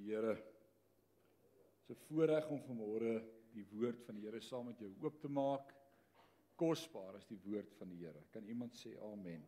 die 0.00 0.08
Here 0.08 0.36
se 1.84 1.96
voorreg 2.06 2.48
om 2.52 2.60
vanmôre 2.64 3.18
die 3.54 3.66
woord 3.72 4.04
van 4.06 4.16
die 4.16 4.26
Here 4.28 4.40
saam 4.44 4.70
met 4.70 4.80
jou 4.80 4.90
oop 5.04 5.20
te 5.20 5.30
maak. 5.32 5.74
Kosbaar 6.60 7.16
is 7.18 7.28
die 7.28 7.40
woord 7.44 7.72
van 7.78 7.90
die 7.92 8.00
Here. 8.04 8.22
Kan 8.32 8.48
iemand 8.48 8.76
sê 8.78 8.94
amen? 9.10 9.44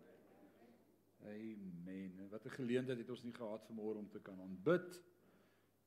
Amen. 1.23 2.29
Wat 2.31 2.45
'n 2.47 2.57
geleentheid 2.59 2.99
het 2.99 3.11
ons 3.11 3.25
nie 3.25 3.33
gehad 3.33 3.65
vanmôre 3.69 3.99
om 3.99 4.09
te 4.11 4.21
kan 4.21 4.41
aanbid 4.41 5.01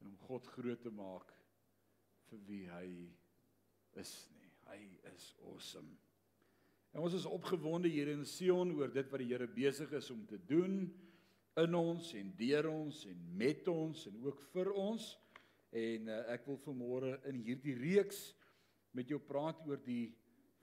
en 0.01 0.07
om 0.07 0.17
God 0.17 0.48
groot 0.48 0.82
te 0.82 0.91
maak 0.91 1.34
vir 2.29 2.39
wie 2.47 2.66
hy 2.70 3.09
is 4.00 4.29
nie. 4.32 4.52
Hy 4.66 5.00
is 5.13 5.36
awesome. 5.45 5.97
En 6.91 7.02
ons 7.02 7.13
is 7.13 7.25
opgewonde 7.25 7.89
hier 7.91 8.07
in 8.07 8.25
Sion 8.25 8.71
oor 8.71 8.91
dit 8.91 9.09
wat 9.11 9.20
die 9.20 9.27
Here 9.27 9.47
besig 9.47 9.91
is 9.91 10.09
om 10.11 10.25
te 10.25 10.39
doen 10.45 10.93
in 11.64 11.76
ons 11.78 12.12
en 12.20 12.32
deur 12.36 12.68
ons 12.70 13.06
en 13.10 13.22
met 13.40 13.68
ons 13.72 14.05
en 14.10 14.18
ook 14.28 14.42
vir 14.52 14.72
ons. 14.76 15.08
En 15.76 16.12
uh, 16.12 16.20
ek 16.36 16.46
wil 16.48 16.59
vanmôre 16.63 17.16
in 17.32 17.40
hierdie 17.44 17.76
reeks 17.80 18.30
met 18.96 19.09
jou 19.12 19.20
praat 19.20 19.60
oor 19.68 19.80
die 19.84 20.13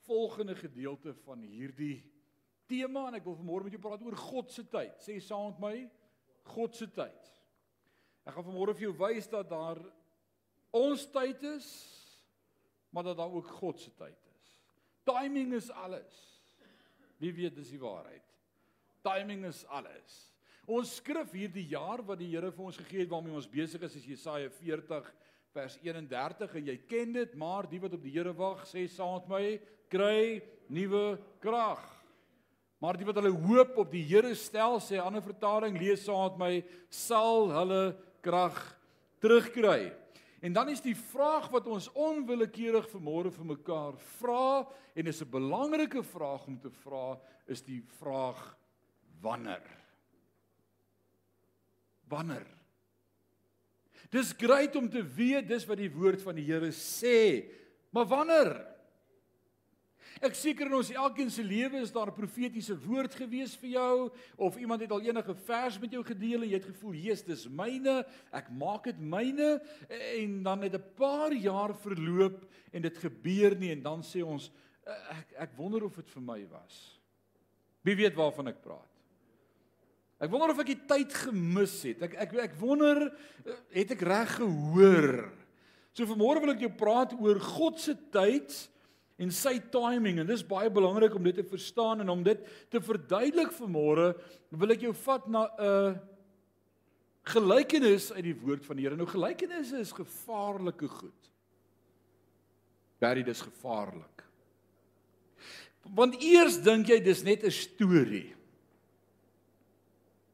volgende 0.06 0.56
gedeelte 0.58 1.14
van 1.24 1.44
hierdie 1.44 2.02
tema 2.68 3.06
en 3.08 3.18
ek 3.18 3.26
wil 3.26 3.36
vanmôre 3.38 3.68
met 3.68 3.76
jou 3.76 3.82
praat 3.84 4.04
oor 4.04 4.16
God 4.18 4.52
se 4.52 4.64
tyd. 4.68 4.96
Sê 5.04 5.18
saam 5.20 5.52
met 5.52 5.62
my, 5.62 5.74
God 6.54 6.76
se 6.76 6.88
tyd. 6.90 7.28
Ek 8.26 8.34
gaan 8.36 8.46
vanmôre 8.46 8.74
vir 8.76 8.88
jou 8.88 8.96
wys 9.00 9.28
dat 9.30 9.48
daar 9.50 9.80
ons 10.72 11.04
tyd 11.12 11.42
is, 11.52 11.68
maar 12.92 13.06
dat 13.08 13.18
daar 13.20 13.32
ook 13.32 13.48
God 13.60 13.80
se 13.80 13.92
tyd 13.98 14.18
is. 14.32 14.52
Timing 15.08 15.54
is 15.58 15.70
alles. 15.70 16.18
Wie 17.20 17.32
weet 17.34 17.56
dis 17.56 17.72
die 17.74 17.80
waarheid? 17.82 18.24
Timing 19.02 19.44
is 19.48 19.64
alles. 19.66 20.31
Ons 20.70 20.92
skrif 21.00 21.32
hierdie 21.34 21.64
jaar 21.72 22.04
wat 22.06 22.20
die 22.20 22.30
Here 22.30 22.52
vir 22.54 22.66
ons 22.68 22.78
gegee 22.78 23.02
het 23.02 23.10
waarmee 23.10 23.34
ons 23.34 23.50
besig 23.50 23.82
is 23.82 23.96
is 23.98 24.06
Jesaja 24.06 24.50
40 24.60 25.08
vers 25.52 25.74
31 25.82 26.54
en 26.54 26.68
jy 26.70 26.76
ken 26.86 27.16
dit 27.16 27.34
maar 27.34 27.66
die 27.66 27.80
wat 27.82 27.96
op 27.96 28.04
die 28.04 28.12
Here 28.14 28.30
wag 28.32 28.62
sê 28.70 28.86
saam 28.86 29.16
met 29.16 29.32
my 29.32 29.42
kry 29.90 30.38
nuwe 30.70 31.18
krag. 31.42 31.82
Maar 32.78 32.94
die 32.94 33.08
wat 33.08 33.18
hulle 33.18 33.34
hoop 33.34 33.74
op 33.82 33.90
die 33.90 34.04
Here 34.06 34.36
stel 34.38 34.78
sê 34.78 35.02
'n 35.02 35.06
ander 35.10 35.22
vertaling 35.22 35.74
lees 35.74 36.06
saam 36.06 36.30
met 36.30 36.38
my 36.38 36.64
sal 36.88 37.50
hulle 37.50 37.96
krag 38.22 38.54
terugkry. 39.18 39.92
En 40.42 40.52
dan 40.52 40.68
is 40.68 40.80
die 40.80 40.94
vraag 40.94 41.50
wat 41.50 41.66
ons 41.66 41.90
onwillekeurig 41.90 42.86
vanmôre 42.86 43.34
vir 43.34 43.44
mekaar 43.44 43.98
vra 43.98 44.66
en 44.94 45.06
is 45.06 45.22
'n 45.22 45.30
belangrike 45.30 46.02
vraag 46.02 46.46
om 46.46 46.58
te 46.58 46.70
vra 46.70 47.18
is 47.48 47.62
die 47.62 47.82
vraag 47.98 48.56
wanneer 49.20 49.81
wanneer. 52.12 52.46
Dis 54.12 54.34
grait 54.36 54.76
om 54.76 54.90
te 54.92 55.00
weet 55.00 55.48
dis 55.48 55.64
wat 55.68 55.80
die 55.80 55.92
woord 55.92 56.20
van 56.20 56.36
die 56.36 56.44
Here 56.44 56.68
sê. 56.76 57.48
Maar 57.92 58.08
wanneer? 58.10 58.52
Ek 60.22 60.36
seker 60.36 60.68
in 60.68 60.76
ons 60.76 60.90
elkeen 60.92 61.30
se 61.32 61.42
lewe 61.42 61.80
is 61.80 61.92
daar 61.94 62.10
'n 62.10 62.14
profetiese 62.14 62.76
woord 62.76 63.14
gewees 63.14 63.56
vir 63.56 63.70
jou 63.70 64.10
of 64.36 64.56
iemand 64.56 64.82
het 64.82 64.92
al 64.92 65.00
enige 65.00 65.34
vers 65.34 65.78
met 65.80 65.90
jou 65.90 66.04
gedeel 66.04 66.42
en 66.42 66.48
jy 66.48 66.54
het 66.54 66.68
gevoel, 66.68 66.94
"Jesus, 66.94 67.22
dis 67.22 67.48
myne. 67.48 68.04
Ek 68.32 68.50
maak 68.50 68.84
dit 68.84 68.98
myne." 69.00 69.60
En 69.88 70.42
dan 70.42 70.62
het 70.62 70.74
'n 70.74 70.94
paar 70.94 71.32
jaar 71.32 71.74
verloop 71.74 72.46
en 72.72 72.82
dit 72.82 72.98
gebeur 72.98 73.56
nie 73.56 73.70
en 73.70 73.82
dan 73.82 74.02
sê 74.02 74.22
ons, 74.22 74.50
"Ek 74.86 75.32
ek 75.36 75.56
wonder 75.56 75.84
of 75.84 75.96
dit 75.96 76.08
vir 76.10 76.22
my 76.22 76.46
was." 76.48 77.00
Wie 77.82 77.96
weet 77.96 78.14
waarvan 78.14 78.48
ek 78.48 78.62
praat? 78.62 78.91
Ek 80.22 80.30
wonder 80.30 80.52
of 80.52 80.60
ek 80.62 80.70
die 80.70 80.82
tyd 80.86 81.14
gemis 81.24 81.80
het. 81.82 82.04
Ek 82.06 82.12
ek 82.28 82.34
ek 82.44 82.52
wonder 82.60 83.08
eh, 83.08 83.56
het 83.74 83.94
ek 83.96 84.04
reg 84.06 84.36
gehoor. 84.36 85.16
So 85.92 86.06
vanmôre 86.06 86.44
wil 86.44 86.54
ek 86.54 86.62
jou 86.62 86.70
praat 86.78 87.16
oor 87.18 87.40
God 87.42 87.80
se 87.82 87.96
tyd 88.14 88.54
en 89.22 89.32
sy 89.34 89.56
timing 89.74 90.20
en 90.22 90.28
dis 90.30 90.44
baie 90.46 90.70
belangrik 90.72 91.16
om 91.18 91.26
dit 91.26 91.34
te 91.36 91.44
verstaan 91.46 92.04
en 92.04 92.12
om 92.14 92.22
dit 92.24 92.38
te 92.70 92.80
verduidelik 92.82 93.50
vanmôre 93.54 94.12
wil 94.62 94.74
ek 94.74 94.86
jou 94.86 94.94
vat 95.02 95.26
na 95.28 95.42
'n 95.42 95.66
uh, 95.66 95.98
gelykenis 97.34 98.10
uit 98.14 98.24
die 98.24 98.38
woord 98.38 98.64
van 98.66 98.76
die 98.76 98.86
Here. 98.86 98.96
Nou 98.96 99.06
gelykenisse 99.06 99.78
is 99.78 99.92
gevaarlike 99.94 100.88
goed. 100.88 101.30
Baie 103.02 103.22
dis 103.26 103.42
gevaarlik. 103.42 104.22
Want 105.82 106.22
eers 106.22 106.62
dink 106.62 106.88
jy 106.88 107.00
dis 107.02 107.22
net 107.26 107.42
'n 107.42 107.50
storie 107.50 108.30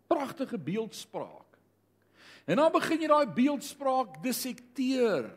pragtige 0.08 0.58
beeldspraak. 0.58 1.58
En 2.48 2.56
dan 2.56 2.72
begin 2.72 3.04
jy 3.04 3.10
daai 3.10 3.28
beeldspraak 3.36 4.22
dissekteer. 4.24 5.28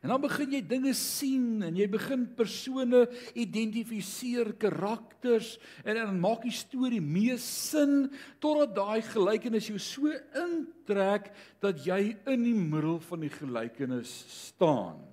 En 0.00 0.08
dan 0.08 0.20
begin 0.22 0.54
jy 0.56 0.60
dinge 0.64 0.92
sien 0.96 1.60
en 1.64 1.76
jy 1.76 1.84
begin 1.92 2.22
persone 2.36 3.02
identifiseer, 3.36 4.54
karakters 4.60 5.58
en 5.84 5.98
dan 5.98 6.20
maak 6.22 6.46
die 6.46 6.54
storie 6.56 7.02
meer 7.04 7.36
sin 7.40 8.08
totdat 8.40 8.72
daai 8.78 9.02
gelykenis 9.04 9.68
jou 9.68 9.76
so 9.80 10.14
intrek 10.40 11.28
dat 11.60 11.84
jy 11.84 12.14
in 12.32 12.46
die 12.48 12.56
middel 12.56 12.96
van 13.10 13.26
die 13.26 13.32
gelykenis 13.34 14.14
staan. 14.32 15.04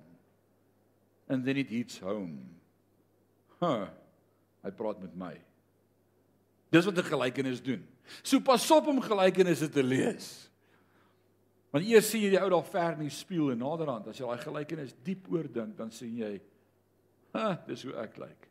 And 1.28 1.44
then 1.44 1.60
it 1.60 1.68
hits 1.68 2.00
home. 2.00 2.40
Ha. 3.60 3.68
Huh, 3.68 3.88
hy 4.64 4.72
praat 4.72 5.04
met 5.04 5.12
my. 5.16 5.34
Dis 6.72 6.88
wat 6.88 6.96
'n 6.96 7.12
gelykenis 7.12 7.60
doen. 7.60 7.84
So 8.22 8.40
pas 8.40 8.70
op 8.70 8.86
om 8.86 9.00
gelykenisse 9.02 9.68
te 9.72 9.82
lees. 9.82 10.28
Want 11.70 11.84
eers 11.84 12.08
sien 12.08 12.24
jy 12.24 12.30
die 12.32 12.40
ou 12.40 12.48
daar 12.52 12.64
ver 12.64 12.94
in 12.96 13.04
die 13.06 13.12
spieël 13.12 13.52
en 13.52 13.60
naderhand 13.60 14.08
as 14.08 14.20
jy 14.20 14.28
daai 14.28 14.44
gelykenis 14.44 14.94
diep 15.04 15.28
oordink, 15.32 15.76
dan 15.76 15.90
sien 15.92 16.14
jy, 16.16 16.40
"Ha, 17.34 17.58
dis 17.66 17.82
hoe 17.82 17.94
ek 17.96 18.16
lyk." 18.16 18.48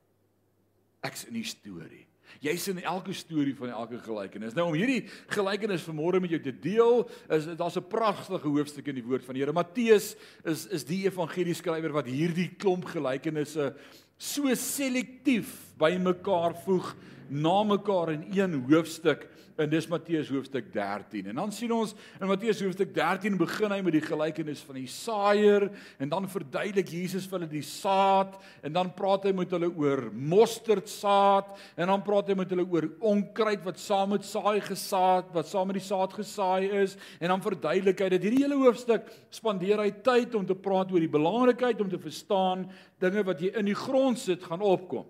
Ek's 1.04 1.26
in 1.26 1.34
die 1.34 1.44
storie. 1.44 2.06
Jy's 2.44 2.68
in 2.68 2.82
elke 2.84 3.14
storie 3.14 3.56
van 3.56 3.70
elke 3.70 3.98
gelykenis. 4.04 4.54
Nou 4.54 4.68
om 4.68 4.76
hierdie 4.78 5.08
gelykenis 5.32 5.86
vanmôre 5.88 6.20
met 6.22 6.30
jou 6.30 6.40
te 6.44 6.52
deel, 6.52 7.10
is 7.30 7.46
daar's 7.58 7.78
'n 7.78 7.88
pragtige 7.88 8.48
hoofstuk 8.48 8.88
in 8.88 8.96
die 8.96 9.04
woord 9.04 9.26
van 9.26 9.34
die 9.34 9.44
Here. 9.44 9.54
Matteus 9.54 10.16
is 10.44 10.68
is 10.68 10.84
die 10.84 11.06
evangelieskrywer 11.06 11.92
wat 11.92 12.06
hierdie 12.06 12.56
klomp 12.58 12.86
gelykenisse 12.86 13.76
so 14.18 14.54
selektief 14.54 15.74
bymekaar 15.78 16.56
voeg 16.66 16.96
na 17.30 17.64
mekaar 17.64 18.12
in 18.12 18.26
een 18.34 18.64
hoofstuk 18.70 19.28
en 19.58 19.70
dis 19.70 19.88
Matteus 19.90 20.30
hoofstuk 20.32 20.70
13. 20.74 21.32
En 21.32 21.42
dan 21.42 21.54
sien 21.56 21.72
ons 21.74 21.94
in 22.20 22.30
Matteus 22.30 22.62
hoofstuk 22.62 22.94
13 22.96 23.38
begin 23.40 23.74
hy 23.74 23.80
met 23.86 23.96
die 23.98 24.04
gelykenis 24.04 24.62
van 24.68 24.78
die 24.80 24.90
saaier 24.92 25.68
en 26.02 26.12
dan 26.12 26.30
verduidelik 26.32 26.92
Jesus 26.94 27.26
vir 27.28 27.40
hulle 27.40 27.52
die 27.52 27.64
saad 27.66 28.38
en 28.66 28.76
dan 28.76 28.92
praat 28.98 29.28
hy 29.30 29.34
met 29.38 29.56
hulle 29.56 29.70
oor 29.74 30.08
mosterdsaad 30.14 31.54
en 31.78 31.94
dan 31.94 32.06
praat 32.06 32.32
hy 32.32 32.38
met 32.40 32.54
hulle 32.54 32.68
oor 32.68 32.90
onkruid 33.14 33.66
wat 33.66 33.82
saam 33.82 34.14
met 34.16 34.28
saai 34.28 34.60
gesaad 34.66 35.34
wat 35.36 35.50
saam 35.50 35.72
met 35.72 35.80
die 35.80 35.88
saad 35.88 36.14
gesaai 36.16 36.70
is 36.84 36.98
en 37.20 37.34
dan 37.34 37.44
verduidelik 37.44 38.06
hy 38.06 38.12
dat 38.14 38.24
hierdie 38.28 38.44
hele 38.46 38.60
hoofstuk 38.62 39.10
spandeer 39.34 39.82
hy 39.84 39.90
tyd 40.06 40.38
om 40.38 40.46
te 40.48 40.58
praat 40.58 40.92
oor 40.94 41.04
die 41.04 41.12
belangrikheid 41.12 41.82
om 41.82 41.90
te 41.92 42.02
verstaan 42.02 42.68
dinge 43.02 43.26
wat 43.28 43.42
jy 43.42 43.54
in 43.58 43.70
die 43.70 43.78
grond 43.78 44.20
sit 44.20 44.44
gaan 44.46 44.64
opkom. 44.66 45.06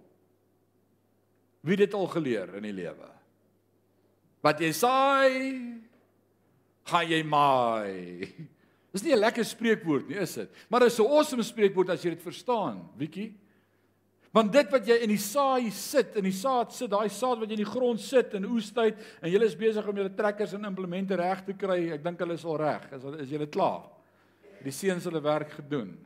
Wie 1.68 1.78
dit 1.80 1.94
al 1.98 2.08
geleer 2.12 2.58
in 2.60 2.68
die 2.68 2.76
lewe? 2.76 3.17
Wat 4.42 4.60
jy 4.62 4.72
saai, 4.72 5.34
gaan 6.88 7.10
jy 7.10 7.24
maai. 7.24 8.28
Dis 8.94 9.04
nie 9.04 9.14
'n 9.14 9.20
lekker 9.20 9.46
spreekwoord 9.46 10.08
nie, 10.10 10.18
is 10.18 10.34
dit? 10.34 10.50
Maar 10.70 10.80
dit 10.82 10.92
is 10.92 11.00
'n 11.00 11.06
awesome 11.06 11.44
spreekwoord 11.44 11.90
as 11.90 12.04
jy 12.04 12.10
dit 12.16 12.22
verstaan, 12.22 12.90
Wiekie. 12.98 13.34
Want 14.32 14.52
dit 14.52 14.72
wat 14.72 14.86
jy 14.86 15.02
in 15.02 15.10
die 15.10 15.18
saai 15.18 15.72
sit, 15.72 16.16
in 16.16 16.24
die 16.24 16.36
saad 16.36 16.74
sit, 16.74 16.92
daai 16.92 17.10
saad 17.10 17.40
wat 17.40 17.50
jy 17.50 17.58
in 17.58 17.66
die 17.66 17.72
grond 17.72 18.00
sit 18.00 18.34
in 18.34 18.46
oestyd 18.46 18.98
en 19.22 19.32
jy 19.32 19.42
is 19.42 19.56
besig 19.56 19.88
om 19.88 19.96
julle 19.96 20.14
trekkers 20.14 20.54
en 20.54 20.66
implemente 20.66 21.16
reg 21.16 21.46
te 21.46 21.54
kry, 21.54 21.92
ek 21.94 22.04
dink 22.04 22.20
hulle 22.20 22.34
is 22.34 22.46
al 22.46 22.58
reg. 22.58 22.92
Is 22.94 23.04
is 23.22 23.30
julle 23.30 23.48
klaar? 23.48 23.90
Die 24.64 24.72
seuns 24.72 25.06
hulle 25.06 25.22
werk 25.22 25.52
gedoen 25.52 25.98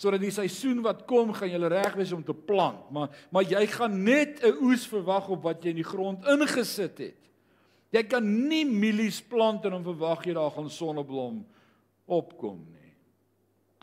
sodat 0.00 0.22
die 0.22 0.32
seisoen 0.32 0.78
wat 0.80 1.02
kom 1.04 1.34
gaan 1.36 1.50
jy 1.52 1.58
reg 1.68 1.96
wees 1.98 2.12
om 2.16 2.22
te 2.24 2.32
plant, 2.32 2.86
maar 2.90 3.10
maar 3.30 3.44
jy 3.44 3.66
gaan 3.68 4.02
net 4.04 4.40
'n 4.42 4.56
oes 4.64 4.86
verwag 4.88 5.28
op 5.28 5.42
wat 5.42 5.62
jy 5.62 5.70
in 5.70 5.82
die 5.82 5.84
grond 5.84 6.24
ingesit 6.24 6.98
het. 6.98 7.20
Jy 7.90 8.04
kan 8.06 8.26
nie 8.48 8.64
mielies 8.68 9.18
plant 9.26 9.64
en 9.66 9.74
dan 9.74 9.86
verwag 9.86 10.22
jy 10.26 10.34
daar 10.36 10.52
gaan 10.54 10.70
sonneblom 10.70 11.40
opkom 12.10 12.60
nie. 12.70 12.92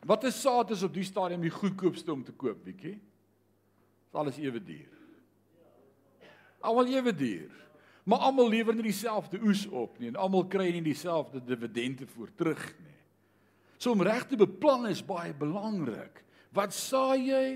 Wat 0.08 0.24
is 0.30 0.40
saad 0.40 0.72
is 0.72 0.84
op 0.86 0.94
die 0.96 1.06
stadium 1.08 1.44
die 1.44 1.52
goedkoopste 1.52 2.14
om 2.14 2.24
te 2.24 2.32
koop, 2.32 2.62
bietjie? 2.64 2.96
Dit 4.08 4.20
alles 4.20 4.40
ewe 4.40 4.62
duur. 4.64 4.94
Almal 6.64 6.94
ewe 6.94 7.14
duur. 7.16 7.52
Maar 8.08 8.24
almal 8.30 8.48
lewer 8.50 8.76
nie 8.78 8.88
dieselfde 8.88 9.40
oes 9.44 9.66
op 9.68 9.98
nie 10.00 10.14
en 10.14 10.20
almal 10.22 10.46
kry 10.48 10.70
nie 10.72 10.86
dieselfde 10.86 11.42
dividende 11.44 12.08
voor 12.08 12.30
terug 12.40 12.64
nie. 12.80 12.96
So 13.78 13.92
om 13.92 14.02
reg 14.02 14.24
te 14.30 14.40
beplan 14.40 14.88
is 14.88 15.04
baie 15.06 15.34
belangrik. 15.36 16.24
Wat 16.56 16.72
saai 16.74 17.28
jy 17.28 17.48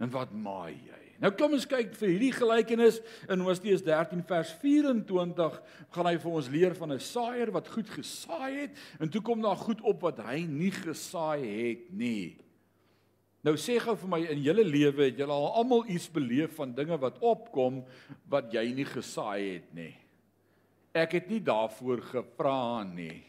en 0.00 0.10
wat 0.14 0.32
maai 0.32 0.72
jy? 0.72 1.01
Nou 1.22 1.30
kom 1.38 1.52
ons 1.54 1.68
kyk 1.70 1.92
vir 2.00 2.10
hierdie 2.10 2.32
gelykenis 2.34 2.96
in 3.30 3.44
Hoseas 3.46 3.84
13 3.86 4.24
vers 4.26 4.50
24 4.58 5.58
gaan 5.94 6.08
hy 6.08 6.16
vir 6.18 6.38
ons 6.40 6.48
leer 6.50 6.74
van 6.74 6.92
'n 6.92 6.98
saaier 6.98 7.52
wat 7.54 7.70
goed 7.70 7.86
gesaai 7.94 8.66
het 8.66 8.72
en 8.98 9.08
toe 9.08 9.22
kom 9.22 9.40
daar 9.40 9.56
goed 9.56 9.80
op 9.86 10.02
wat 10.02 10.18
hy 10.18 10.42
nie 10.42 10.72
gesaai 10.74 11.46
het 11.46 11.92
nie. 11.94 12.42
Nou 13.42 13.54
sê 13.54 13.78
gou 13.78 13.94
vir 13.94 14.08
my 14.08 14.20
in 14.34 14.42
julle 14.42 14.64
lewe 14.64 15.04
het 15.10 15.18
julle 15.18 15.32
al 15.32 15.54
almal 15.62 15.86
iets 15.86 16.10
beleef 16.10 16.56
van 16.56 16.74
dinge 16.74 16.98
wat 16.98 17.18
opkom 17.20 17.84
wat 18.26 18.52
jy 18.52 18.72
nie 18.74 18.84
gesaai 18.84 19.54
het 19.54 19.74
nie. 19.74 19.94
Ek 20.92 21.12
het 21.12 21.28
nie 21.30 21.40
daarvoor 21.40 22.02
gevra 22.02 22.82
nie. 22.82 23.22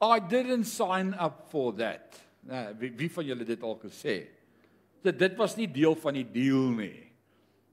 I 0.00 0.20
didn't 0.20 0.64
sign 0.64 1.14
up 1.18 1.48
for 1.50 1.72
that. 1.72 2.20
Nou, 2.42 2.74
wie, 2.78 2.92
wie 2.92 3.10
van 3.10 3.24
julle 3.24 3.40
het 3.40 3.48
dit 3.56 3.62
al 3.62 3.80
gesê? 3.82 4.37
Dit 5.02 5.18
dit 5.18 5.36
was 5.36 5.56
nie 5.56 5.68
deel 5.70 5.94
van 5.94 6.14
die 6.14 6.26
deal 6.26 6.70
nie. 6.74 7.08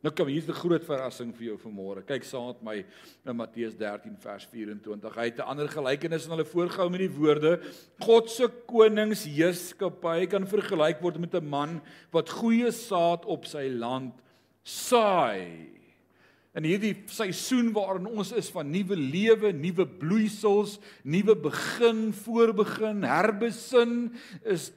Nou 0.06 0.12
kom 0.14 0.28
hier's 0.30 0.48
'n 0.48 0.54
groot 0.54 0.84
verrassing 0.86 1.34
vir 1.34 1.48
jou 1.48 1.58
vanmôre. 1.58 2.06
Kyk 2.06 2.24
saam 2.24 2.48
met 2.48 2.62
my 2.62 2.86
in 3.26 3.36
Matteus 3.36 3.74
13 3.74 4.16
vers 4.20 4.46
24. 4.46 5.16
Hy 5.16 5.26
het 5.26 5.40
'n 5.40 5.50
ander 5.50 5.68
gelykenis 5.68 6.26
aan 6.26 6.38
hulle 6.38 6.46
voorgehou 6.46 6.90
met 6.92 7.00
die 7.00 7.10
woorde: 7.10 7.60
God 8.00 8.30
se 8.30 8.48
koningsheerskappy 8.68 10.28
kan 10.28 10.46
vergelyk 10.46 11.02
word 11.02 11.18
met 11.18 11.34
'n 11.34 11.50
man 11.50 11.82
wat 12.12 12.30
goeie 12.30 12.72
saad 12.72 13.26
op 13.26 13.46
sy 13.46 13.68
land 13.70 14.14
saai. 14.64 15.72
En 16.54 16.64
hierdie 16.64 17.04
seisoen 17.12 17.74
waarin 17.74 18.06
ons 18.06 18.32
is 18.32 18.50
van 18.50 18.70
nuwe 18.72 18.96
lewe, 18.96 19.52
nuwe 19.52 19.86
bloeisels, 19.86 20.80
nuwe 21.04 21.36
begin, 21.36 22.14
voorbegin, 22.14 23.04
herbesin 23.04 24.14
is 24.44 24.72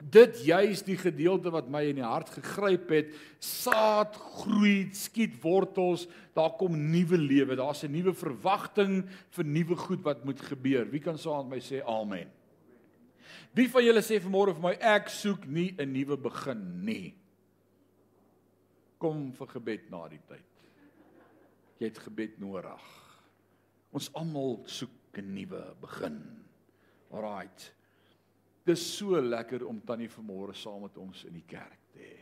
dit 0.00 0.40
juis 0.44 0.82
die 0.86 0.96
gedeelte 0.96 1.52
wat 1.52 1.68
my 1.68 1.82
in 1.90 2.00
die 2.00 2.06
hart 2.06 2.30
gegryp 2.32 2.90
het. 2.94 3.14
Saad 3.38 4.16
groei, 4.40 4.88
skiet 4.96 5.36
wortels, 5.42 6.06
daar 6.36 6.54
kom 6.56 6.76
nuwe 6.90 7.18
lewe. 7.18 7.56
Daar's 7.56 7.84
'n 7.84 7.92
nuwe 7.92 8.14
verwagting 8.14 9.04
vir 9.30 9.44
nuwe 9.44 9.76
goed 9.76 10.02
wat 10.02 10.24
moet 10.24 10.40
gebeur. 10.40 10.90
Wie 10.90 11.00
kan 11.00 11.18
saam 11.18 11.48
met 11.48 11.58
my 11.58 11.60
sê 11.60 11.82
amen? 11.84 12.30
Wie 13.52 13.68
van 13.68 13.84
julle 13.84 14.02
sê 14.02 14.20
vanmôre 14.20 14.54
vir 14.54 14.62
my 14.62 14.76
ek 14.80 15.08
soek 15.08 15.46
nie 15.46 15.74
'n 15.78 15.92
nuwe 15.92 16.16
begin 16.16 16.84
nie. 16.84 17.14
Kom 18.98 19.32
vir 19.32 19.46
gebed 19.46 19.90
na 19.90 20.08
die 20.08 20.20
tyd. 20.28 20.44
Jy 21.78 21.86
het 21.86 21.98
gebed 21.98 22.38
nodig. 22.38 22.82
Ons 23.92 24.10
almal 24.14 24.62
soek 24.66 24.90
'n 25.18 25.34
nuwe 25.34 25.74
begin. 25.80 26.46
Alraight. 27.10 27.72
Dis 28.66 28.82
so 28.96 29.20
lekker 29.20 29.64
om 29.66 29.80
tannie 29.80 30.10
vanmôre 30.10 30.54
saam 30.56 30.82
met 30.84 30.98
ons 31.00 31.24
in 31.24 31.34
die 31.34 31.46
kerk 31.48 31.78
te 31.94 32.04
hê. 32.04 32.18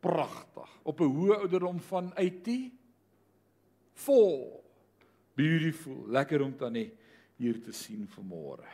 Pragtig. 0.00 0.70
Op 0.84 1.00
'n 1.00 1.12
hoë 1.16 1.38
ouderdom 1.40 1.80
van 1.80 2.12
80. 2.14 2.70
Vol. 3.92 4.62
Beautiful. 5.34 6.06
Lekker 6.08 6.42
om 6.42 6.56
tannie 6.56 6.92
hier 7.36 7.62
te 7.62 7.72
sien 7.72 8.08
vanmôre. 8.08 8.66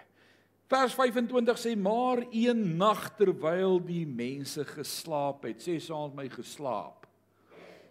Vers 0.72 0.94
25 0.94 1.58
sê 1.58 1.76
maar 1.76 2.22
een 2.30 2.76
nag 2.76 3.16
terwyl 3.16 3.78
die 3.84 4.06
mense 4.06 4.64
geslaap 4.64 5.42
het, 5.44 5.60
sê 5.60 5.78
saam 5.78 6.14
met 6.14 6.16
my 6.16 6.28
geslaap. 6.32 7.06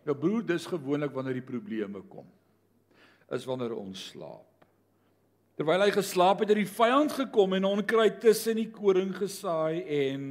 Nou 0.05 0.15
broer, 0.17 0.41
dis 0.45 0.65
gewoonlik 0.65 1.13
wanneer 1.13 1.37
die 1.37 1.45
probleme 1.45 2.01
kom. 2.09 2.25
Is 3.29 3.45
wanneer 3.45 3.75
ons 3.77 4.07
slaap. 4.09 4.50
Terwyl 5.61 5.83
hy 5.85 5.91
geslaap 5.93 6.39
het, 6.41 6.49
het 6.49 6.57
die 6.57 6.71
vyand 6.73 7.11
gekom 7.13 7.51
en 7.53 7.67
onkruid 7.69 8.15
tussen 8.23 8.57
die 8.57 8.71
koring 8.73 9.11
gesaai 9.13 9.83
en 9.93 10.23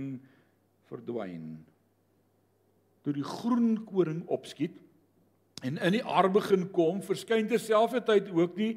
verdwyn. 0.90 1.52
Toe 3.06 3.14
die 3.14 3.22
groen 3.22 3.76
koring 3.86 4.24
opskiet 4.26 4.80
en 5.62 5.78
in 5.78 5.94
die 5.94 6.02
aar 6.02 6.26
begin 6.34 6.64
kom, 6.74 6.98
verskyn 7.06 7.46
terselfdertyd 7.46 8.32
ook 8.34 8.58
die 8.58 8.72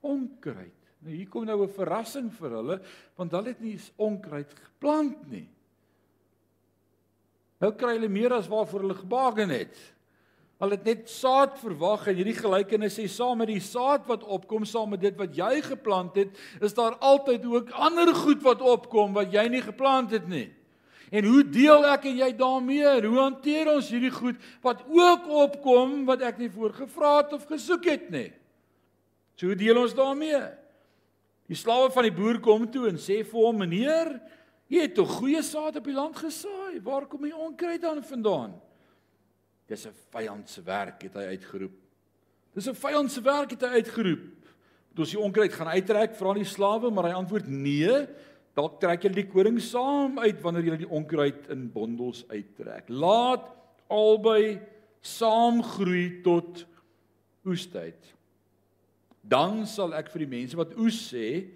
onkruid. 0.00 0.72
Nou 1.04 1.12
hier 1.12 1.28
kom 1.28 1.44
nou 1.44 1.60
'n 1.66 1.76
verrassing 1.76 2.32
vir 2.32 2.56
hulle, 2.56 2.80
want 3.20 3.36
hulle 3.36 3.52
het 3.52 3.60
nie 3.60 3.76
onkruid 3.96 4.56
geplant 4.56 5.20
nie. 5.28 5.50
Nou 7.60 7.74
kry 7.76 7.98
hulle 7.98 8.08
meer 8.08 8.32
as 8.32 8.48
waarvoor 8.48 8.80
hulle 8.80 9.02
gebaken 9.04 9.50
het. 9.50 9.76
Hulle 10.64 10.78
het 10.78 10.86
net 10.88 11.10
saad 11.12 11.58
verwag 11.60 12.06
en 12.08 12.16
hierdie 12.16 12.38
gelykenis 12.38 12.94
sê 12.96 13.04
saam 13.12 13.42
met 13.42 13.50
die 13.52 13.60
saad 13.60 14.06
wat 14.08 14.22
opkom, 14.24 14.64
saam 14.64 14.94
met 14.94 15.02
dit 15.02 15.16
wat 15.20 15.34
jy 15.36 15.58
geplant 15.66 16.16
het, 16.16 16.32
is 16.64 16.72
daar 16.72 16.96
altyd 17.04 17.44
ook 17.44 17.72
ander 17.76 18.08
goed 18.16 18.40
wat 18.46 18.64
opkom 18.64 19.12
wat 19.12 19.34
jy 19.34 19.44
nie 19.52 19.60
geplant 19.60 20.14
het 20.16 20.24
nie. 20.30 20.46
En 21.12 21.28
hoe 21.28 21.44
deel 21.44 21.84
ek 21.92 22.08
en 22.08 22.16
jy 22.16 22.30
daarmee? 22.38 22.94
Hoe 23.04 23.20
hanteer 23.20 23.74
ons 23.74 23.92
hierdie 23.92 24.14
goed 24.14 24.40
wat 24.64 24.80
ook 24.88 25.28
opkom 25.44 26.00
wat 26.08 26.24
ek 26.24 26.40
nie 26.40 26.50
voorgevra 26.50 27.18
het 27.20 27.36
of 27.36 27.44
gesoek 27.50 27.84
het 27.92 28.08
nie? 28.14 28.30
So 29.36 29.52
hoe 29.52 29.58
deel 29.60 29.84
ons 29.84 29.92
daarmee? 29.94 30.40
Die 31.52 31.60
slawe 31.60 31.92
van 31.92 32.08
die 32.08 32.16
boer 32.16 32.40
kom 32.40 32.64
toe 32.72 32.88
en 32.88 32.96
sê 32.96 33.20
vir 33.20 33.36
hom: 33.36 33.60
"Meneer, 33.60 34.16
jy 34.72 34.88
het 34.88 34.98
'n 34.98 35.16
goeie 35.20 35.42
saad 35.42 35.76
op 35.76 35.84
die 35.84 35.92
land 35.92 36.16
gesaai. 36.16 36.80
Waar 36.80 37.06
kom 37.06 37.20
die 37.22 37.36
onkruid 37.36 37.82
dan 37.82 38.02
vandaan?" 38.02 38.54
Dis 39.68 39.86
'n 39.86 39.94
vyand 40.12 40.48
se 40.48 40.62
werk 40.62 41.02
het 41.02 41.14
hy 41.14 41.26
uitgeroep. 41.34 41.76
Dis 42.54 42.68
'n 42.68 42.74
vyand 42.74 43.10
se 43.10 43.20
werk 43.20 43.50
het 43.50 43.60
hy 43.60 43.80
uitgeroep. 43.80 44.44
Toe 44.94 45.04
ons 45.04 45.10
die 45.10 45.20
onkruid 45.20 45.52
gaan 45.52 45.68
uittrek, 45.74 46.14
vra 46.14 46.34
die 46.34 46.44
slawe, 46.44 46.90
maar 46.90 47.04
hy 47.04 47.14
antwoord 47.14 47.48
nee. 47.48 48.06
Dalk 48.54 48.78
trek 48.80 49.02
jy 49.02 49.10
die 49.10 49.26
koring 49.26 49.58
saam 49.60 50.18
uit 50.18 50.40
wanneer 50.42 50.64
jy 50.64 50.76
die 50.76 50.90
onkruid 50.90 51.48
in 51.50 51.66
bondels 51.72 52.24
uittrek. 52.30 52.88
Laat 52.88 53.48
albei 53.90 54.60
saam 55.00 55.62
groei 55.62 56.22
tot 56.22 56.62
oestyd. 57.44 58.14
Dan 59.20 59.66
sal 59.66 59.94
ek 59.94 60.12
vir 60.12 60.24
die 60.24 60.30
mense 60.36 60.56
wat 60.56 60.76
oes 60.78 61.00
sê, 61.10 61.48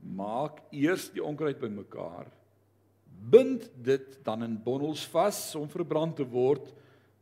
maak 0.00 0.62
eers 0.72 1.10
die 1.12 1.22
onkruid 1.24 1.60
bymekaar. 1.60 2.30
Bind 3.30 3.68
dit 3.84 4.18
dan 4.24 4.42
in 4.46 4.56
bondels 4.62 5.04
vas 5.12 5.38
om 5.58 5.68
verbrand 5.68 6.16
te 6.16 6.24
word 6.24 6.72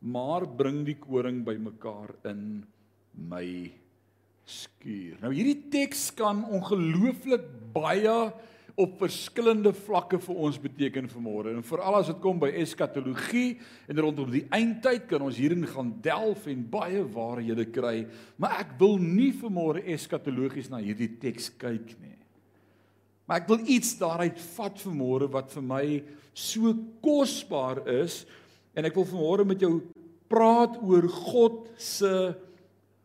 maar 0.02 0.46
bring 0.58 0.82
die 0.86 0.98
koring 0.98 1.42
bymekaar 1.46 2.16
in 2.30 2.64
my 3.14 3.46
skuur. 4.48 5.20
Nou 5.22 5.30
hierdie 5.34 5.68
teks 5.70 6.10
kan 6.18 6.42
ongelooflik 6.50 7.44
baie 7.74 8.16
op 8.80 8.96
verskillende 9.02 9.72
vlakke 9.76 10.18
vir 10.22 10.38
ons 10.46 10.56
beteken 10.60 11.08
vanmôre. 11.10 11.52
En 11.52 11.66
veral 11.66 11.98
as 11.98 12.08
dit 12.08 12.20
kom 12.24 12.40
by 12.40 12.48
eskatologie 12.62 13.58
en 13.90 14.00
rondom 14.00 14.32
die 14.32 14.46
eindtyd 14.54 15.06
kan 15.10 15.24
ons 15.26 15.38
hierin 15.38 15.66
gaan 15.68 15.92
delf 16.04 16.48
en 16.50 16.64
baie 16.72 17.04
waarhede 17.14 17.68
kry, 17.72 18.06
maar 18.40 18.62
ek 18.64 18.74
wil 18.80 18.96
nie 19.02 19.30
vanmôre 19.36 19.84
eskatologies 19.92 20.72
na 20.72 20.80
hierdie 20.82 21.12
teks 21.20 21.50
kyk 21.60 21.94
nie. 22.00 22.16
Maar 23.28 23.44
ek 23.44 23.52
wil 23.52 23.68
iets 23.70 23.94
daaruit 24.00 24.40
vat 24.56 24.80
vanmôre 24.82 25.28
wat 25.32 25.52
vir 25.54 25.66
my 25.68 25.84
so 26.32 26.72
kosbaar 27.04 27.84
is 27.92 28.22
En 28.72 28.88
ek 28.88 28.96
wil 28.96 29.08
vanmôre 29.08 29.46
met 29.48 29.60
jou 29.60 29.74
praat 30.32 30.78
oor 30.80 31.08
God 31.12 31.68
se 31.76 32.32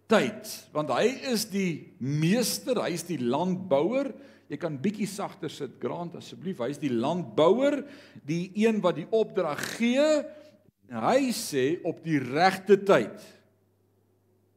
tyd, 0.08 0.48
want 0.72 0.94
hy 0.96 1.10
is 1.34 1.44
die 1.52 1.92
meester, 2.00 2.80
hy 2.80 2.94
is 2.96 3.04
die 3.10 3.20
landbouer. 3.20 4.14
Jy 4.48 4.60
kan 4.62 4.78
bietjie 4.80 5.10
sagter 5.12 5.52
sit, 5.52 5.76
Grant 5.82 6.16
asseblief. 6.16 6.62
Hy 6.64 6.72
is 6.72 6.80
die 6.80 6.94
landbouer, 6.94 7.82
die 8.24 8.48
een 8.56 8.80
wat 8.84 8.96
die 9.02 9.10
opdrag 9.12 9.60
gee. 9.76 10.08
Hy 10.88 11.34
sê 11.36 11.82
op 11.84 12.00
die 12.06 12.22
regte 12.24 12.80
tyd 12.80 13.20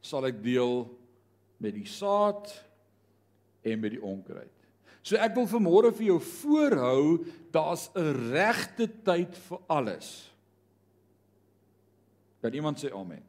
sal 0.00 0.24
ek 0.30 0.38
deel 0.40 0.86
met 1.60 1.74
die 1.74 1.88
saad 1.90 2.48
en 3.66 3.82
met 3.82 3.92
die 3.92 4.00
onkruid. 4.00 4.54
So 5.02 5.18
ek 5.20 5.34
wil 5.36 5.48
vanmôre 5.48 5.90
vir 5.96 6.06
jou 6.12 6.18
voorhou, 6.22 7.26
daar's 7.52 7.90
'n 7.96 8.30
regte 8.30 8.86
tyd 9.04 9.34
vir 9.48 9.58
alles. 9.68 10.29
Kan 12.40 12.56
iemand 12.56 12.80
sê 12.80 12.90
amen? 12.92 13.22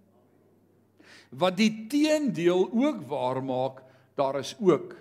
Wat 1.31 1.55
die 1.57 1.87
teendeel 1.91 2.67
ook 2.71 3.05
waar 3.07 3.39
maak, 3.43 3.83
daar 4.15 4.39
is 4.39 4.55
ook 4.59 4.95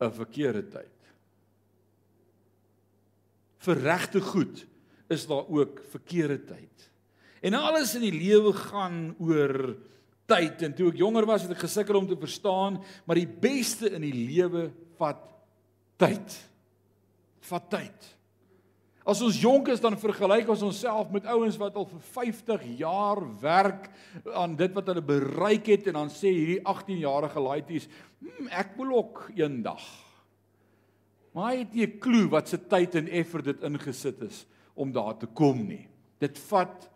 'n 0.00 0.10
verkeerde 0.10 0.68
tyd. 0.68 0.98
Vir 3.62 3.78
regte 3.78 4.20
goed 4.20 4.66
is 5.08 5.26
daar 5.26 5.46
ook 5.48 5.82
verkeerde 5.90 6.44
tyd. 6.44 6.90
En 7.40 7.54
alles 7.54 7.94
in 7.94 8.00
die 8.00 8.18
lewe 8.18 8.52
gaan 8.52 9.14
oor 9.18 9.76
tyd 10.26 10.62
en 10.62 10.74
toe 10.74 10.90
ek 10.92 11.00
jonger 11.00 11.26
was 11.26 11.42
het 11.42 11.50
ek 11.50 11.64
gesukkel 11.66 11.98
om 11.98 12.08
te 12.08 12.18
verstaan, 12.18 12.80
maar 13.04 13.18
die 13.18 13.28
beste 13.28 13.90
in 13.90 14.02
die 14.06 14.14
lewe 14.14 14.70
vat 14.98 15.22
tyd. 15.96 16.38
Vat 17.40 17.70
tyd. 17.70 18.16
As 19.02 19.22
ons 19.24 19.40
jonk 19.42 19.66
is 19.72 19.80
dan 19.82 19.96
vergelyk 19.98 20.50
ons 20.52 20.62
onsself 20.62 21.10
met 21.10 21.26
ouens 21.26 21.56
wat 21.58 21.74
al 21.78 21.88
vir 21.90 22.02
50 22.12 22.66
jaar 22.78 23.18
werk 23.42 23.88
aan 24.38 24.54
dit 24.58 24.70
wat 24.76 24.92
hulle 24.92 25.02
bereik 25.02 25.72
het 25.72 25.88
en 25.90 25.98
dan 25.98 26.12
sê 26.12 26.30
hierdie 26.30 26.60
18-jarige 26.62 27.42
laities, 27.42 27.88
hm, 28.22 28.46
ek 28.54 28.76
wil 28.78 28.94
ook 29.00 29.24
eendag. 29.34 29.82
Maar 31.34 31.50
hy 31.50 31.58
het 31.64 31.74
nie 31.74 31.86
'n 31.86 31.98
klou 31.98 32.28
wat 32.30 32.48
se 32.48 32.58
tyd 32.58 32.94
en 32.94 33.08
effort 33.08 33.44
dit 33.44 33.62
ingesit 33.62 34.22
is 34.22 34.46
om 34.74 34.92
daar 34.92 35.16
te 35.18 35.26
kom 35.26 35.66
nie. 35.66 35.88
Dit 36.20 36.38
vat 36.38 36.90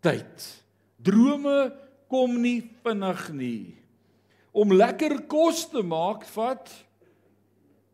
tyd. 0.00 0.64
Drome 0.96 1.72
kom 2.08 2.40
nie 2.40 2.70
vinnig 2.82 3.32
nie. 3.32 3.76
Om 4.52 4.72
lekker 4.72 5.26
kos 5.26 5.68
te 5.70 5.82
maak 5.82 6.24
vat 6.24 6.70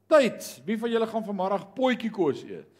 tyd. 0.09 0.63
Wie 0.65 0.79
van 0.79 0.91
julle 0.91 1.07
gaan 1.07 1.25
vanmiddag 1.25 1.75
potjie 1.75 2.11
kos 2.11 2.45
eet? 2.45 2.76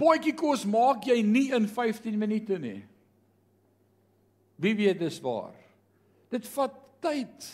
Potjie 0.00 0.34
kos 0.34 0.64
maak 0.68 1.06
jy 1.06 1.20
nie 1.22 1.50
in 1.54 1.66
15 1.68 2.18
minute 2.18 2.58
nie. 2.58 2.80
Wie 4.62 4.74
weet 4.78 5.00
dis 5.02 5.18
waar? 5.22 5.54
Dit 6.32 6.46
vat 6.54 6.74
tyd. 7.02 7.50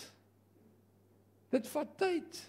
Dit 1.53 1.67
vat 1.73 1.91
tyd. 1.99 2.45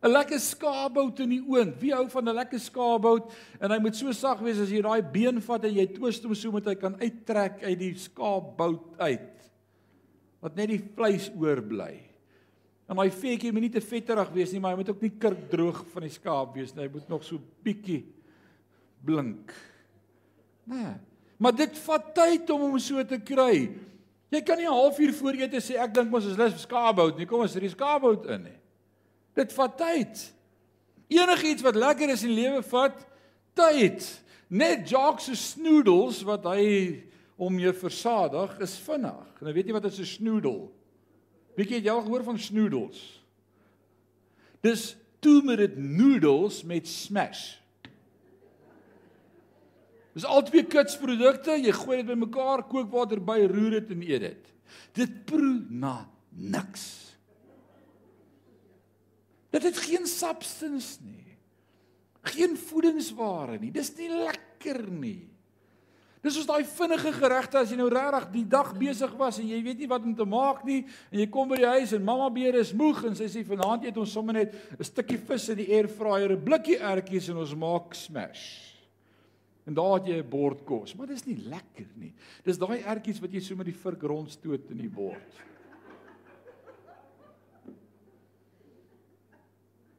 'n 0.00 0.08
Lekker 0.08 0.40
skaapbout 0.40 1.18
in 1.20 1.34
die 1.34 1.42
oond. 1.44 1.76
Wie 1.80 1.92
hou 1.92 2.06
van 2.08 2.28
'n 2.28 2.34
lekker 2.34 2.60
skaapbout? 2.60 3.32
En 3.60 3.70
hy 3.70 3.78
moet 3.78 3.96
so 3.96 4.12
sag 4.12 4.40
wees 4.40 4.58
as 4.58 4.70
jy 4.70 4.80
daai 4.80 5.02
been 5.02 5.40
vat 5.40 5.64
en 5.64 5.74
jy 5.74 5.86
twist 5.86 6.24
hom 6.24 6.34
so 6.34 6.52
met 6.52 6.64
hy 6.64 6.74
kan 6.74 6.96
uittrek 6.96 7.62
uit 7.62 7.78
die 7.78 7.94
skaapbout 7.94 8.96
uit. 8.98 9.50
Wat 10.40 10.56
net 10.56 10.68
die 10.68 10.80
vleis 10.96 11.30
oorbly. 11.36 12.00
En 12.88 12.96
my 12.96 13.10
vetjie 13.10 13.52
moet 13.52 13.60
nie 13.60 13.70
te 13.70 13.80
vetterig 13.80 14.32
wees 14.32 14.52
nie, 14.52 14.60
maar 14.60 14.72
hy 14.72 14.80
moet 14.80 14.88
ook 14.90 15.02
nie 15.02 15.12
kurkdroog 15.20 15.84
van 15.92 16.02
die 16.02 16.10
skaap 16.10 16.54
wees 16.54 16.74
nie. 16.74 16.88
Hy 16.88 16.90
moet 16.90 17.08
nog 17.08 17.22
so 17.22 17.38
bietjie 17.62 18.06
blink. 19.04 19.54
Nee. 20.64 20.96
Maar 21.40 21.54
dit 21.56 21.78
vat 21.78 22.10
tyd 22.14 22.50
om 22.52 22.66
hom 22.68 22.78
so 22.78 23.02
te 23.04 23.18
kry. 23.18 23.70
Jy 24.30 24.40
kan 24.46 24.58
nie 24.58 24.66
'n 24.68 24.72
halfuur 24.72 25.12
voor 25.12 25.34
eet 25.34 25.54
en 25.54 25.60
sê 25.60 25.74
ek 25.76 25.94
dink 25.94 26.10
mos 26.10 26.24
is 26.24 26.36
lus 26.36 26.52
vir 26.52 26.60
skaapbout 26.60 27.16
nie. 27.18 27.26
Kom 27.26 27.40
ons 27.40 27.56
ry 27.56 27.68
skaapbout 27.68 28.26
in 28.26 28.42
nie. 28.42 28.58
Dit 29.34 29.52
vat 29.52 29.78
tyd. 29.78 30.32
Enigiets 31.08 31.62
wat 31.62 31.74
lekker 31.74 32.08
is 32.08 32.22
in 32.22 32.34
lewe 32.34 32.62
vat 32.62 33.06
tyd. 33.54 34.22
Net 34.48 34.88
jocks 34.88 35.24
se 35.24 35.34
snoodles 35.34 36.22
wat 36.22 36.44
hy 36.44 37.02
om 37.36 37.58
jou 37.58 37.72
versadig 37.72 38.60
is 38.60 38.78
vinnig. 38.78 39.40
Nou 39.40 39.54
weet 39.54 39.66
jy 39.66 39.72
wat 39.72 39.84
is 39.84 39.98
'n 39.98 40.04
snoodle? 40.04 40.68
Wie 41.56 41.66
het 41.66 41.84
jy 41.84 41.90
al 41.90 42.02
gehoor 42.02 42.24
van 42.24 42.38
snoodles? 42.38 43.22
Dis 44.62 44.96
two 45.20 45.42
minute 45.42 45.78
noodles 45.78 46.62
met 46.62 46.86
smash. 46.86 47.58
Dis 50.14 50.26
al 50.26 50.42
twee 50.48 50.64
kitsprodukte, 50.66 51.54
jy 51.60 51.72
gooi 51.74 52.00
dit 52.00 52.08
bymekaar, 52.08 52.64
kookwater 52.70 53.20
by, 53.22 53.38
roer 53.50 53.78
dit 53.78 53.92
en 53.94 54.02
eet 54.08 54.24
dit. 54.26 54.52
Dit 54.98 55.20
proe 55.28 55.60
na 55.70 55.94
niks. 56.30 56.86
Dit 59.50 59.66
het 59.66 59.78
geen 59.86 60.06
substance 60.06 60.98
nie. 61.02 61.36
Geen 62.34 62.56
voedingswaarde 62.58 63.58
nie. 63.62 63.72
Dis 63.74 63.92
nie 63.98 64.10
lekker 64.10 64.84
nie. 64.90 65.30
Dis 66.20 66.34
soos 66.36 66.48
daai 66.48 66.66
vinnige 66.68 67.14
geregte 67.16 67.62
as 67.62 67.70
jy 67.72 67.78
nou 67.80 67.86
regtig 67.88 68.26
die 68.34 68.44
dag 68.52 68.74
besig 68.76 69.12
was 69.16 69.38
en 69.40 69.46
jy 69.48 69.56
weet 69.64 69.78
nie 69.80 69.88
wat 69.88 70.04
om 70.04 70.12
te 70.16 70.26
maak 70.28 70.66
nie 70.68 70.82
en 71.08 71.22
jy 71.22 71.26
kom 71.32 71.48
by 71.48 71.56
die 71.62 71.70
huis 71.78 71.94
en 71.96 72.04
mamma 72.04 72.26
beer 72.34 72.58
is 72.60 72.74
moeg 72.76 73.00
en 73.08 73.16
sy 73.16 73.28
sê 73.32 73.40
vanaand 73.46 73.86
eet 73.88 73.96
ons 73.96 74.12
sommer 74.12 74.36
net 74.36 74.52
'n 74.52 74.84
stukkie 74.84 75.16
vis 75.16 75.48
in 75.48 75.56
die 75.62 75.72
airfryer, 75.72 76.36
'n 76.36 76.44
blikkie 76.44 76.76
ertjies 76.76 77.30
en 77.30 77.40
ons 77.40 77.54
maak 77.56 77.96
smash. 77.96 78.44
En 79.70 79.76
daar 79.78 80.00
het 80.00 80.08
jy 80.10 80.18
'n 80.18 80.28
bord 80.28 80.64
kos, 80.66 80.96
maar 80.98 81.06
dis 81.06 81.24
nie 81.26 81.38
lekker 81.46 81.86
nie. 81.94 82.12
Dis 82.42 82.58
daai 82.58 82.82
ertjies 82.82 83.20
wat 83.20 83.30
jy 83.30 83.40
so 83.40 83.54
met 83.54 83.66
die 83.66 83.82
vurk 83.82 84.02
rondstoot 84.02 84.70
in 84.70 84.78
die 84.78 84.90
bord. 84.90 85.32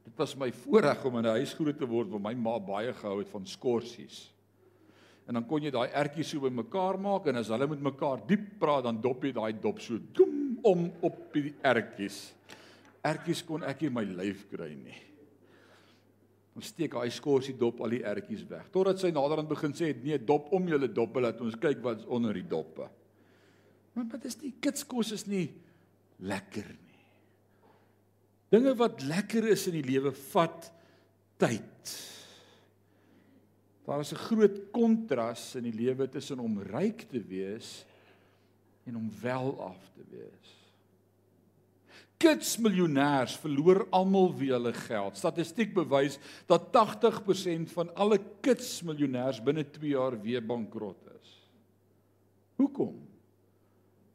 Dit 0.03 0.17
was 0.17 0.35
my 0.35 0.51
voorreg 0.51 1.05
om 1.05 1.17
in 1.17 1.25
'n 1.25 1.37
huis 1.39 1.53
groot 1.53 1.77
te 1.77 1.87
word 1.87 2.09
waar 2.09 2.19
my 2.19 2.33
ma 2.33 2.59
baie 2.59 2.93
gehou 2.93 3.19
het 3.19 3.29
van 3.29 3.45
skorsies. 3.45 4.33
En 5.27 5.33
dan 5.33 5.45
kon 5.45 5.63
jy 5.63 5.71
daai 5.71 5.87
ertjies 5.87 6.29
so 6.29 6.39
bymekaar 6.39 6.99
maak 6.99 7.27
en 7.27 7.35
as 7.35 7.47
hulle 7.47 7.67
met 7.67 7.81
mekaar 7.81 8.27
diep 8.27 8.59
praat 8.59 8.83
dan 8.83 9.01
dop 9.01 9.23
jy 9.23 9.31
daai 9.31 9.53
dop 9.61 9.79
so 9.79 9.97
doem 10.11 10.59
om 10.61 10.91
op 11.01 11.33
die 11.33 11.53
ertjies. 11.61 12.33
Ertjies 13.01 13.45
kon 13.45 13.63
ek 13.63 13.81
nie 13.81 13.89
my 13.89 14.03
lyf 14.03 14.49
kry 14.49 14.75
nie. 14.75 15.10
Ons 16.55 16.71
steek 16.73 16.91
daai 16.91 17.11
skorsie 17.13 17.55
dop 17.57 17.79
al 17.81 17.95
die 17.95 18.03
ertjies 18.03 18.43
weg. 18.49 18.67
Totdat 18.73 18.99
sy 18.99 19.11
naderhand 19.15 19.49
begin 19.49 19.73
sê, 19.73 19.95
"Nee, 20.03 20.17
dop 20.17 20.51
om 20.51 20.67
julle 20.67 20.91
doppe 20.91 21.21
laat 21.21 21.41
ons 21.41 21.55
kyk 21.55 21.81
wat's 21.81 22.05
onder 22.05 22.33
die 22.33 22.47
doppe." 22.47 22.89
Maar 23.93 24.05
wat 24.11 24.25
is 24.25 24.35
die 24.35 24.53
kitskos 24.59 25.11
is 25.11 25.27
nie 25.27 25.49
lekker 26.19 26.67
nie. 26.67 26.99
Dinge 28.49 28.75
wat 28.75 29.01
lekker 29.01 29.47
is 29.47 29.67
in 29.67 29.73
die 29.73 29.91
lewe 29.91 30.11
vat 30.11 30.71
tyd. 31.37 31.97
Daar 33.85 33.99
is 33.99 34.13
'n 34.13 34.15
groot 34.27 34.71
kontras 34.71 35.55
in 35.55 35.63
die 35.63 35.73
lewe 35.73 36.07
tussen 36.07 36.39
om 36.39 36.59
ryk 36.59 37.09
te 37.09 37.19
wees 37.19 37.85
en 38.85 38.95
om 38.95 39.11
wel 39.21 39.61
af 39.61 39.89
te 39.95 40.03
wees. 40.09 40.60
Kitsmiljonêers 42.21 43.33
verloor 43.41 43.87
almal 43.89 44.29
wie 44.37 44.51
hulle 44.53 44.73
geld. 44.77 45.17
Statistiek 45.17 45.73
bewys 45.73 46.19
dat 46.49 46.69
80% 46.75 47.73
van 47.73 47.89
alle 47.97 48.19
kitsmiljonêers 48.45 49.41
binne 49.45 49.65
2 49.65 49.95
jaar 49.95 50.19
weer 50.21 50.43
bankrot 50.45 51.09
is. 51.17 51.39
Hoekom? 52.61 52.99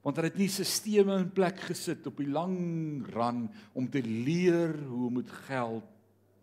want 0.06 0.20
hulle 0.20 0.30
het 0.30 0.38
nie 0.38 0.46
stelsels 0.46 1.18
in 1.18 1.30
plek 1.34 1.58
gesit 1.66 2.04
op 2.06 2.20
die 2.22 2.28
lang 2.30 3.02
ran 3.10 3.48
om 3.74 3.88
te 3.90 4.04
leer 4.06 4.76
hoe 4.86 5.08
om 5.08 5.16
met 5.18 5.32
geld 5.48 5.88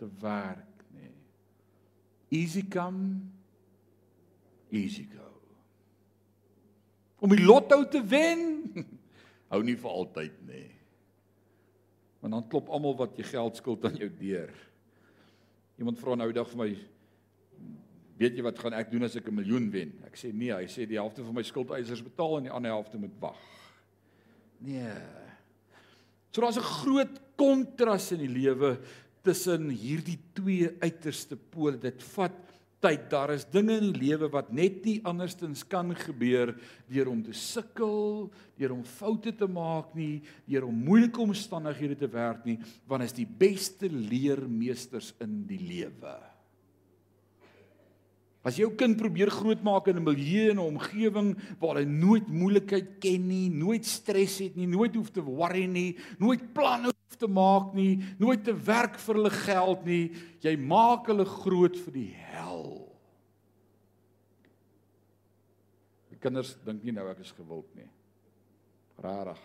te 0.01 0.09
werk 0.19 0.83
nê. 0.91 1.07
Easy 2.35 2.65
come 2.67 3.21
easy 4.67 5.05
go. 5.13 5.29
Om 7.23 7.31
die 7.31 7.45
lotto 7.45 7.85
te 7.87 8.03
wen 8.03 8.43
hou 9.53 9.61
nie 9.63 9.77
vir 9.79 9.95
altyd 9.95 10.35
nê. 10.49 10.63
Want 12.23 12.37
dan 12.37 12.45
klop 12.47 12.69
almal 12.71 12.95
wat 12.95 13.17
jy 13.19 13.25
geld 13.27 13.57
skuld 13.59 13.83
aan 13.83 13.97
jou 13.99 14.07
deur. 14.15 14.51
Iemand 15.75 15.99
vra 15.99 16.15
nou 16.15 16.29
dag 16.31 16.47
vir 16.53 16.61
my 16.61 16.69
weet 18.21 18.37
jy 18.37 18.45
wat 18.45 18.61
gaan 18.61 18.75
ek 18.77 18.91
doen 18.93 19.03
as 19.03 19.17
ek 19.19 19.27
'n 19.27 19.35
miljoen 19.35 19.67
wen? 19.73 19.91
Ek 20.07 20.15
sê 20.15 20.31
nee, 20.31 20.53
hy 20.53 20.67
sê 20.71 20.87
die 20.87 20.95
helfte 20.95 21.25
van 21.25 21.35
my 21.35 21.43
skuldeisers 21.43 22.03
betaal 22.05 22.37
en 22.37 22.47
die 22.47 22.53
ander 22.53 22.71
helfte 22.71 22.97
moet 22.97 23.15
wag. 23.19 23.41
Nee. 24.61 24.95
So 26.31 26.41
daar's 26.41 26.57
'n 26.57 26.63
groot 26.63 27.19
kontras 27.35 28.11
in 28.11 28.19
die 28.19 28.31
lewe 28.31 28.79
tussen 29.21 29.69
hierdie 29.69 30.19
twee 30.33 30.69
uiterste 30.79 31.35
pole. 31.35 31.77
Dit 31.77 32.03
vat 32.03 32.52
tyd. 32.83 33.07
Daar 33.11 33.33
is 33.35 33.47
dinge 33.49 33.77
in 33.79 33.91
die 33.93 34.09
lewe 34.09 34.29
wat 34.33 34.51
net 34.55 34.83
nie 34.85 34.99
andersins 35.07 35.63
kan 35.67 35.93
gebeur 35.97 36.53
deur 36.91 37.11
om 37.11 37.23
te 37.23 37.35
sukkel, 37.37 38.29
deur 38.59 38.75
om 38.75 38.83
foute 38.87 39.33
te 39.39 39.47
maak 39.47 39.95
nie, 39.97 40.21
deur 40.49 40.67
om 40.67 40.83
moeilike 40.89 41.23
omstandighede 41.23 41.97
te 42.03 42.11
werk 42.11 42.45
nie, 42.47 42.59
want 42.89 43.07
is 43.07 43.15
die 43.15 43.27
beste 43.27 43.89
leermeesters 43.89 45.13
in 45.23 45.41
die 45.49 45.61
lewe. 45.61 46.32
As 48.43 48.57
jou 48.59 48.67
kind 48.75 48.97
probeer 48.99 49.31
grootmaak 49.31 49.87
in 49.87 49.97
'n 49.97 50.03
milieu 50.03 50.51
en 50.51 50.59
'n 50.59 50.75
omgewing 50.75 51.29
waar 51.59 51.77
hy 51.79 51.85
nooit 51.85 52.27
moeilikheid 52.27 52.99
ken 52.99 53.27
nie, 53.27 53.49
nooit 53.49 53.85
stres 53.85 54.39
het 54.39 54.55
nie, 54.55 54.67
nooit 54.67 54.95
hoef 54.95 55.11
te 55.11 55.23
worry 55.23 55.65
nie, 55.65 55.97
nooit 56.19 56.53
planne 56.53 56.91
hoef 56.91 57.17
te 57.17 57.27
maak 57.27 57.73
nie, 57.73 58.03
nooit 58.19 58.43
te 58.43 58.53
werk 58.53 58.99
vir 58.99 59.15
hulle 59.15 59.29
geld 59.29 59.85
nie, 59.85 60.11
jy 60.41 60.57
maak 60.57 61.07
hulle 61.07 61.25
groot 61.25 61.77
vir 61.77 61.93
die 61.93 62.11
hel. 62.11 62.91
Die 66.09 66.19
kinders 66.19 66.57
dink 66.65 66.83
nie 66.83 66.91
nou 66.91 67.07
ek 67.09 67.19
is 67.19 67.31
gewild 67.31 67.75
nie. 67.75 67.89
Rarig. 68.97 69.39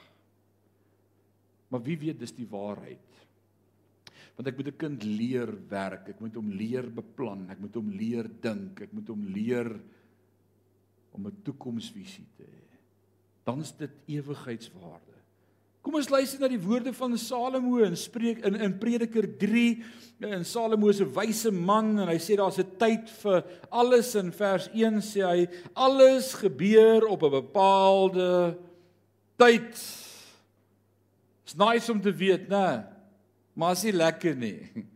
Maar 1.70 1.82
wie 1.82 1.98
weet 1.98 2.18
dis 2.18 2.32
die 2.32 2.48
waarheid? 2.50 3.07
Want 4.38 4.46
ek 4.46 4.56
moet 4.56 4.68
'n 4.70 4.78
kind 4.78 5.02
leer 5.02 5.50
werk, 5.68 6.08
ek 6.08 6.20
moet 6.20 6.34
hom 6.34 6.50
leer 6.54 6.86
beplan, 6.86 7.50
ek 7.50 7.58
moet 7.58 7.74
hom 7.74 7.90
leer 7.90 8.28
dink, 8.40 8.80
ek 8.80 8.92
moet 8.92 9.08
hom 9.08 9.26
leer 9.34 9.66
om 11.12 11.26
'n 11.26 11.42
toekomsvisie 11.42 12.26
te 12.36 12.44
hê. 12.44 12.78
Dan 13.44 13.60
is 13.60 13.72
dit 13.72 13.90
ewigheidswaarde. 14.06 15.18
Kom 15.82 15.94
ons 15.94 16.10
luister 16.10 16.40
na 16.40 16.48
die 16.48 16.60
woorde 16.60 16.92
van 16.92 17.18
Salomo 17.18 17.78
in 17.78 17.96
Spreuk 17.96 18.44
in 18.44 18.54
in 18.54 18.78
Prediker 18.78 19.26
3 19.38 19.82
in 20.20 20.44
Salomo 20.44 20.92
se 20.92 21.04
wyse 21.04 21.50
man 21.50 21.98
en 21.98 22.08
hy 22.08 22.18
sê 22.18 22.36
daar's 22.36 22.58
'n 22.58 22.76
tyd 22.78 23.08
vir 23.08 23.44
alles 23.72 24.14
in 24.14 24.30
vers 24.30 24.68
1 24.72 25.00
sê 25.00 25.26
hy 25.26 25.48
alles 25.74 26.34
gebeur 26.34 27.08
op 27.08 27.22
'n 27.22 27.30
bepaalde 27.30 28.56
tyd. 29.36 29.74
Dit's 31.42 31.56
nice 31.56 31.90
om 31.90 32.00
te 32.00 32.12
weet, 32.12 32.48
né? 32.48 32.97
Maar 33.58 33.74
is 33.74 33.82
nie 33.88 33.96
lekker 33.96 34.36
nie. 34.38 34.86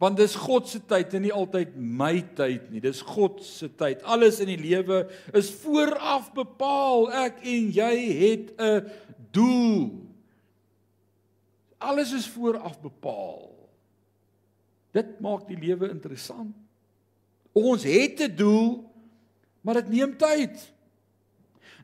Want 0.00 0.16
dis 0.18 0.34
God 0.34 0.66
se 0.68 0.80
tyd 0.88 1.12
en 1.14 1.26
nie 1.26 1.34
altyd 1.34 1.74
my 1.76 2.14
tyd 2.34 2.70
nie. 2.72 2.80
Dis 2.82 3.02
God 3.04 3.42
se 3.44 3.68
tyd. 3.68 4.00
Alles 4.08 4.40
in 4.40 4.48
die 4.48 4.58
lewe 4.58 5.04
is 5.36 5.50
vooraf 5.60 6.30
bepaal. 6.34 7.10
Ek 7.26 7.42
en 7.44 7.68
jy 7.76 7.94
het 8.22 8.54
'n 8.56 8.88
doel. 9.30 10.08
Alles 11.78 12.12
is 12.16 12.26
vooraf 12.26 12.80
bepaal. 12.80 13.52
Dit 14.92 15.20
maak 15.20 15.46
die 15.46 15.60
lewe 15.60 15.90
interessant. 15.90 16.56
Ons 17.52 17.84
het 17.84 18.20
'n 18.20 18.36
doel, 18.36 18.90
maar 19.60 19.74
dit 19.74 19.88
neem 19.88 20.16
tyd. 20.16 20.72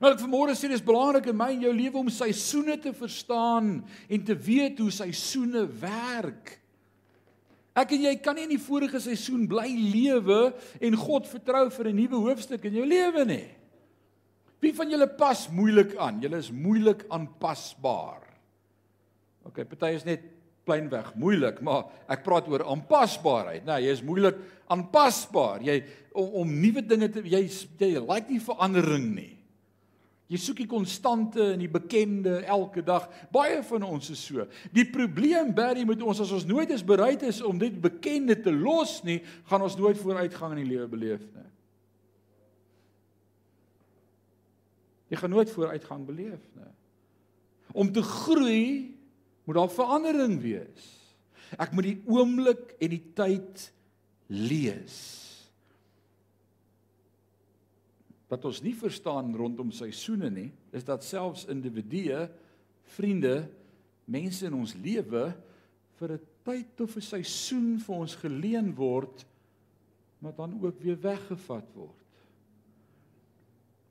Nou 0.00 0.12
ek 0.12 0.20
vanmôre 0.20 0.54
sê 0.56 0.68
dis 0.68 0.84
belangrik 0.84 1.30
in 1.30 1.36
my 1.38 1.50
en 1.54 1.64
jou 1.64 1.72
lewe 1.72 2.00
om 2.00 2.12
seisoene 2.12 2.76
te 2.80 2.92
verstaan 2.96 3.80
en 3.84 4.24
te 4.28 4.36
weet 4.36 4.78
hoe 4.82 4.92
seisoene 4.92 5.64
werk. 5.80 6.58
Ek 7.76 7.92
en 7.92 8.06
jy 8.08 8.14
kan 8.24 8.36
nie 8.36 8.46
in 8.46 8.54
die 8.54 8.62
vorige 8.62 9.00
seisoen 9.00 9.44
bly 9.48 9.68
lewe 9.68 10.54
en 10.80 10.96
God 10.96 11.28
vertrou 11.28 11.68
vir 11.70 11.88
'n 11.88 11.96
nuwe 11.96 12.20
hoofstuk 12.28 12.64
in 12.64 12.74
jou 12.80 12.86
lewe 12.86 13.24
nie. 13.24 13.48
Wie 14.60 14.72
van 14.72 14.90
julle 14.90 15.06
pas 15.06 15.48
moeilik 15.52 15.96
aan? 15.96 16.20
Julle 16.20 16.38
is 16.38 16.50
moeilik 16.50 17.04
aanpasbaar. 17.08 18.22
OK, 19.44 19.64
party 19.68 19.92
is 19.94 20.04
net 20.04 20.22
plainweg 20.64 21.14
moeilik, 21.14 21.60
maar 21.60 21.86
ek 22.08 22.24
praat 22.24 22.48
oor 22.48 22.64
aanpasbaarheid. 22.64 23.64
Nou, 23.64 23.78
jy 23.78 23.92
is 23.92 24.02
moeilik 24.02 24.36
aanpasbaar. 24.68 25.62
Jy 25.62 25.84
om, 26.12 26.30
om 26.42 26.60
nuwe 26.60 26.82
dinge 26.82 27.08
te 27.08 27.22
jy 27.22 27.44
jy 27.78 28.00
like 28.00 28.28
nie 28.30 28.40
verandering 28.40 29.14
nie. 29.14 29.35
Jy 30.26 30.38
soek 30.42 30.58
die 30.58 30.70
konstante 30.70 31.52
en 31.52 31.60
die 31.62 31.70
bekende 31.70 32.40
elke 32.50 32.82
dag. 32.82 33.04
Baie 33.30 33.60
van 33.68 33.84
ons 33.86 34.10
is 34.10 34.24
so. 34.26 34.46
Die 34.74 34.86
probleem 34.90 35.52
Barry 35.54 35.84
met 35.86 36.02
ons 36.02 36.20
as 36.24 36.32
ons 36.34 36.46
nooit 36.48 36.72
is 36.74 36.82
bereid 36.86 37.22
is 37.28 37.38
om 37.46 37.60
dit 37.60 37.76
bekende 37.82 38.34
te 38.42 38.50
los 38.50 38.98
nie, 39.06 39.20
gaan 39.46 39.62
ons 39.62 39.78
nooit 39.78 39.98
vooruitgang 40.00 40.56
in 40.56 40.64
die 40.64 40.72
lewe 40.72 40.88
beleef 40.90 41.22
nie. 41.30 41.46
Jy 45.14 45.20
gaan 45.20 45.30
nooit 45.30 45.52
vooruitgang 45.54 46.02
beleef 46.08 46.42
nie. 46.58 46.72
Om 47.76 47.92
te 47.94 48.02
groei 48.02 48.96
moet 49.46 49.58
daar 49.60 49.70
verandering 49.70 50.40
wees. 50.42 50.90
Ek 51.54 51.70
moet 51.70 51.92
die 51.92 52.00
oomblik 52.10 52.74
en 52.82 52.90
die 52.90 53.04
tyd 53.14 53.68
lees. 54.26 55.25
Wat 58.28 58.44
ons 58.44 58.62
nie 58.64 58.74
verstaan 58.74 59.34
rondom 59.38 59.70
seisoene 59.74 60.30
nie, 60.30 60.48
is 60.74 60.84
dat 60.84 61.04
selfs 61.06 61.46
individue, 61.52 62.26
vriende, 62.96 63.46
mense 64.06 64.46
in 64.46 64.54
ons 64.54 64.74
lewe 64.74 65.28
vir 65.98 66.12
'n 66.12 66.26
tyd 66.44 66.80
of 66.80 66.96
'n 66.96 67.00
seisoen 67.00 67.78
vir 67.78 67.94
ons 67.96 68.14
geleen 68.14 68.74
word, 68.74 69.24
maar 70.18 70.34
dan 70.34 70.58
ook 70.62 70.80
weer 70.80 70.98
weggevat 71.00 71.74
word. 71.74 72.06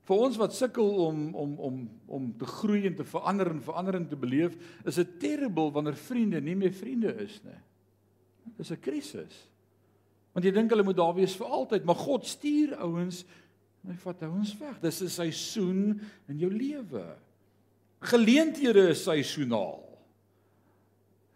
Vir 0.06 0.16
ons 0.16 0.36
wat 0.36 0.54
sukkel 0.54 1.06
om 1.06 1.34
om 1.34 1.58
om 1.58 1.90
om 2.06 2.38
te 2.38 2.46
groei 2.46 2.86
en 2.86 2.94
te 2.94 3.04
verander 3.04 3.50
en 3.50 3.62
verandering 3.62 4.08
te 4.08 4.16
beleef, 4.16 4.56
is 4.84 4.94
dit 4.94 5.20
terrible 5.20 5.72
wanneer 5.72 5.96
vriende 5.96 6.40
nie 6.40 6.54
meer 6.54 6.72
vriende 6.72 7.14
is 7.24 7.40
nie. 7.42 7.60
Dis 8.56 8.70
'n 8.70 8.80
krisis. 8.80 9.48
Want 10.32 10.44
jy 10.44 10.52
dink 10.52 10.70
hulle 10.70 10.84
moet 10.84 10.96
daar 10.96 11.14
wees 11.14 11.36
vir 11.36 11.46
altyd, 11.46 11.84
maar 11.84 11.94
God 11.94 12.26
stuur 12.26 12.76
ouens 12.76 13.24
en 13.24 13.45
hy 13.88 13.96
vat 14.02 14.22
ouens 14.22 14.52
weg. 14.58 14.80
Dis 14.80 15.02
'n 15.02 15.08
seisoen 15.08 16.00
in 16.28 16.38
jou 16.38 16.50
lewe. 16.50 17.16
Geleenthede 18.00 18.88
is 18.90 19.02
seisoonaal. 19.02 19.86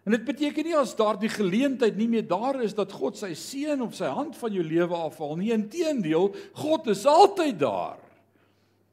En 0.04 0.12
dit 0.12 0.24
beteken 0.24 0.64
nie 0.64 0.76
as 0.76 0.96
daardie 0.96 1.28
geleentheid 1.28 1.96
nie 1.96 2.08
meer 2.08 2.26
daar 2.26 2.62
is 2.64 2.74
dat 2.74 2.92
God 2.92 3.18
sy 3.20 3.34
seën 3.36 3.80
of 3.84 3.94
sy 3.94 4.08
hand 4.08 4.36
van 4.36 4.52
jou 4.52 4.64
lewe 4.64 4.96
afhaal 4.96 5.36
nie. 5.36 5.52
Inteendeel, 5.52 6.34
God 6.56 6.86
is 6.86 7.04
altyd 7.06 7.58
daar. 7.58 8.00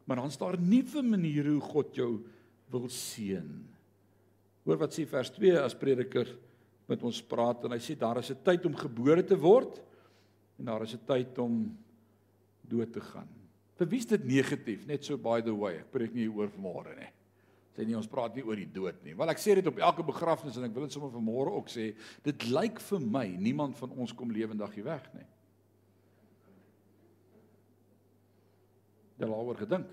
Maar 0.06 0.22
dan 0.22 0.28
is 0.28 0.38
daar 0.38 0.60
nuwe 0.60 1.02
maniere 1.02 1.56
hoe 1.56 1.62
God 1.62 1.96
jou 1.96 2.12
wil 2.72 2.90
seën. 2.92 3.48
Hoor 4.68 4.78
wat 4.78 4.94
sê 4.94 5.08
vers 5.08 5.32
2 5.32 5.56
as 5.60 5.76
prediker 5.80 6.28
met 6.88 7.04
ons 7.04 7.22
praat 7.24 7.64
en 7.64 7.76
hy 7.76 7.80
sê 7.84 7.96
daar 7.96 8.20
is 8.20 8.32
'n 8.32 8.44
tyd 8.44 8.66
om 8.66 8.76
gebore 8.76 9.24
te 9.24 9.36
word 9.36 9.82
en 10.60 10.66
daar 10.66 10.84
is 10.84 10.94
'n 10.94 11.06
tyd 11.06 11.38
om 11.40 11.78
dood 12.62 12.92
te 12.92 13.02
gaan. 13.02 13.37
Vir 13.78 13.92
wie 13.92 14.02
is 14.02 14.10
dit 14.10 14.26
negatief? 14.26 14.88
Net 14.90 15.06
so 15.06 15.18
by 15.22 15.40
the 15.46 15.54
way, 15.54 15.78
ek 15.84 15.92
preek 15.94 16.16
nie 16.18 16.28
oor 16.30 16.50
vanmôre 16.54 16.96
nie. 16.98 17.10
Sê 17.78 17.86
nie 17.86 17.98
ons 17.98 18.10
praat 18.10 18.34
nie 18.34 18.46
oor 18.46 18.58
die 18.58 18.70
dood 18.74 19.04
nie. 19.06 19.14
Want 19.18 19.30
ek 19.32 19.42
sê 19.42 19.54
dit 19.60 19.68
op 19.70 19.78
elke 19.78 20.06
begrafnis 20.06 20.58
en 20.58 20.66
ek 20.66 20.74
wil 20.74 20.88
dit 20.88 20.96
sommer 20.98 21.14
vanmôre 21.14 21.54
ook 21.60 21.70
sê, 21.70 21.92
dit 22.26 22.48
lyk 22.50 22.82
vir 22.90 23.04
my 23.06 23.28
niemand 23.38 23.78
van 23.78 23.94
ons 23.94 24.16
kom 24.18 24.34
lewendig 24.34 24.80
hier 24.80 24.88
weg 24.90 25.06
nie. 25.14 25.28
daaroor 29.18 29.58
gedink. 29.58 29.90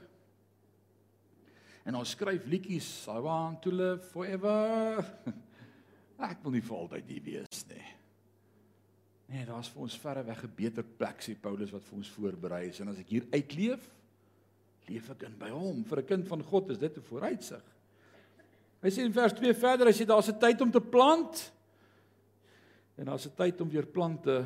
En 1.85 1.99
ons 2.01 2.15
skryf 2.17 2.47
liedjies, 2.49 2.89
I 3.13 3.21
want 3.25 3.61
to 3.65 3.73
live 3.73 4.05
forever. 4.13 5.05
Ek 6.31 6.41
wil 6.45 6.57
nie 6.57 6.65
vir 6.65 6.79
altyd 6.79 7.11
hier 7.13 7.25
wees 7.27 7.65
nie. 7.69 7.85
Nee, 9.27 9.45
daar's 9.49 9.71
vir 9.73 9.83
ons 9.83 9.99
verre 9.99 10.25
weg 10.25 10.43
'n 10.45 10.55
beter 10.57 10.85
plek 10.85 11.23
sê 11.23 11.35
Paulus 11.35 11.71
wat 11.71 11.85
vir 11.85 11.97
ons 11.97 12.11
voorberei 12.11 12.69
is 12.69 12.81
en 12.81 12.89
as 12.89 12.99
ek 12.99 13.09
hier 13.09 13.27
uitleef, 13.33 13.91
leef 14.89 15.11
ek 15.11 15.23
in 15.23 15.39
by 15.39 15.49
hom. 15.49 15.85
Vir 15.85 15.99
'n 15.99 16.07
kind 16.07 16.29
van 16.29 16.43
God 16.43 16.71
is 16.71 16.79
dit 16.79 16.97
'n 16.97 17.03
vooruitsig. 17.03 17.63
Hy 18.83 18.91
sê 18.91 18.99
in 18.99 19.13
vers 19.13 19.33
2 19.33 19.55
verder, 19.55 19.87
hy 19.87 19.93
sê 19.93 20.07
daar's 20.07 20.29
'n 20.29 20.39
tyd 20.39 20.61
om 20.61 20.71
te 20.71 20.81
plant 20.81 21.53
en 22.97 23.07
daar's 23.07 23.27
'n 23.27 23.35
tyd 23.35 23.61
om 23.61 23.71
weer 23.71 23.87
plante 23.87 24.45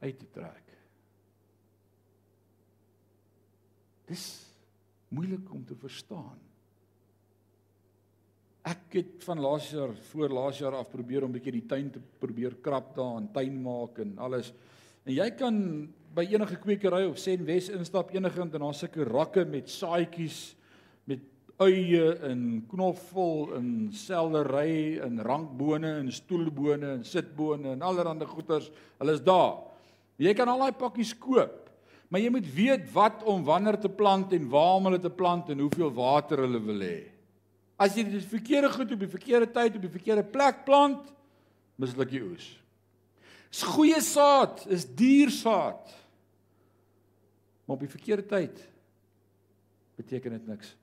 uit 0.00 0.18
te 0.18 0.30
trek. 0.30 0.66
Dis 4.06 4.46
moeilik 5.08 5.52
om 5.52 5.64
te 5.64 5.76
verstaan. 5.76 6.51
Ek 8.62 8.94
het 8.94 9.24
van 9.26 9.40
laas 9.42 9.72
jaar 9.74 9.90
voor 10.12 10.30
laas 10.30 10.60
jaar 10.62 10.76
af 10.78 10.90
probeer 10.92 11.24
om 11.26 11.32
bietjie 11.34 11.56
die 11.56 11.66
tuin 11.66 11.88
te 11.90 11.98
probeer 12.22 12.54
krap 12.62 12.92
daar 12.94 13.16
en 13.18 13.26
tuin 13.34 13.56
maak 13.58 13.98
en 13.98 14.12
alles. 14.22 14.52
En 15.02 15.16
jy 15.16 15.26
kan 15.34 15.56
by 16.14 16.28
enige 16.30 16.60
kwekery 16.62 17.08
of 17.08 17.18
Sen 17.18 17.42
Wes 17.48 17.72
instap 17.74 18.12
enigint 18.14 18.54
en 18.54 18.62
daar's 18.62 18.84
sulke 18.84 19.02
rakke 19.08 19.42
met 19.50 19.70
saaitjies 19.72 20.52
met 21.10 21.24
uie 21.58 22.04
en 22.28 22.44
knoffel 22.70 23.50
en 23.58 23.66
seldery 23.98 25.00
en 25.02 25.18
rankbone 25.26 25.96
en 25.98 26.12
stoelbone 26.14 27.00
en 27.00 27.02
sitbone 27.04 27.74
en 27.74 27.82
allerlei 27.82 28.28
goeters. 28.30 28.70
Hulle 29.00 29.16
is 29.18 29.24
daar. 29.26 29.58
Jy 30.22 30.36
kan 30.38 30.52
al 30.52 30.62
daai 30.62 30.78
pakkies 30.78 31.16
koop. 31.18 31.58
Maar 32.12 32.22
jy 32.22 32.30
moet 32.30 32.46
weet 32.54 32.86
wat 32.94 33.24
om 33.26 33.42
wanneer 33.42 33.80
te 33.80 33.90
plant 33.90 34.30
en 34.36 34.46
waar 34.52 34.76
om 34.76 34.86
hulle 34.86 35.02
te 35.02 35.10
plant 35.10 35.50
en 35.50 35.64
hoeveel 35.64 35.90
water 35.96 36.44
hulle 36.44 36.62
wil 36.62 36.86
hê. 36.86 37.11
As 37.82 37.96
jy 37.98 38.04
die 38.06 38.20
verkeerde 38.22 38.70
goed 38.70 38.92
op 38.94 39.00
die 39.02 39.10
verkeerde 39.10 39.48
tyd 39.50 39.78
op 39.78 39.86
die 39.86 39.96
verkeerde 39.96 40.22
plek 40.22 40.60
plant, 40.66 41.08
misluk 41.80 42.12
jy 42.14 42.20
oes. 42.26 42.50
Dis 43.52 43.64
goeie 43.68 43.98
saad, 44.04 44.62
is 44.72 44.86
duur 44.86 45.32
saad. 45.34 45.90
Maar 47.66 47.76
op 47.76 47.82
die 47.82 47.90
verkeerde 47.90 48.24
tyd 48.28 48.62
beteken 49.98 50.38
dit 50.38 50.46
niks. 50.54 50.76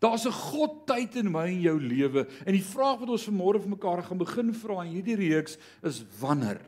Daar's 0.00 0.24
'n 0.24 0.32
God 0.32 0.86
tyd 0.86 1.16
in 1.16 1.30
my 1.30 1.46
en 1.46 1.60
jou 1.60 1.80
lewe 1.80 2.26
en 2.46 2.52
die 2.52 2.64
vraag 2.64 3.00
wat 3.00 3.08
ons 3.08 3.28
vanmôre 3.28 3.60
vir 3.60 3.68
mekaar 3.68 4.02
gaan 4.02 4.18
begin 4.18 4.54
vra 4.54 4.84
in 4.84 4.92
hierdie 4.92 5.16
reeks 5.16 5.58
is 5.82 6.04
wanneer? 6.20 6.60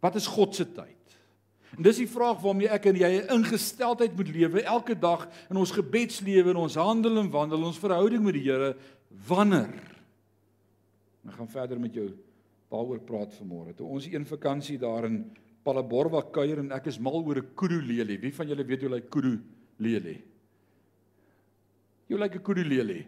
Wat 0.00 0.14
is 0.14 0.26
God 0.26 0.54
se 0.54 0.64
tyd? 0.64 1.01
En 1.76 1.86
dis 1.86 2.02
die 2.02 2.08
vraag 2.10 2.40
waarmee 2.42 2.68
ek 2.68 2.90
en 2.90 2.98
jy 3.00 3.10
'n 3.22 3.32
ingesteldheid 3.38 4.16
moet 4.16 4.28
lewe 4.28 4.62
elke 4.62 4.94
dag 4.94 5.28
in 5.50 5.56
ons 5.56 5.72
gebedslewe 5.72 6.50
en 6.50 6.56
ons 6.56 6.74
handel 6.74 7.18
en 7.18 7.30
wandel, 7.30 7.64
ons 7.64 7.78
verhouding 7.78 8.22
met 8.22 8.34
die 8.34 8.50
Here 8.50 8.76
wanneer. 9.26 9.72
Ek 11.28 11.38
gaan 11.38 11.48
verder 11.48 11.80
met 11.80 11.94
jou 11.94 12.10
daaroor 12.68 13.00
praat 13.00 13.32
vanmôre. 13.32 13.74
Toe 13.74 13.86
ons 13.86 14.06
een 14.06 14.26
vakansie 14.26 14.78
daar 14.78 15.04
in 15.04 15.24
Palaborwa 15.62 16.22
kuier 16.22 16.58
en 16.58 16.72
ek 16.72 16.86
is 16.86 16.98
mal 16.98 17.22
oor 17.24 17.38
'n 17.38 17.54
kudu 17.54 17.80
lelie. 17.80 18.18
Wie 18.18 18.34
van 18.34 18.48
julle 18.48 18.64
weet 18.64 18.82
hoe 18.82 18.90
lyk 18.90 19.10
kudu 19.10 19.40
lelie? 19.78 20.22
Jy 22.08 22.16
lyk 22.18 22.34
'n 22.34 22.42
kudu 22.42 22.64
lelie. 22.64 23.06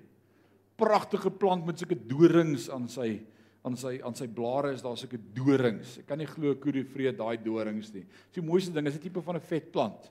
Pragtige 0.76 1.30
plant 1.30 1.66
met 1.66 1.78
sulke 1.78 1.96
dorings 2.06 2.70
aan 2.70 2.88
sy 2.88 3.20
aan 3.64 3.76
sy 3.80 3.94
aan 4.04 4.16
sy 4.16 4.26
blare 4.28 4.74
is 4.74 4.82
daar 4.84 4.96
sulke 5.00 5.18
dorings. 5.36 5.98
Ek 6.02 6.08
kan 6.10 6.20
nie 6.20 6.28
glo 6.28 6.52
kudu 6.60 6.84
vreet 6.84 7.16
daai 7.16 7.38
dorings 7.40 7.92
nie. 7.94 8.04
Dis 8.04 8.42
die 8.42 8.44
mooiste 8.44 8.74
ding, 8.74 8.86
is 8.86 8.96
'n 8.96 9.00
tipe 9.00 9.22
van 9.22 9.36
'n 9.36 9.40
vet 9.40 9.72
plant. 9.72 10.10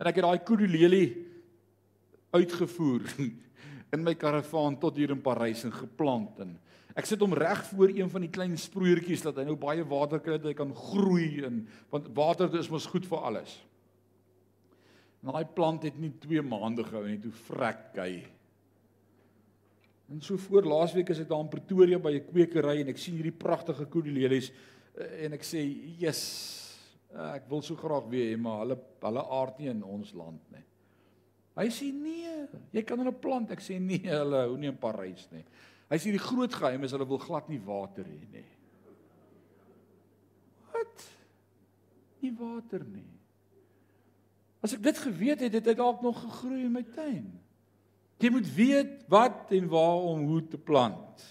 En 0.00 0.06
ek 0.06 0.16
het 0.16 0.24
daai 0.24 0.38
kudu 0.38 0.66
lelie 0.66 1.26
uitgevoer 2.32 3.02
in 3.94 4.04
my 4.04 4.14
karavaan 4.14 4.78
tot 4.78 4.96
hier 4.96 5.10
in 5.10 5.20
Parys 5.20 5.64
en 5.64 5.72
geplant 5.72 6.38
en 6.40 6.58
ek 6.96 7.06
sit 7.06 7.20
hom 7.20 7.34
reg 7.34 7.62
voor 7.70 7.92
een 7.94 8.10
van 8.10 8.20
die 8.20 8.30
klein 8.30 8.56
sproeiertjies 8.58 9.22
dat 9.22 9.36
hy 9.36 9.44
nou 9.44 9.56
baie 9.56 9.84
water 9.84 10.20
kry 10.20 10.38
dat 10.38 10.50
hy 10.50 10.54
kan 10.54 10.72
groei 10.74 11.44
en 11.46 11.66
want 11.90 12.08
water 12.14 12.50
is 12.58 12.70
mos 12.70 12.86
goed 12.86 13.06
vir 13.06 13.18
alles. 13.18 13.60
En 15.20 15.32
daai 15.32 15.44
plant 15.44 15.82
het 15.84 15.98
nie 16.00 16.12
2 16.22 16.42
maande 16.42 16.84
gehou 16.84 17.04
nie, 17.06 17.20
toe 17.20 17.32
vrek 17.44 17.98
hy. 18.00 18.24
En 20.10 20.20
so 20.20 20.36
voor 20.36 20.66
laasweek 20.66 21.12
is 21.12 21.22
ek 21.22 21.28
daar 21.30 21.44
in 21.44 21.52
Pretoria 21.52 21.98
by 22.02 22.16
'n 22.18 22.26
kwekery 22.26 22.80
en 22.80 22.88
ek 22.88 22.98
sien 22.98 23.14
hierdie 23.14 23.36
pragtige 23.36 23.86
koelelies 23.86 24.50
eh, 24.50 25.24
en 25.24 25.32
ek 25.32 25.42
sê, 25.42 25.62
"Jesus, 25.98 26.78
ek 27.14 27.48
wil 27.48 27.62
so 27.62 27.76
graag 27.76 28.08
weer 28.08 28.36
hê, 28.36 28.40
maar 28.40 28.58
hulle 28.64 28.78
hulle 29.00 29.22
aard 29.22 29.58
nie 29.58 29.68
in 29.68 29.82
ons 29.82 30.12
land 30.12 30.42
nie." 30.50 30.64
Hy 31.56 31.68
sê, 31.68 31.92
"Nee, 31.92 32.48
jy 32.72 32.82
kan 32.82 32.98
hulle 32.98 33.12
plant." 33.12 33.50
Ek 33.50 33.60
sê, 33.60 33.78
"Nee, 33.80 34.02
hulle 34.02 34.46
hou 34.46 34.56
nie 34.56 34.68
in 34.68 34.76
Parys 34.76 35.28
nie." 35.30 35.44
Hy 35.90 35.96
sê 35.96 36.10
die 36.10 36.18
groot 36.18 36.54
geheim 36.54 36.84
is 36.84 36.92
hulle 36.92 37.06
wil 37.06 37.18
glad 37.18 37.48
nie 37.48 37.58
water 37.58 38.04
hê 38.04 38.32
nie. 38.32 38.46
Wat? 40.72 41.06
Nie 42.22 42.32
water 42.32 42.84
nie. 42.84 43.06
As 44.62 44.74
ek 44.76 44.82
dit 44.82 44.98
geweet 44.98 45.40
het, 45.40 45.52
het 45.52 45.66
ek 45.66 45.76
dalk 45.76 46.02
nog 46.02 46.20
gegroei 46.20 46.64
in 46.64 46.72
my 46.72 46.82
tuin. 46.82 47.40
Jy 48.20 48.30
moet 48.30 48.48
weet 48.54 48.96
wat 49.08 49.52
en 49.56 49.68
waar 49.68 50.08
om 50.12 50.26
hoe 50.28 50.42
te 50.48 50.58
plant. 50.58 51.26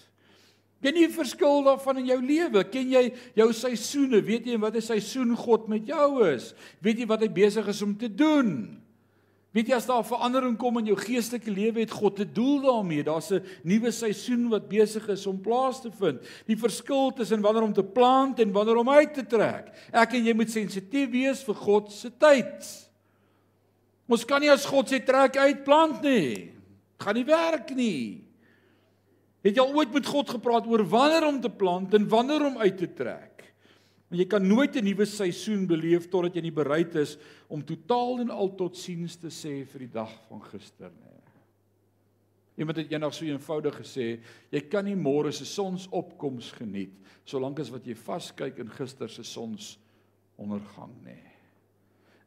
Ken 0.79 0.95
jy 0.95 1.09
verskil 1.11 1.65
daarvan 1.65 1.99
in 1.99 2.07
jou 2.07 2.19
lewe? 2.23 2.63
Ken 2.71 2.91
jy 2.93 3.09
jou 3.35 3.49
seisoene? 3.53 4.21
Weet 4.23 4.47
jy 4.47 4.57
wat 4.57 4.75
'n 4.75 4.81
seisoen 4.81 5.35
God 5.35 5.67
met 5.67 5.85
jou 5.85 6.23
is? 6.23 6.53
Weet 6.81 6.99
jy 6.99 7.05
wat 7.05 7.21
hy 7.21 7.27
besig 7.27 7.67
is 7.67 7.81
om 7.81 7.97
te 7.97 8.07
doen? 8.07 8.79
Weet 9.51 9.67
jy 9.67 9.75
as 9.75 9.85
daar 9.85 9.99
'n 9.99 10.07
verandering 10.07 10.57
kom 10.57 10.77
in 10.77 10.85
jou 10.85 10.95
geestelike 10.95 11.51
lewe, 11.51 11.79
het 11.79 11.91
God 11.91 12.19
'n 12.19 12.33
doel 12.33 12.61
daarmee. 12.61 13.03
Daar's 13.03 13.31
'n 13.31 13.43
nuwe 13.63 13.91
seisoen 13.91 14.47
wat 14.49 14.69
besig 14.69 15.07
is 15.09 15.27
om 15.27 15.41
plaas 15.41 15.81
te 15.81 15.91
vind. 15.91 16.21
Die 16.45 16.57
verskil 16.57 17.11
tussen 17.11 17.41
wanneer 17.41 17.63
om 17.63 17.73
te 17.73 17.83
plant 17.83 18.39
en 18.39 18.51
wanneer 18.51 18.77
om 18.77 18.89
uit 18.89 19.13
te 19.13 19.25
trek. 19.25 19.73
Ek 19.91 20.13
en 20.13 20.23
jy 20.23 20.33
moet 20.33 20.51
sensitief 20.51 21.09
wees 21.09 21.43
vir 21.43 21.55
God 21.55 21.91
se 21.91 22.09
tyd. 22.17 22.89
Ons 24.07 24.25
kan 24.25 24.39
nie 24.39 24.51
as 24.51 24.65
God 24.65 24.87
sê 24.87 25.03
trek 25.03 25.35
uit 25.35 25.63
plant 25.63 26.01
nie. 26.01 26.58
Gaan 26.99 27.15
nie 27.15 27.27
werk 27.27 27.71
nie. 27.75 28.29
Het 29.45 29.55
jy 29.55 29.63
al 29.63 29.75
ooit 29.77 29.93
met 29.95 30.07
God 30.07 30.31
gepraat 30.35 30.67
oor 30.67 30.83
wanneer 30.91 31.27
om 31.27 31.39
te 31.41 31.51
plant 31.51 31.93
en 31.95 32.07
wanneer 32.11 32.43
om 32.49 32.57
uit 32.59 32.77
te 32.77 32.89
trek? 32.91 33.45
Want 34.09 34.19
jy 34.19 34.27
kan 34.27 34.47
nooit 34.47 34.75
'n 34.75 34.83
nuwe 34.83 35.05
seisoen 35.05 35.67
beleef 35.67 36.09
totdat 36.09 36.35
jy 36.35 36.41
nie 36.41 36.51
bereid 36.51 36.95
is 36.95 37.17
om 37.47 37.63
totaal 37.63 38.19
en 38.19 38.29
al 38.29 38.55
totsiens 38.55 39.15
te 39.15 39.29
sê 39.29 39.65
vir 39.65 39.79
die 39.79 39.93
dag 39.93 40.11
van 40.27 40.41
gister 40.41 40.91
nie. 40.91 41.09
Iemand 42.57 42.77
het 42.77 42.91
eendag 42.91 43.13
so 43.13 43.25
eenvoudig 43.25 43.75
gesê, 43.79 44.19
jy 44.51 44.61
kan 44.67 44.83
nie 44.85 44.95
môre 44.95 45.31
se 45.31 45.45
sonsopkoms 45.45 46.51
geniet 46.51 46.91
solank 47.23 47.59
as 47.59 47.69
wat 47.69 47.85
jy 47.85 47.95
vaskyk 47.95 48.59
in 48.59 48.69
gister 48.69 49.09
se 49.09 49.23
sonsondergang 49.23 50.95
nie. 51.05 51.23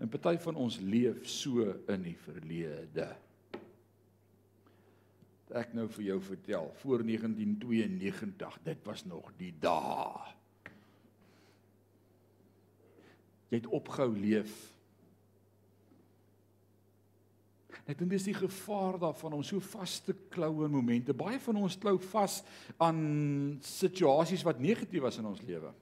En 0.01 0.09
party 0.09 0.39
van 0.39 0.57
ons 0.57 0.79
leef 0.81 1.29
so 1.29 1.75
in 1.89 2.03
die 2.03 2.17
verlede. 2.17 3.11
Ek 5.53 5.75
nou 5.77 5.89
vir 5.89 6.05
jou 6.05 6.21
vertel, 6.21 6.71
voor 6.81 7.03
1992, 7.05 8.59
dit 8.65 8.87
was 8.89 9.05
nog 9.05 9.33
die 9.37 9.53
dae 9.61 10.33
jy 13.53 13.61
het 13.61 13.69
opgehou 13.69 14.15
leef. 14.17 14.53
Ek 17.83 17.99
dink 17.99 18.15
dis 18.15 18.31
die 18.31 18.37
gevaar 18.37 18.97
daarvan 19.03 19.37
om 19.37 19.43
so 19.45 19.61
vas 19.75 19.99
te 20.07 20.15
klou 20.33 20.65
in 20.65 20.73
momente. 20.73 21.13
Baie 21.13 21.41
van 21.43 21.59
ons 21.61 21.77
klou 21.83 21.99
vas 22.13 22.39
aan 22.81 23.01
situasies 23.67 24.45
wat 24.47 24.63
negatief 24.63 25.05
was 25.05 25.19
in 25.21 25.29
ons 25.29 25.43
lewe. 25.45 25.73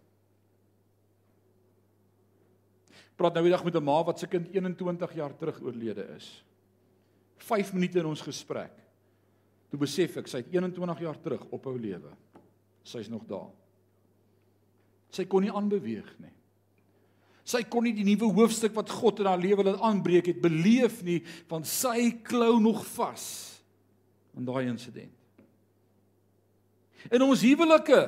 Praat 3.20 3.37
nou 3.37 3.44
eendag 3.44 3.64
met 3.64 3.76
'n 3.76 3.85
ma 3.85 4.02
wat 4.02 4.18
se 4.18 4.26
kind 4.26 4.48
21 4.50 5.14
jaar 5.14 5.37
terug 5.37 5.61
oorlede 5.62 6.09
is. 6.16 6.42
5 7.37 7.72
minute 7.72 7.98
in 7.98 8.06
ons 8.06 8.20
gesprek. 8.20 8.72
Toe 9.70 9.78
besef 9.78 10.18
ek 10.18 10.28
sy 10.30 10.42
het 10.42 10.52
21 10.52 11.04
jaar 11.04 11.18
terug 11.22 11.46
ophou 11.54 11.76
lewe. 11.78 12.12
Sy's 12.87 13.11
nog 13.11 13.26
daar. 13.28 13.50
Sy 15.14 15.26
kon 15.30 15.44
nie 15.46 15.54
aanbeweeg 15.54 16.11
nie. 16.22 16.35
Sy 17.46 17.64
kon 17.66 17.87
nie 17.87 17.94
die 17.96 18.06
nuwe 18.06 18.28
hoofstuk 18.35 18.74
wat 18.76 18.90
God 18.92 19.22
in 19.22 19.30
haar 19.30 19.40
lewe 19.40 19.64
laat 19.66 19.80
aanbreek 19.83 20.28
het 20.30 20.42
beleef 20.42 21.00
nie, 21.06 21.18
want 21.50 21.66
sy 21.66 22.12
klou 22.26 22.61
nog 22.62 22.85
vas 22.92 23.24
aan 24.37 24.46
daai 24.46 24.68
insident. 24.68 25.14
In 27.11 27.24
ons 27.24 27.42
huwelike 27.42 28.00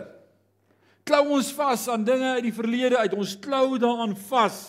klou 1.09 1.22
ons 1.38 1.48
vas 1.57 1.88
aan 1.90 2.05
dinge 2.07 2.37
uit 2.37 2.46
die 2.46 2.55
verlede 2.55 3.01
uit. 3.01 3.16
Ons 3.18 3.35
klou 3.42 3.79
daaraan 3.81 4.14
vas. 4.29 4.61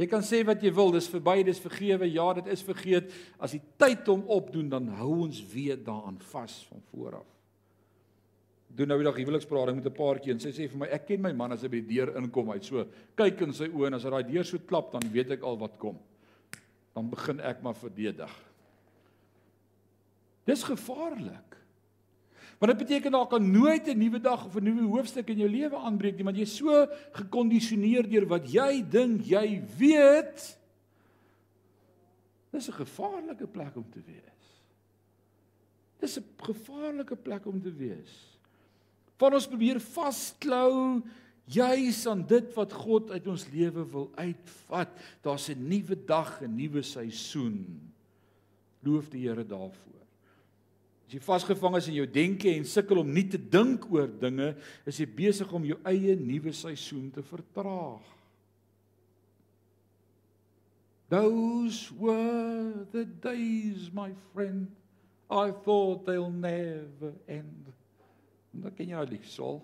Jy 0.00 0.06
kan 0.08 0.24
sê 0.24 0.40
wat 0.48 0.62
jy 0.64 0.72
wil, 0.72 0.94
dis 0.94 1.10
verby, 1.12 1.42
dis 1.44 1.60
vergewe. 1.60 2.08
Ja, 2.08 2.30
dit 2.38 2.46
is 2.54 2.64
vergeet. 2.64 3.12
As 3.36 3.52
die 3.52 3.60
tyd 3.76 4.08
hom 4.08 4.24
opdoen, 4.32 4.70
dan 4.72 4.88
hou 4.96 5.26
ons 5.26 5.42
weer 5.52 5.76
daaraan 5.76 6.16
vas 6.30 6.56
van 6.70 6.80
voor 6.88 7.20
af 7.20 7.28
doen 8.76 8.90
nou 8.90 8.98
die 9.00 9.06
dag 9.06 9.18
huwelikspraat 9.18 9.74
met 9.74 9.86
'n 9.86 9.92
paartjie 9.92 10.32
en 10.32 10.40
sy 10.40 10.50
sê 10.50 10.68
vir 10.68 10.78
my 10.78 10.86
ek 10.86 11.06
ken 11.06 11.22
my 11.22 11.32
man 11.32 11.52
as 11.52 11.62
hy 11.62 11.68
by 11.68 11.80
die 11.80 11.96
deur 11.96 12.16
inkom. 12.16 12.50
Uit 12.50 12.64
so 12.64 12.86
kyk 13.16 13.40
in 13.42 13.52
sy 13.52 13.68
oë 13.68 13.86
en 13.86 13.94
as 13.94 14.04
hy 14.04 14.10
daai 14.10 14.32
deur 14.32 14.44
so 14.44 14.58
klap 14.58 14.92
dan 14.92 15.02
weet 15.12 15.30
ek 15.30 15.42
al 15.42 15.56
wat 15.56 15.78
kom. 15.78 15.98
Dan 16.94 17.10
begin 17.10 17.40
ek 17.40 17.62
maar 17.62 17.74
verdedig. 17.74 18.30
Dis 20.46 20.62
gevaarlik 20.64 21.56
want 22.60 22.72
dit 22.72 22.80
beteken 22.84 23.12
daar 23.12 23.26
kan 23.26 23.50
nooit 23.50 23.88
'n 23.88 23.98
nuwe 23.98 24.20
dag 24.20 24.44
of 24.46 24.56
'n 24.56 24.64
nuwe 24.64 24.84
hoofstuk 24.84 25.28
in 25.28 25.38
jou 25.38 25.48
lewe 25.48 25.76
aanbreek 25.76 26.16
nie 26.16 26.24
want 26.24 26.36
jy's 26.36 26.56
so 26.56 26.86
gekondisioneer 27.12 28.08
deur 28.08 28.26
wat 28.26 28.46
jy 28.52 28.82
dink 28.82 29.24
jy 29.24 29.62
weet 29.78 30.58
dis 32.52 32.68
'n 32.68 32.80
gevaarlike 32.84 33.46
plek 33.46 33.76
om 33.76 33.88
te 33.90 34.02
wees 34.04 34.44
dis 36.00 36.18
'n 36.18 36.24
gevaarlike 36.36 37.16
plek 37.16 37.46
om 37.46 37.60
te 37.60 37.72
wees 37.72 38.38
van 39.16 39.34
ons 39.34 39.48
probeer 39.48 39.80
vasklou 39.80 41.02
juis 41.50 42.06
aan 42.06 42.22
dit 42.26 42.52
wat 42.54 42.72
God 42.72 43.10
uit 43.10 43.26
ons 43.30 43.46
lewe 43.50 43.84
wil 43.92 44.10
uitvat. 44.14 44.90
Daar's 45.22 45.48
'n 45.48 45.68
nuwe 45.68 45.96
dag, 46.04 46.40
'n 46.42 46.54
nuwe 46.54 46.82
seisoen. 46.82 47.92
Loof 48.82 49.08
die 49.08 49.28
Here 49.28 49.46
daarvoor. 49.46 49.99
As 51.10 51.16
jy 51.16 51.24
vasgevang 51.26 51.74
is 51.74 51.88
in 51.90 51.96
jou 51.96 52.04
denke 52.06 52.46
en 52.54 52.62
sukkel 52.70 53.00
om 53.00 53.08
nie 53.10 53.24
te 53.26 53.38
dink 53.50 53.82
oor 53.90 54.06
dinge, 54.06 54.52
is 54.86 55.00
jy 55.02 55.08
besig 55.10 55.50
om 55.50 55.64
jou 55.66 55.74
eie 55.90 56.14
nuwe 56.14 56.52
seisoen 56.54 57.08
te 57.10 57.24
vertraag. 57.26 58.04
Those 61.10 61.90
were 61.98 62.86
the 62.94 63.02
days 63.02 63.90
my 63.90 64.14
friend 64.30 64.70
I 65.26 65.50
thought 65.50 66.06
they'll 66.06 66.30
never 66.30 67.10
end. 67.26 67.74
En 68.54 68.62
dan 68.68 68.78
ken 68.78 68.94
jy 68.94 69.02
daai 69.02 69.10
lied, 69.16 69.26
Sol. 69.26 69.58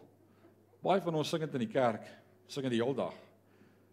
Baie 0.83 0.99
van 1.07 1.23
ons 1.23 1.31
sing 1.31 1.47
dit 1.47 1.59
in 1.61 1.69
die 1.69 1.71
kerk, 1.71 2.11
sing 2.51 2.67
dit 2.67 2.75
die 2.75 2.83
hele 2.83 2.99
dag. 3.07 3.15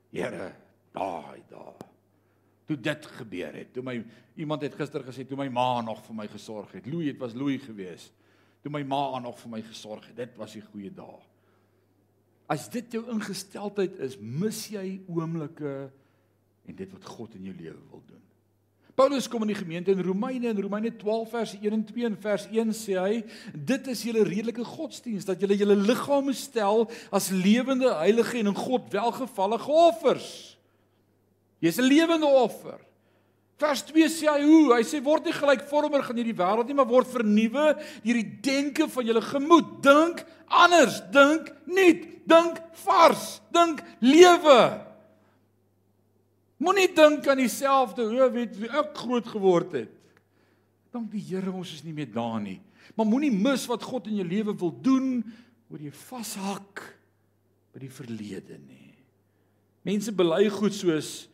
Here, 0.10 0.56
daai 0.98 1.46
daai. 1.54 1.93
Toe 2.66 2.78
dit 2.80 3.06
gebeur 3.20 3.56
het, 3.60 3.74
toe 3.76 3.84
my 3.84 3.98
iemand 4.40 4.64
het 4.64 4.76
gister 4.80 5.04
gesê 5.04 5.26
toe 5.28 5.38
my 5.38 5.50
ma 5.52 5.82
nog 5.84 6.00
vir 6.06 6.16
my 6.16 6.28
gesorg 6.32 6.72
het. 6.78 6.88
Louie, 6.88 7.12
dit 7.12 7.20
was 7.22 7.36
Louie 7.36 7.60
geweest. 7.60 8.14
Toe 8.64 8.72
my 8.72 8.84
ma 8.88 9.20
nog 9.20 9.36
vir 9.42 9.52
my 9.58 9.62
gesorg 9.68 10.08
het. 10.08 10.16
Dit 10.16 10.38
was 10.40 10.56
die 10.56 10.64
goeie 10.64 10.92
dae. 10.94 11.20
As 12.52 12.70
dit 12.72 12.96
jou 12.96 13.04
ingesteldheid 13.12 13.98
is, 14.04 14.16
mis 14.20 14.66
jy 14.72 15.02
oomblikke 15.12 15.90
en 16.64 16.76
dit 16.76 16.92
wat 16.92 17.08
God 17.16 17.36
in 17.36 17.50
jou 17.50 17.56
lewe 17.56 17.80
wil 17.92 18.04
doen. 18.08 18.22
Paulus 18.94 19.26
kom 19.28 19.42
in 19.42 19.50
die 19.50 19.58
gemeente 19.58 19.92
in 19.92 20.04
Romeine 20.06 20.52
in 20.54 20.60
Romeine 20.62 20.92
12 20.96 21.30
vers 21.30 21.54
1 21.58 21.72
en 21.74 21.86
2 21.86 22.06
en 22.06 22.18
vers 22.22 22.44
1 22.52 22.74
sê 22.78 22.98
hy 23.02 23.24
dit 23.58 23.88
is 23.90 24.04
julle 24.06 24.22
redelike 24.28 24.66
godsdiens 24.70 25.26
dat 25.26 25.42
julle 25.42 25.58
julle 25.58 25.78
liggame 25.80 26.36
stel 26.38 26.86
as 27.10 27.32
lewende 27.34 27.90
heilige 28.04 28.38
en 28.38 28.52
in 28.52 28.60
God 28.60 28.92
welgevallige 28.94 29.80
offers. 29.90 30.30
Jy's 31.64 31.80
'n 31.80 31.88
lewende 31.88 32.28
offer. 32.28 32.80
Vers 33.56 33.84
2 33.88 34.10
sê 34.12 34.28
hy 34.28 34.44
hoe? 34.44 34.76
Hy 34.76 34.84
sê 34.84 35.00
word 35.04 35.24
nie 35.24 35.36
gelykvormig 35.36 36.10
aan 36.10 36.20
hierdie 36.20 36.36
wêreld 36.36 36.68
nie, 36.68 36.76
maar 36.76 36.90
word 36.90 37.08
vernuwe 37.08 37.68
deur 38.04 38.20
die 38.20 38.40
denke 38.44 38.90
van 38.92 39.06
julle 39.08 39.22
gemoed. 39.24 39.78
Dink 39.86 40.26
anders, 40.52 41.00
dink 41.14 41.54
nuut, 41.70 42.02
dink 42.28 42.60
vars, 42.84 43.40
dink 43.54 43.80
lewe. 44.04 44.84
Moenie 46.60 46.90
dink 46.96 47.28
aan 47.28 47.40
dieselfde 47.40 48.10
hoe 48.10 48.30
weet 48.34 48.58
wie 48.60 48.72
ek 48.72 48.96
groot 48.98 49.28
geword 49.28 49.76
het. 49.80 49.94
Dank 50.94 51.10
die 51.12 51.24
Here 51.24 51.52
ons 51.52 51.74
is 51.74 51.84
nie 51.86 51.96
meer 51.96 52.12
daar 52.12 52.40
nie. 52.42 52.60
Maar 52.96 53.08
moenie 53.10 53.32
mis 53.34 53.66
wat 53.70 53.84
God 53.84 54.08
in 54.12 54.20
jou 54.20 54.28
lewe 54.28 54.54
wil 54.60 54.74
doen 54.84 55.24
oor 55.72 55.82
jy 55.82 55.94
vashak 56.04 56.84
by 57.74 57.82
die 57.82 57.94
verlede 57.94 58.60
nie. 58.60 58.92
Mense 59.88 60.14
bely 60.16 60.46
goed 60.54 60.76
soos 60.76 61.30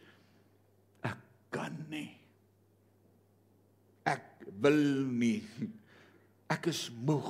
kan 1.54 1.76
nie. 1.92 2.12
Ek 4.08 4.46
wil 4.62 4.82
nie. 5.10 5.42
Ek 6.50 6.70
is 6.72 6.88
moeg. 7.06 7.30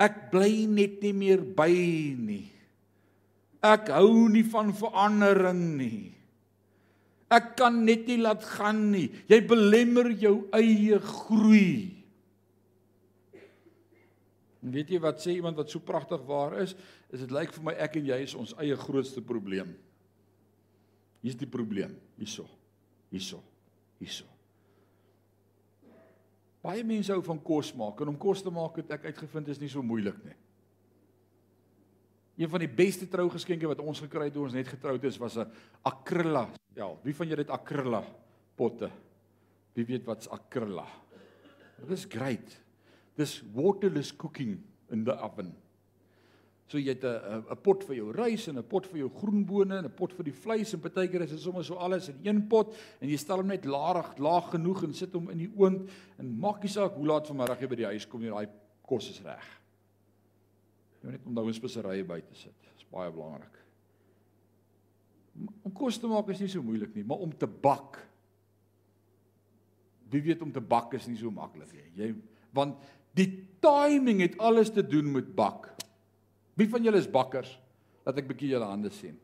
Ek 0.00 0.30
bly 0.32 0.64
net 0.68 1.00
nie 1.04 1.12
meer 1.16 1.42
by 1.44 1.72
nie. 2.16 2.46
Ek 3.60 3.90
hou 3.92 4.28
nie 4.32 4.44
van 4.48 4.72
verandering 4.72 5.64
nie. 5.76 6.04
Ek 7.30 7.52
kan 7.60 7.76
net 7.86 8.08
nie 8.08 8.18
laat 8.18 8.42
gaan 8.56 8.88
nie. 8.90 9.06
Jy 9.30 9.38
belemmer 9.46 10.08
jou 10.18 10.48
eie 10.56 10.96
groei. 11.04 12.00
En 14.60 14.72
weet 14.74 14.90
jy 14.92 15.00
wat 15.00 15.20
sê 15.22 15.36
iemand 15.36 15.56
wat 15.60 15.70
so 15.72 15.80
pragtig 15.84 16.24
waar 16.28 16.58
is? 16.64 16.74
Is 17.12 17.22
dit 17.22 17.32
lyk 17.32 17.52
vir 17.54 17.68
my 17.70 17.76
ek 17.80 18.00
en 18.00 18.08
jy 18.10 18.18
is 18.24 18.36
ons 18.36 18.56
eie 18.60 18.76
grootste 18.76 19.22
probleem. 19.24 19.70
Hier's 21.24 21.38
die 21.38 21.48
probleem. 21.48 21.94
Hierso. 22.20 22.48
Hierso. 23.10 23.42
Hierso. 23.98 24.26
Baie 26.60 26.84
mense 26.84 27.12
hou 27.12 27.22
van 27.24 27.40
kos 27.40 27.72
maak 27.76 28.00
en 28.02 28.12
om 28.12 28.18
kos 28.20 28.42
te 28.44 28.52
maak 28.52 28.76
het 28.82 28.90
ek 28.98 29.10
uitgevind 29.10 29.48
is 29.48 29.60
nie 29.60 29.70
so 29.72 29.82
moeilik 29.84 30.18
nie. 30.26 30.36
Een 32.40 32.48
van 32.48 32.62
die 32.62 32.72
beste 32.72 33.08
trougeskenke 33.08 33.68
wat 33.68 33.80
ons 33.84 34.00
gekry 34.00 34.28
het 34.28 34.36
toe 34.36 34.46
ons 34.46 34.56
net 34.56 34.68
getroud 34.68 35.04
is, 35.04 35.18
was 35.20 35.36
'n 35.36 35.50
acryla. 35.84 36.48
Ja, 36.76 36.88
wie 37.02 37.14
van 37.14 37.28
julle 37.28 37.42
het 37.42 37.50
acryla 37.50 38.04
potte? 38.56 38.90
Wie 39.74 39.84
weet 39.84 40.04
wat's 40.04 40.28
acryla? 40.28 40.86
Dit 41.80 41.90
is 41.90 42.04
great. 42.04 42.60
Dis 43.16 43.42
waterless 43.52 44.16
cooking 44.16 44.62
in 44.90 45.04
the 45.04 45.12
oven. 45.12 45.54
So 46.70 46.78
jy 46.78 46.94
het 46.94 47.02
'n 47.04 47.42
'n 47.50 47.56
pot 47.62 47.82
vir 47.82 47.96
jou 47.96 48.12
rys 48.12 48.46
en 48.48 48.58
'n 48.58 48.62
pot 48.62 48.86
vir 48.86 48.98
jou 48.98 49.10
groenbone 49.10 49.78
en 49.78 49.84
'n 49.84 49.90
pot 49.90 50.12
vir 50.12 50.24
die 50.24 50.32
vleis 50.32 50.72
en 50.74 50.80
partykeer 50.80 51.22
is 51.22 51.30
dit 51.30 51.40
sommer 51.40 51.64
so 51.64 51.74
alles 51.74 52.08
in 52.08 52.20
een 52.22 52.48
pot 52.48 52.76
en 53.00 53.08
jy 53.08 53.16
stel 53.16 53.38
hom 53.38 53.48
net 53.48 53.64
laag 53.64 54.18
laag 54.18 54.50
genoeg 54.50 54.84
en 54.84 54.94
sit 54.94 55.12
hom 55.12 55.30
in 55.30 55.38
die 55.38 55.50
oond 55.56 55.90
en 56.18 56.38
maak 56.38 56.62
nie 56.62 56.68
saak 56.70 56.94
hoe 56.94 57.06
laat 57.06 57.26
vanmiddag 57.26 57.60
jy 57.60 57.66
by 57.66 57.76
die 57.76 57.86
huis 57.86 58.06
kom 58.06 58.20
nie, 58.20 58.30
daai 58.30 58.48
kos 58.86 59.10
is 59.10 59.20
reg. 59.22 59.60
Jy 61.00 61.08
moet 61.08 61.12
net 61.12 61.26
onthou 61.26 61.44
om 61.44 61.52
speserye 61.52 62.04
by 62.04 62.20
te 62.20 62.34
sit. 62.34 62.54
Dit 62.62 62.76
is 62.76 62.86
baie 62.90 63.10
belangrik. 63.10 63.58
Om 65.64 65.72
kos 65.72 65.98
te 65.98 66.06
maak 66.06 66.28
is 66.28 66.40
nie 66.40 66.48
so 66.48 66.62
moeilik 66.62 66.94
nie, 66.94 67.04
maar 67.04 67.18
om 67.18 67.32
te 67.32 67.46
bak. 67.46 67.98
Wie 70.10 70.22
weet 70.22 70.42
om 70.42 70.52
te 70.52 70.60
bak 70.60 70.94
is 70.94 71.06
nie 71.08 71.16
so 71.16 71.30
maklik 71.30 71.72
nie. 71.72 71.90
Jy 71.96 72.14
want 72.52 72.78
die 73.14 73.28
timing 73.60 74.20
het 74.20 74.38
alles 74.38 74.70
te 74.70 74.86
doen 74.86 75.12
met 75.12 75.34
bak. 75.34 75.79
Wie 76.58 76.68
van 76.68 76.84
julle 76.84 77.00
is 77.00 77.10
bakkers? 77.10 77.50
Laat 78.06 78.18
ek 78.18 78.28
bietjie 78.30 78.52
julle 78.54 78.68
hande 78.68 78.90
sien. 78.94 79.18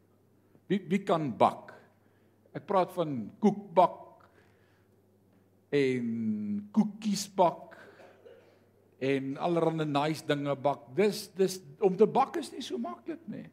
Wie 0.70 0.80
wie 0.90 1.02
kan 1.06 1.30
bak? 1.38 1.72
Ek 2.56 2.66
praat 2.66 2.92
van 2.96 3.18
koekbak 3.42 4.02
en 5.76 6.68
koekies 6.74 7.26
bak 7.36 7.76
en 9.02 9.34
allerlei 9.42 9.86
nice 9.88 10.24
dinge 10.26 10.54
bak. 10.56 10.88
Dis 10.96 11.26
dis 11.36 11.60
om 11.84 11.96
te 11.96 12.08
bak 12.08 12.38
is 12.40 12.52
nie 12.54 12.64
so 12.64 12.80
maklik 12.80 13.22
nie. 13.30 13.44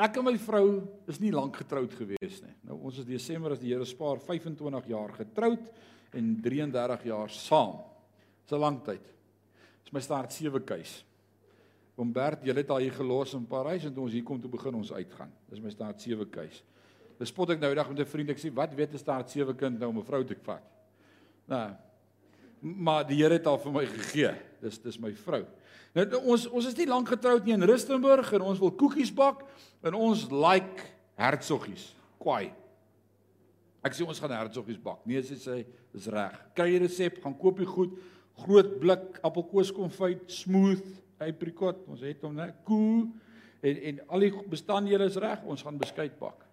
Ek 0.00 0.16
en 0.16 0.24
my 0.24 0.36
vrou 0.40 0.80
is 1.10 1.18
nie 1.20 1.32
lank 1.34 1.58
getroud 1.60 1.92
gewees 1.98 2.40
nie. 2.44 2.54
Nou 2.68 2.78
ons 2.88 3.00
is 3.02 3.08
Desember 3.08 3.52
as 3.52 3.60
die 3.60 3.72
Here 3.72 3.84
spaar 3.84 4.22
25 4.22 4.88
jaar 4.88 5.12
getroud 5.18 5.66
en 6.16 6.34
33 6.42 7.06
jaar 7.10 7.30
saam. 7.34 7.80
Dis 8.44 8.52
'n 8.56 8.60
lang 8.60 8.80
tyd. 8.84 9.04
Dis 9.84 9.92
my 9.92 10.00
staart 10.00 10.32
sewe 10.32 10.60
keuse. 10.60 11.04
Oom 12.00 12.14
Bert, 12.16 12.46
jy 12.46 12.54
het 12.56 12.70
al 12.72 12.80
hier 12.80 12.94
gelos 12.96 13.34
in 13.36 13.44
Parys 13.48 13.84
en 13.84 13.92
toe 13.92 14.06
ons 14.06 14.14
hier 14.16 14.24
kom 14.24 14.38
toe 14.40 14.48
begin 14.50 14.78
ons 14.78 14.92
uitgaan. 14.94 15.28
Dis 15.50 15.60
my 15.60 15.72
staart 15.72 16.00
sewe 16.00 16.24
keuse. 16.32 16.64
Dis 17.20 17.28
spot 17.28 17.52
ek 17.52 17.60
nou 17.60 17.68
eendag 17.68 17.90
met 17.92 18.00
'n 18.00 18.08
vriend 18.08 18.30
ek 18.30 18.40
sê 18.40 18.48
wat 18.54 18.72
weet 18.74 18.94
'n 18.94 18.98
staart 18.98 19.28
sewe 19.28 19.52
kind 19.54 19.78
nou 19.78 19.90
om 19.90 19.98
'n 19.98 20.04
vrou 20.04 20.24
te 20.24 20.34
vat. 20.34 20.64
Nou 21.46 21.76
maar 22.62 23.06
die 23.06 23.16
Here 23.16 23.34
het 23.34 23.46
al 23.46 23.58
vir 23.58 23.72
my 23.72 23.86
gegee. 23.86 24.34
Dis 24.60 24.78
dis 24.78 24.98
my 24.98 25.12
vrou. 25.12 25.44
Nou 25.94 26.06
ons 26.24 26.46
ons 26.46 26.66
is 26.66 26.76
nie 26.76 26.86
lank 26.86 27.08
getroud 27.08 27.44
nie 27.44 27.52
in 27.52 27.62
Rustenburg 27.62 28.32
en 28.32 28.42
ons 28.42 28.58
wil 28.58 28.70
koekies 28.70 29.12
bak 29.14 29.44
en 29.82 29.94
ons 29.94 30.30
like 30.30 30.82
hertsoggies. 31.16 31.94
Kwai. 32.18 32.52
Ek 33.82 33.92
sê 33.92 34.06
ons 34.06 34.20
gaan 34.20 34.30
hertsoggies 34.30 34.78
bak. 34.78 35.00
Nee, 35.06 35.22
sy 35.22 35.34
sê 35.34 35.66
dis 35.92 36.06
reg. 36.06 36.52
Kry 36.54 36.72
jy 36.72 36.78
resep, 36.78 37.22
gaan 37.22 37.36
koop 37.36 37.58
jy 37.58 37.64
goed. 37.64 37.98
Groot 38.36 38.80
blik 38.80 39.20
appelkoeskonfyt, 39.22 40.30
smooth 40.30 40.84
apricot. 41.24 41.82
Ons 41.90 42.04
het 42.06 42.22
hom, 42.24 42.36
né? 42.38 42.50
Koe 42.66 43.08
en 43.60 43.82
en 43.90 44.00
al 44.08 44.24
die 44.24 44.30
bestanddele 44.48 45.08
is 45.10 45.18
reg. 45.20 45.42
Ons 45.44 45.64
gaan 45.66 45.80
beskuit 45.80 46.16
bak. 46.20 46.46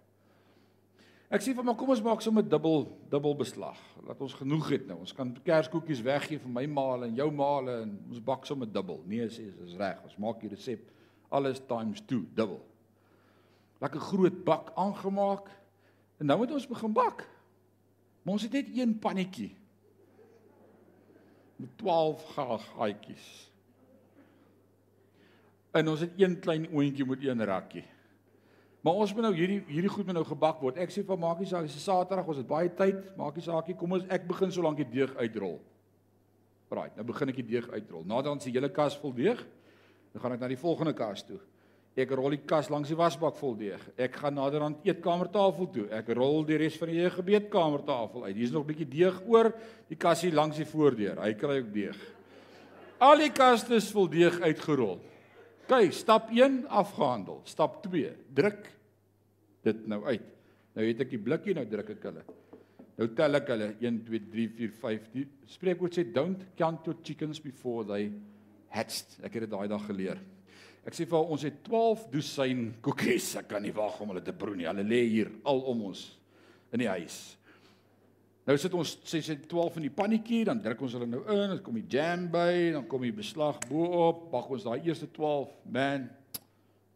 Ek 1.28 1.44
sê 1.44 1.52
vir 1.52 1.64
my 1.64 1.74
kom 1.76 1.90
ons 1.92 2.00
maak 2.04 2.22
sommer 2.24 2.44
dubbel 2.44 2.86
dubbel 3.12 3.34
beslag. 3.36 3.80
Laat 4.06 4.20
ons 4.24 4.36
genoeg 4.38 4.70
het 4.72 4.86
nou. 4.88 5.02
Ons 5.04 5.12
kan 5.16 5.34
kerskoekies 5.44 6.00
weggee 6.04 6.40
vir 6.40 6.52
my 6.52 6.64
maal 6.72 7.04
en 7.04 7.16
jou 7.16 7.28
maal 7.36 7.68
en 7.72 7.98
ons 8.08 8.22
bak 8.24 8.48
sommer 8.48 8.68
dubbel. 8.68 9.02
Nee, 9.08 9.28
sê 9.32 9.50
dis 9.52 9.76
reg. 9.80 10.00
Ons 10.08 10.16
maak 10.20 10.40
die 10.40 10.52
resep 10.54 10.86
alles 11.28 11.60
times 11.68 12.00
2, 12.08 12.22
dubbel. 12.36 12.62
Lekker 13.82 14.00
groot 14.00 14.44
bak 14.44 14.72
aangemaak. 14.80 15.50
En 16.18 16.26
nou 16.26 16.38
moet 16.40 16.54
ons 16.56 16.70
begin 16.70 16.92
bak. 16.96 17.26
Maar 18.22 18.38
ons 18.38 18.46
het 18.48 18.56
net 18.56 18.72
een 18.74 18.96
pannetjie. 18.98 19.52
Met 21.56 21.76
12 21.76 22.24
gaatjies. 22.34 23.28
En 25.78 25.88
ons 25.92 26.02
het 26.02 26.18
een 26.18 26.36
klein 26.42 26.66
oontjie 26.72 27.06
met 27.06 27.24
een 27.24 27.44
rakkie. 27.46 27.84
Maar 28.82 29.02
ons 29.02 29.12
moet 29.14 29.26
nou 29.26 29.34
hierdie 29.34 29.58
hierdie 29.66 29.90
goed 29.90 30.06
moet 30.06 30.16
nou 30.16 30.24
gebak 30.26 30.62
word. 30.62 30.78
Ek 30.80 30.92
sê 30.94 31.02
vir 31.06 31.18
maakie 31.18 31.48
saak, 31.50 31.66
dis 31.66 31.82
Saterdag, 31.82 32.28
ons 32.30 32.40
het 32.40 32.48
baie 32.48 32.70
tyd. 32.78 33.10
Maakie 33.18 33.42
saakie, 33.44 33.76
kom 33.78 33.96
ons 33.98 34.06
ek 34.14 34.26
begin 34.28 34.54
solank 34.54 34.78
die 34.80 34.88
deeg 34.92 35.14
uitrol. 35.18 35.58
Right, 36.68 36.94
nou 36.98 37.06
begin 37.08 37.32
ek 37.32 37.38
die 37.40 37.48
deeg 37.54 37.68
uitrol. 37.72 38.04
Nadat 38.06 38.34
ons 38.36 38.46
die 38.46 38.52
hele 38.54 38.70
kas 38.72 38.96
vol 39.00 39.14
deeg, 39.16 39.40
dan 40.12 40.22
gaan 40.22 40.36
ek 40.36 40.42
na 40.44 40.50
die 40.52 40.60
volgende 40.60 40.94
kas 40.96 41.24
toe. 41.26 41.40
Ek 41.98 42.12
rol 42.14 42.36
die 42.36 42.42
kas 42.46 42.68
langs 42.70 42.92
die 42.92 42.98
wasbak 42.98 43.34
vol 43.40 43.56
deeg. 43.58 43.82
Ek 43.98 44.14
gaan 44.20 44.36
nader 44.38 44.62
aan 44.62 44.76
eetkamertafel 44.86 45.66
toe. 45.74 45.86
Ek 45.90 46.12
rol 46.14 46.44
die 46.46 46.60
res 46.60 46.76
van 46.78 46.92
die 46.92 47.08
gebeedkamertafel 47.10 48.28
uit. 48.28 48.36
Hier's 48.36 48.54
nog 48.54 48.62
'n 48.62 48.70
bietjie 48.70 48.88
deeg 48.88 49.16
oor. 49.26 49.50
Die 49.88 49.98
kasie 49.98 50.30
langs 50.30 50.56
die 50.56 50.68
voordeur. 50.68 51.18
Hy 51.18 51.32
kry 51.34 51.58
ook 51.58 51.72
deeg. 51.72 51.98
Al 53.00 53.18
die 53.18 53.32
kaste 53.32 53.74
is 53.74 53.90
vol 53.90 54.06
deeg 54.06 54.40
uitgerol. 54.40 55.00
OK, 55.68 55.90
stap 55.92 56.30
1 56.32 56.62
afgehandel. 56.72 57.42
Stap 57.44 57.82
2, 57.84 58.12
druk 58.32 58.70
dit 59.66 59.82
nou 59.84 59.98
uit. 60.06 60.24
Nou 60.72 60.86
het 60.86 61.02
ek 61.04 61.10
die 61.12 61.20
blikkie, 61.20 61.52
nou 61.58 61.66
druk 61.68 61.90
ek 61.92 62.06
hulle. 62.08 62.22
Nou 62.96 63.08
tel 63.18 63.36
ek 63.36 63.50
hulle 63.52 63.66
1 63.84 63.98
2 64.06 64.20
3 64.32 64.46
4 64.62 64.72
5. 64.80 65.10
Die 65.12 65.26
spreekwoord 65.52 65.98
sê 65.98 66.06
don't 66.08 66.46
count 66.56 66.88
your 66.88 66.96
chickens 67.04 67.36
before 67.44 67.84
they 67.84 68.08
hatched. 68.72 69.18
Ek 69.20 69.36
het 69.36 69.44
dit 69.44 69.52
daai 69.52 69.68
dag 69.68 69.84
geleer. 69.90 70.22
Ek 70.88 70.96
sê 70.96 71.04
vir 71.10 71.34
ons 71.36 71.44
het 71.44 71.60
12 71.68 72.08
dosyn 72.16 72.64
koekies. 72.80 73.34
Ek 73.42 73.52
kan 73.52 73.60
nie 73.60 73.74
wag 73.76 74.00
om 74.00 74.14
hulle 74.14 74.24
te 74.24 74.32
proe 74.32 74.56
nie. 74.56 74.70
Hulle 74.70 74.88
lê 74.88 75.02
hier 75.04 75.34
al 75.44 75.60
om 75.68 75.84
ons 75.90 76.06
in 76.72 76.80
die 76.80 76.88
huis. 76.88 77.36
Nou 78.48 78.54
sit 78.56 78.72
ons 78.72 78.94
sê 79.04 79.20
sê 79.20 79.34
12 79.36 79.74
in 79.76 79.84
die 79.90 79.92
pannetjie, 79.92 80.46
dan 80.48 80.60
druk 80.64 80.80
ons 80.86 80.94
hulle 80.96 81.08
nou 81.10 81.20
in, 81.26 81.50
dan 81.52 81.58
kom 81.60 81.76
die 81.76 81.84
jam 81.92 82.24
by, 82.32 82.72
dan 82.78 82.86
kom 82.88 83.02
die 83.04 83.12
beslag 83.12 83.58
bo-op, 83.68 84.30
bak 84.32 84.48
ons 84.54 84.64
daai 84.64 84.86
eerste 84.88 85.04
12, 85.12 85.50
man. 85.68 86.06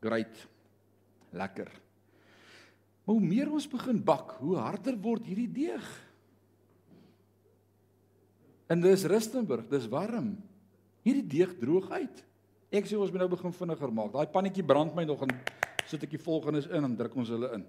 Great. 0.01 0.47
Lekker. 1.37 1.69
Maar 3.05 3.19
hoe 3.19 3.27
meer 3.27 3.51
ons 3.53 3.69
begin 3.69 4.01
bak, 4.01 4.38
hoe 4.41 4.57
harder 4.57 4.97
word 5.05 5.29
hierdie 5.29 5.51
deeg. 5.51 5.93
En 8.73 8.81
dis 8.81 9.05
Rustenburg, 9.12 9.69
dis 9.69 9.91
warm. 9.93 10.33
Hierdie 11.05 11.27
deeg 11.37 11.53
droog 11.61 11.91
uit. 11.93 12.25
Ek 12.73 12.88
sê 12.88 12.97
ons 12.97 13.12
moet 13.12 13.27
nou 13.27 13.33
begin 13.35 13.53
vinniger 13.53 13.93
maak. 13.93 14.15
Daai 14.15 14.33
pannetjie 14.33 14.65
brand 14.65 14.97
my 14.97 15.05
nog 15.05 15.27
en 15.27 15.37
sit 15.91 16.07
ek 16.07 16.17
die 16.17 16.23
volgendes 16.23 16.71
in 16.73 16.88
en 16.88 16.97
druk 16.97 17.21
ons 17.21 17.33
hulle 17.35 17.53
in. 17.59 17.69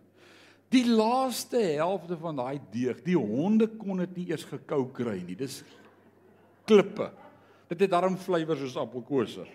Die 0.73 0.85
laaste 0.89 1.59
helfte 1.77 2.17
van 2.17 2.39
daai 2.39 2.57
deeg, 2.73 3.03
die 3.05 3.17
honde 3.19 3.67
kon 3.77 4.01
dit 4.01 4.15
nie 4.17 4.29
eers 4.31 4.45
gekou 4.49 4.87
kry 4.95 5.19
nie. 5.21 5.37
Dis 5.37 5.61
klippe. 6.69 7.11
Dit 7.69 7.85
het 7.85 7.93
darm 7.93 8.17
flavours 8.19 8.63
soos 8.63 8.79
appelkose. 8.81 9.45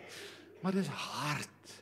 Maar 0.63 0.79
dis 0.79 0.91
hard. 0.91 1.75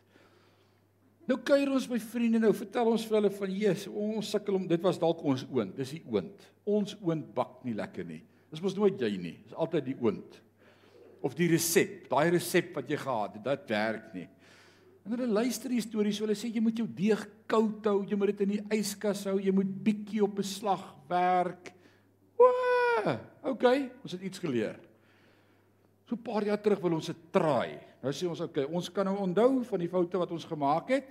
Nou 1.26 1.40
kuier 1.42 1.72
ons 1.74 1.88
by 1.90 1.98
vriende 1.98 2.38
nou, 2.38 2.52
vertel 2.54 2.92
ons 2.92 3.04
vir 3.08 3.18
hulle 3.18 3.32
van 3.34 3.52
Jesus. 3.52 3.90
Ons 3.90 4.30
sukkel 4.34 4.60
om 4.60 4.66
dit 4.70 4.82
was 4.84 5.00
dalk 5.02 5.22
ons 5.26 5.42
oond. 5.50 5.74
Dis 5.76 5.96
die 5.96 6.02
oond. 6.12 6.48
Ons 6.64 6.94
oond 7.02 7.28
bak 7.34 7.58
nie 7.66 7.74
lekker 7.76 8.06
nie. 8.06 8.22
Dis 8.52 8.62
mos 8.62 8.76
nooit 8.78 9.00
jy 9.02 9.10
nie. 9.18 9.34
Dis 9.42 9.56
altyd 9.58 9.88
die 9.88 9.96
oond. 10.00 10.38
Of 11.26 11.34
die 11.34 11.48
resep, 11.50 12.06
daai 12.12 12.30
resep 12.36 12.70
wat 12.76 12.88
jy 12.92 12.98
gehad 13.00 13.38
het, 13.38 13.44
dit 13.48 13.72
werk 13.74 14.12
nie. 14.14 14.26
En 15.06 15.12
hulle 15.14 15.28
luister 15.30 15.70
die 15.70 15.82
stories, 15.84 16.18
hulle 16.18 16.34
sê 16.34 16.48
jy 16.50 16.60
moet 16.64 16.80
jou 16.82 16.86
deeg 16.90 17.20
koud 17.46 17.84
hou, 17.86 18.00
jy 18.02 18.16
moet 18.18 18.32
dit 18.32 18.40
in 18.42 18.56
die 18.56 18.62
yskas 18.74 19.22
hou, 19.30 19.36
jy 19.38 19.52
moet 19.54 19.68
bietjie 19.86 20.24
op 20.24 20.40
'n 20.42 20.42
slag 20.42 20.82
werk. 21.06 21.70
O, 22.36 22.48
okay, 23.52 23.86
ons 24.02 24.12
het 24.12 24.22
iets 24.26 24.42
geleer. 24.42 24.80
So 26.06 26.16
'n 26.16 26.22
paar 26.22 26.42
jaar 26.42 26.60
terug 26.60 26.80
wil 26.80 26.94
ons 26.94 27.06
dit 27.06 27.22
try. 27.30 27.78
Nou 28.02 28.12
sê 28.12 28.26
ons 28.28 28.40
okay, 28.40 28.64
ons 28.64 28.90
kan 28.90 29.04
nou 29.04 29.16
onthou 29.18 29.62
van 29.64 29.78
die 29.78 29.88
foute 29.88 30.18
wat 30.18 30.30
ons 30.30 30.44
gemaak 30.44 30.88
het. 30.88 31.06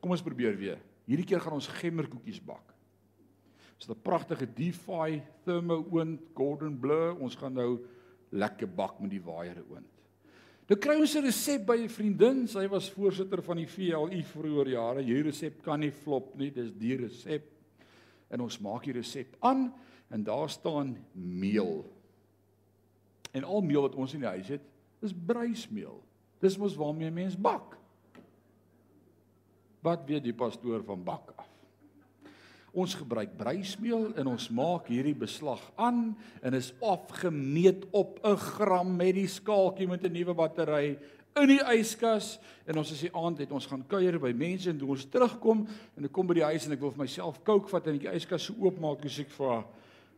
Kom 0.00 0.10
ons 0.10 0.22
probeer 0.22 0.56
weer. 0.56 0.78
Hierdie 1.06 1.26
keer 1.26 1.40
gaan 1.40 1.54
ons 1.54 1.66
gemmerkoekies 1.66 2.40
bak. 2.40 2.74
Dis 3.78 3.88
'n 3.88 4.02
pragtige 4.02 4.46
DeFi 4.46 5.22
thermo 5.44 5.84
oond 5.90 6.20
golden 6.34 6.78
blur. 6.78 7.16
Ons 7.18 7.34
gaan 7.34 7.54
nou 7.54 7.80
lekker 8.30 8.68
bak 8.68 9.00
met 9.00 9.10
die 9.10 9.22
waaiere 9.22 9.64
oond. 9.70 9.93
Nou 10.64 10.78
kry 10.80 10.96
ons 10.96 11.14
'n 11.14 11.24
resep 11.24 11.66
by 11.66 11.76
'n 11.76 11.88
vriendin, 11.88 12.46
sy 12.48 12.66
was 12.68 12.90
voorsitter 12.90 13.42
van 13.42 13.56
die 13.56 13.66
VLU 13.66 14.22
vroeër 14.22 14.68
jare. 14.68 15.02
Hierdie 15.02 15.30
resep 15.30 15.62
kan 15.62 15.80
nie 15.80 15.90
flop 15.90 16.34
nie, 16.36 16.50
dis 16.50 16.70
die 16.72 16.96
resep. 16.96 17.50
En 18.30 18.40
ons 18.40 18.58
maak 18.58 18.84
die 18.84 18.92
resep 18.92 19.36
aan 19.40 19.72
en 20.10 20.24
daar 20.24 20.48
staan 20.48 20.96
meel. 21.12 21.84
En 23.32 23.44
al 23.44 23.60
meel 23.60 23.82
wat 23.82 23.94
ons 23.94 24.14
in 24.14 24.20
die 24.20 24.28
huis 24.28 24.48
het, 24.48 24.62
is 25.02 25.12
bruismeel. 25.12 26.02
Dis 26.40 26.56
mos 26.58 26.76
waarmee 26.76 27.10
mense 27.10 27.38
bak. 27.38 27.76
Wat 29.82 30.06
weet 30.06 30.22
die 30.22 30.32
pastoor 30.32 30.82
van 30.84 31.04
bak? 31.04 31.33
Ons 32.74 32.96
gebruik 32.98 33.36
bruismeel 33.38 34.08
en 34.18 34.32
ons 34.32 34.48
maak 34.50 34.88
hierdie 34.90 35.14
beslag 35.14 35.62
aan 35.78 36.16
en 36.42 36.56
is 36.58 36.72
afgemeet 36.82 37.86
op 37.92 38.18
'n 38.24 38.36
gram 38.36 38.96
met 38.96 39.14
die 39.14 39.28
skaaltjie 39.28 39.86
met 39.86 40.02
'n 40.02 40.12
nuwe 40.12 40.34
battery 40.34 40.98
in 41.34 41.50
die 41.50 41.62
yskas 41.74 42.38
en 42.66 42.78
ons 42.78 42.90
is 42.94 43.00
die 43.06 43.12
aand 43.14 43.38
het 43.42 43.52
ons 43.54 43.66
gaan 43.66 43.82
kuier 43.90 44.18
by 44.22 44.32
mense 44.32 44.70
en 44.70 44.78
toe 44.78 44.90
ons 44.94 45.06
terugkom 45.10 45.64
en 45.96 46.04
ek 46.04 46.12
kom 46.14 46.26
by 46.26 46.34
die 46.38 46.46
huis 46.46 46.66
en 46.66 46.76
ek 46.76 46.80
wil 46.80 46.92
vir 46.94 47.04
myself 47.04 47.40
kook 47.46 47.68
vat 47.72 47.86
en 47.90 47.98
die 47.98 48.10
yskas 48.12 48.48
so 48.48 48.54
oopmaak 48.62 49.02
en 49.02 49.10
sê 49.10 49.24
ek 49.26 49.34
vir 49.34 49.50
haar 49.50 49.64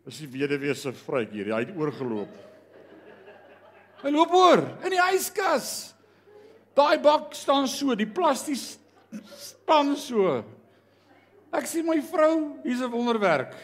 is 0.07 0.19
die 0.23 0.29
weduwee 0.31 0.75
se 0.75 0.93
vryk 0.93 1.33
hier 1.35 1.51
hy 1.51 1.65
het 1.65 1.73
oorgeloop. 1.77 2.35
Hy 4.05 4.11
loop 4.11 4.35
oor 4.37 4.63
in 4.85 4.93
die 4.95 5.05
yskas 5.17 5.95
daai 6.77 6.99
bak 7.03 7.35
staan 7.35 7.67
so 7.69 7.97
die 7.97 8.09
plasties 8.09 8.77
span 9.41 9.97
so 9.97 10.43
ek 11.57 11.67
sê 11.67 11.83
my 11.83 12.01
vrou 12.03 12.59
hier's 12.65 12.81
'n 12.81 12.91
wonderwerk 12.91 13.55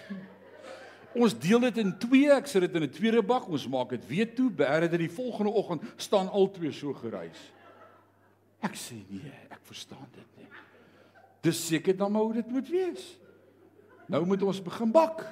Ons 1.13 1.35
deel 1.37 1.61
dit 1.69 1.81
in 1.83 1.93
twee. 2.01 2.31
Ek 2.33 2.49
sit 2.49 2.65
dit 2.65 2.75
in 2.75 2.85
'n 2.85 2.91
tweede 2.91 3.23
bak. 3.23 3.49
Ons 3.49 3.69
maak 3.69 3.91
dit 3.91 4.07
weer 4.07 4.35
toe. 4.35 4.51
Bêre 4.51 4.89
dit 4.89 4.99
die 4.99 5.11
volgende 5.11 5.53
oggend 5.53 5.83
staan 5.97 6.29
albei 6.29 6.73
so 6.73 6.93
gereis. 6.95 7.53
Ek 8.61 8.75
sê 8.75 8.95
nee, 9.09 9.33
ek 9.51 9.61
verstaan 9.63 10.09
dit 10.13 10.27
nie. 10.39 10.49
Dis 11.43 11.67
seker 11.67 11.97
dan 11.97 12.13
maar 12.13 12.23
hoe 12.23 12.35
dit 12.35 12.49
moet 12.49 12.69
wees. 12.69 13.19
Nou 14.07 14.25
moet 14.27 14.43
ons 14.43 14.63
begin 14.63 14.93
bak. 14.93 15.27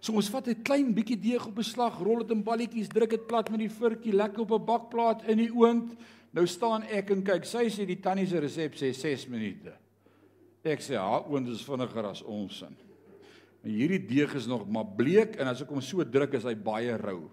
So 0.00 0.12
ons 0.12 0.28
vat 0.28 0.48
'n 0.48 0.62
klein 0.62 0.94
bietjie 0.94 1.20
deeg 1.20 1.46
op 1.46 1.54
beslag, 1.54 1.98
rol 1.98 2.18
dit 2.18 2.30
in 2.30 2.42
balletjies, 2.42 2.88
druk 2.88 3.10
dit 3.10 3.26
plat 3.26 3.50
met 3.50 3.60
die 3.60 3.70
vurkie 3.70 4.12
lekker 4.12 4.40
op 4.40 4.50
'n 4.50 4.64
bakplaat 4.64 5.22
in 5.28 5.38
die 5.38 5.52
oond. 5.54 5.94
Nou 6.32 6.46
staan 6.46 6.82
ek 6.82 7.10
en 7.10 7.22
kyk. 7.22 7.44
Sy 7.44 7.68
sê 7.68 7.86
die 7.86 8.00
tannie 8.00 8.26
se 8.26 8.38
resep 8.38 8.74
sê 8.74 8.92
6 8.92 9.28
minute. 9.28 9.72
Ek 10.62 10.82
sê 10.84 10.94
haar 10.94 11.26
oond 11.26 11.50
is 11.50 11.64
vinniger 11.66 12.06
as 12.06 12.22
ons 12.22 12.60
sin. 12.62 12.74
En 13.62 13.70
hierdie 13.70 14.02
deeg 14.02 14.34
is 14.38 14.46
nog 14.50 14.64
maar 14.70 14.86
bleek 14.98 15.36
en 15.38 15.50
as 15.50 15.62
ek 15.62 15.70
hom 15.70 15.82
so 15.82 16.04
druk 16.06 16.34
is 16.38 16.46
hy 16.46 16.54
baie 16.58 16.94
rou. 16.98 17.24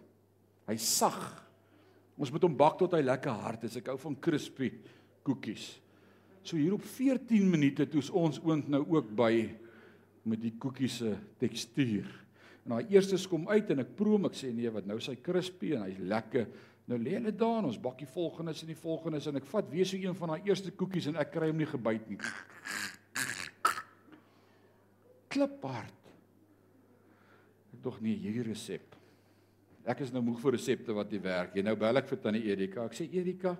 Hy's 0.70 0.86
sag. 0.98 1.18
Ons 2.20 2.34
moet 2.34 2.44
hom 2.46 2.58
bak 2.58 2.78
tot 2.82 2.94
hy 2.98 3.02
lekker 3.06 3.44
hard 3.46 3.66
is. 3.70 3.78
Ek 3.80 3.90
hou 3.94 3.98
van 4.02 4.18
crispy 4.22 4.72
koekies. 5.26 5.72
So 6.42 6.58
hier 6.58 6.74
op 6.74 6.86
14 6.86 7.46
minute 7.50 7.86
toets 7.90 8.10
ons 8.14 8.42
oond 8.46 8.70
nou 8.72 8.84
ook 8.98 9.12
by 9.18 9.34
met 10.30 10.42
die 10.42 10.56
koekies 10.62 11.00
se 11.02 11.14
tekstuur. 11.42 12.10
En 12.66 12.76
daai 12.76 12.94
eerste 12.94 13.18
kom 13.30 13.48
uit 13.50 13.70
en 13.74 13.86
ek 13.86 13.96
proe 13.98 14.18
hom 14.18 14.30
ek 14.30 14.38
sê 14.38 14.52
nee 14.54 14.70
wat 14.74 14.86
nou 14.90 15.00
is 15.02 15.10
hy 15.10 15.18
crispy 15.24 15.74
en 15.78 15.86
hy's 15.88 16.02
lekker. 16.02 16.50
Nou 16.90 16.98
lê 17.02 17.16
hulle 17.18 17.34
daar 17.38 17.60
en 17.62 17.70
ons 17.70 17.82
bak 17.82 17.98
die 18.02 18.10
volgendes 18.10 18.64
en 18.66 18.72
die 18.74 18.78
volgendes 18.78 19.30
en 19.30 19.38
ek 19.38 19.50
vat 19.50 19.70
weer 19.70 19.86
so 19.86 19.98
een 19.98 20.18
van 20.18 20.34
daai 20.34 20.50
eerste 20.50 20.74
koekies 20.74 21.12
en 21.12 21.20
ek 21.22 21.34
kry 21.36 21.52
hom 21.52 21.62
nie 21.62 21.70
gebyt 21.70 22.10
nie. 22.10 22.18
Kliphard 25.30 26.00
tog 27.84 28.00
nie 28.04 28.16
hierdie 28.20 28.44
resep. 28.44 28.96
Ek 29.90 30.04
is 30.04 30.14
nou 30.14 30.22
moeg 30.24 30.40
vir 30.44 30.58
resepte 30.58 30.94
wat 30.96 31.12
nie 31.14 31.22
werk 31.24 31.56
nie. 31.56 31.64
Nou 31.66 31.76
bel 31.80 32.02
ek 32.02 32.10
vir 32.12 32.22
tannie 32.22 32.46
Erika. 32.52 32.86
Ek 32.86 32.98
sê 32.98 33.08
Erika, 33.08 33.56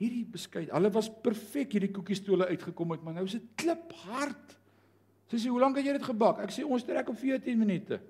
hierdie 0.00 0.24
beskuit, 0.28 0.70
hulle 0.72 0.90
was 0.92 1.10
perfek 1.22 1.76
hierdie 1.76 1.92
koekies 1.94 2.22
toe 2.24 2.34
hulle 2.34 2.48
uitgekom 2.52 2.94
het, 2.94 3.04
maar 3.04 3.16
nou 3.18 3.26
is 3.28 3.36
dit 3.38 3.46
kliphard. 3.60 4.56
Sy 5.30 5.36
sê, 5.36 5.48
"Hoe 5.50 5.60
lank 5.60 5.76
het 5.76 5.86
jy 5.86 5.92
dit 5.92 6.02
gebak?" 6.02 6.40
Ek 6.40 6.50
sê, 6.50 6.64
"Ons 6.64 6.84
trek 6.84 7.08
op 7.08 7.18
14 7.18 7.58
minute." 7.58 8.00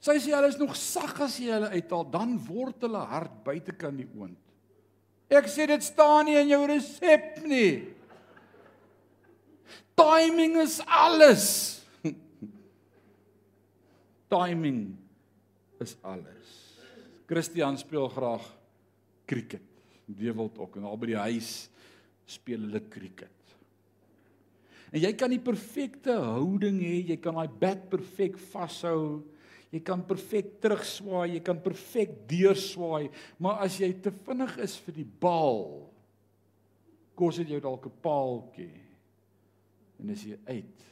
Sy 0.00 0.18
sê, 0.18 0.34
"Hulle 0.34 0.48
is 0.48 0.58
nog 0.58 0.76
sag 0.76 1.20
as 1.20 1.38
jy 1.38 1.50
hulle 1.50 1.70
uithaal, 1.70 2.10
dan 2.10 2.38
word 2.38 2.80
hulle 2.80 2.98
hard 2.98 3.44
buitekant 3.44 3.96
die 3.96 4.08
oond." 4.18 4.38
Ek 5.30 5.44
sê 5.44 5.66
dit 5.66 5.82
staan 5.82 6.26
nie 6.26 6.36
in 6.36 6.48
jou 6.48 6.66
resep 6.66 7.44
nie. 7.46 7.93
Timing 9.94 10.58
is 10.62 10.80
alles 10.86 11.84
timing 14.34 14.96
is 15.80 15.96
alles. 16.02 16.50
Christian 17.26 17.78
speel 17.78 18.08
graag 18.08 18.44
cricket. 19.26 19.62
Dewald 20.06 20.58
ook 20.58 20.76
en 20.76 20.88
al 20.88 20.98
by 21.00 21.14
die 21.14 21.20
huis 21.20 21.52
speel 22.28 22.66
hulle 22.66 22.82
cricket. 22.92 23.30
En 24.94 25.02
jy 25.02 25.10
kan 25.18 25.32
die 25.32 25.42
perfekte 25.42 26.14
houding 26.22 26.78
hê, 26.84 27.00
jy 27.10 27.16
kan 27.22 27.34
daai 27.34 27.50
bat 27.60 27.88
perfek 27.90 28.36
vashou. 28.52 29.24
Jy 29.74 29.80
kan 29.82 30.04
perfek 30.06 30.52
terugswaai, 30.62 31.32
jy 31.34 31.40
kan 31.42 31.58
perfek 31.58 32.12
deurswaai, 32.30 33.08
maar 33.42 33.64
as 33.64 33.80
jy 33.82 33.88
te 34.04 34.12
vinnig 34.14 34.52
is 34.62 34.76
vir 34.84 35.00
die 35.00 35.08
bal, 35.24 35.64
kos 37.18 37.40
dit 37.42 37.50
jou 37.50 37.58
dalk 37.64 37.88
'n 37.90 37.98
paaltjie. 38.04 38.83
En 40.04 40.12
as 40.12 40.22
jy 40.28 40.36
uit. 40.44 40.86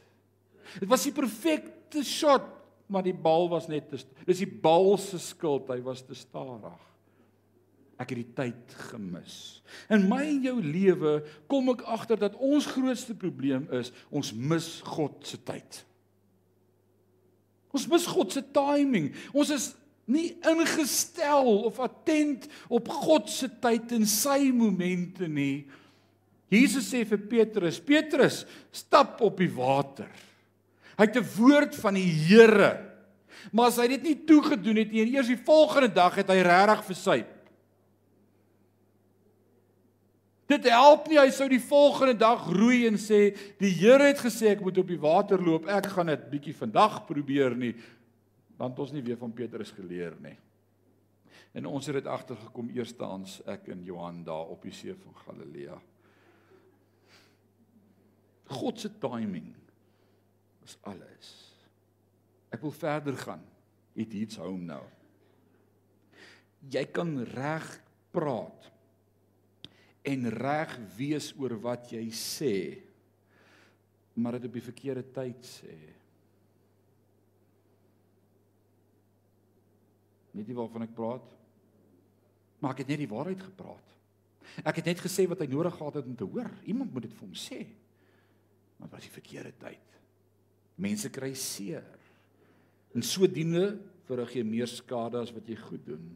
Dit 0.81 0.89
was 0.89 1.05
die 1.05 1.15
perfekte 1.15 2.03
shot 2.07 2.49
maar 2.93 3.05
die 3.07 3.17
bal 3.17 3.49
was 3.49 3.69
net 3.73 3.89
te 3.89 4.01
dis 4.27 4.43
die 4.43 4.51
bal 4.65 4.97
se 5.01 5.21
skuld, 5.23 5.71
hy 5.73 5.81
was 5.85 6.03
te 6.05 6.17
stadig. 6.17 6.81
Ek 8.01 8.13
het 8.13 8.19
die 8.19 8.35
tyd 8.37 8.75
gemis. 8.91 9.37
In 9.93 10.09
my 10.11 10.25
en 10.27 10.43
jou 10.45 10.57
lewe 10.65 11.21
kom 11.51 11.71
ek 11.73 11.85
agter 11.95 12.21
dat 12.21 12.37
ons 12.43 12.67
grootste 12.75 13.17
probleem 13.17 13.65
is 13.79 13.93
ons 14.11 14.33
mis 14.35 14.69
God 14.93 15.23
se 15.29 15.39
tyd. 15.41 15.83
Ons 17.73 17.87
mis 17.89 18.09
God 18.11 18.35
se 18.35 18.43
timing. 18.53 19.13
Ons 19.33 19.55
is 19.55 19.71
nie 20.13 20.33
ingestel 20.51 21.49
of 21.71 21.79
attent 21.81 22.49
op 22.69 22.91
God 23.07 23.31
se 23.33 23.49
tyd 23.63 23.95
en 23.97 24.05
sy 24.09 24.51
momente 24.53 25.31
nie. 25.31 25.63
Jesus 26.53 26.91
sê 26.93 27.03
vir 27.09 27.23
Petrus: 27.31 27.81
"Petrus, 27.81 28.45
stap 28.71 29.21
op 29.25 29.41
die 29.41 29.51
water." 29.51 30.11
Hy 30.99 31.07
het 31.09 31.17
'n 31.17 31.31
woord 31.37 31.75
van 31.77 31.95
die 31.95 32.11
Here. 32.29 32.93
Maar 33.51 33.73
as 33.73 33.79
hy 33.81 33.89
dit 33.89 34.03
nie 34.03 34.25
toegedoen 34.25 34.77
het 34.77 34.93
nie, 34.93 35.03
en 35.03 35.15
eers 35.15 35.27
die 35.27 35.45
volgende 35.45 35.89
dag 35.93 36.15
het 36.15 36.29
hy 36.29 36.43
regtig 36.45 36.85
versuip. 36.85 37.31
Dit 40.47 40.69
help 40.69 41.09
nie 41.09 41.19
hy 41.19 41.31
sou 41.31 41.49
die 41.49 41.63
volgende 41.63 42.15
dag 42.19 42.45
roei 42.53 42.87
en 42.87 42.99
sê 43.01 43.33
die 43.59 43.73
Here 43.73 44.11
het 44.11 44.21
gesê 44.21 44.53
ek 44.53 44.61
moet 44.61 44.79
op 44.79 44.87
die 44.87 45.01
water 45.01 45.41
loop. 45.43 45.67
Ek 45.67 45.87
gaan 45.95 46.07
dit 46.07 46.31
bietjie 46.31 46.55
vandag 46.55 47.07
probeer 47.07 47.57
nie. 47.57 47.75
Want 48.59 48.79
ons 48.79 48.93
nie 48.93 49.03
weer 49.03 49.17
van 49.17 49.33
Petrus 49.33 49.71
geleer 49.71 50.15
nie. 50.21 50.37
En 51.55 51.67
ons 51.67 51.87
het 51.87 51.95
dit 51.95 52.07
agtergekom 52.07 52.69
eerstens 52.77 53.41
ek 53.47 53.69
en 53.69 53.83
Johan 53.85 54.23
daar 54.25 54.53
op 54.53 54.63
die 54.63 54.73
see 54.73 54.95
van 54.95 55.15
Galilea. 55.25 55.81
God 58.53 58.81
se 58.81 58.91
timing 59.03 59.51
is 60.67 60.77
alles. 60.89 61.31
Ek 62.53 62.61
wil 62.65 62.75
verder 62.77 63.17
gaan. 63.19 63.43
It 63.99 64.13
hits 64.17 64.39
home 64.41 64.65
nou. 64.69 64.85
Jy 66.73 66.85
kan 66.95 67.17
reg 67.33 67.67
praat 68.15 68.69
en 70.07 70.29
reg 70.35 70.73
wees 70.97 71.31
oor 71.39 71.55
wat 71.63 71.93
jy 71.95 72.05
sê, 72.15 72.55
maar 74.19 74.37
dit 74.37 74.49
op 74.49 74.57
die 74.59 74.65
verkeerde 74.65 75.05
tyd 75.15 75.47
sê. 75.47 75.77
Weet 80.33 80.49
jy 80.49 80.57
waarvan 80.57 80.87
ek 80.87 80.95
praat? 80.97 81.33
Maar 82.63 82.75
ek 82.75 82.85
het 82.85 82.93
net 82.95 83.03
die 83.03 83.11
waarheid 83.11 83.43
gepraat. 83.43 83.89
Ek 84.63 84.79
het 84.81 84.91
net 84.91 85.01
gesê 85.03 85.27
wat 85.31 85.43
hy 85.43 85.49
nodig 85.51 85.75
gehad 85.77 85.99
het 86.01 86.09
om 86.09 86.17
te 86.17 86.29
hoor. 86.29 86.49
Iemand 86.69 86.93
moet 86.93 87.07
dit 87.09 87.15
vir 87.17 87.27
hom 87.27 87.37
sê. 87.39 87.61
Maar 88.83 88.91
dit 88.91 88.99
was 88.99 89.05
die 89.07 89.15
verkeerde 89.15 89.53
tyd. 89.63 89.99
Mense 90.83 91.07
kry 91.15 91.31
seer. 91.39 91.85
En 92.97 93.05
sodoende 93.07 93.77
verrig 94.09 94.33
jy 94.35 94.43
meer 94.43 94.67
skade 94.67 95.21
as 95.21 95.31
wat 95.31 95.47
jy 95.47 95.55
goed 95.61 95.85
doen. 95.87 96.09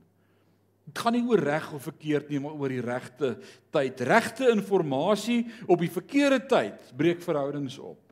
Dit 0.87 0.98
gaan 0.98 1.14
nie 1.14 1.22
oor 1.22 1.42
reg 1.46 1.68
of 1.74 1.87
verkeerd 1.87 2.29
nie, 2.31 2.40
maar 2.42 2.59
oor 2.59 2.74
die 2.74 2.83
regte 2.83 3.37
tyd. 3.70 4.02
Regte 4.02 4.50
inligting 4.50 5.46
op 5.70 5.79
die 5.79 5.90
verkeerde 5.94 6.40
tyd 6.50 6.90
breek 6.98 7.22
verhoudings 7.22 7.79
op. 7.79 8.02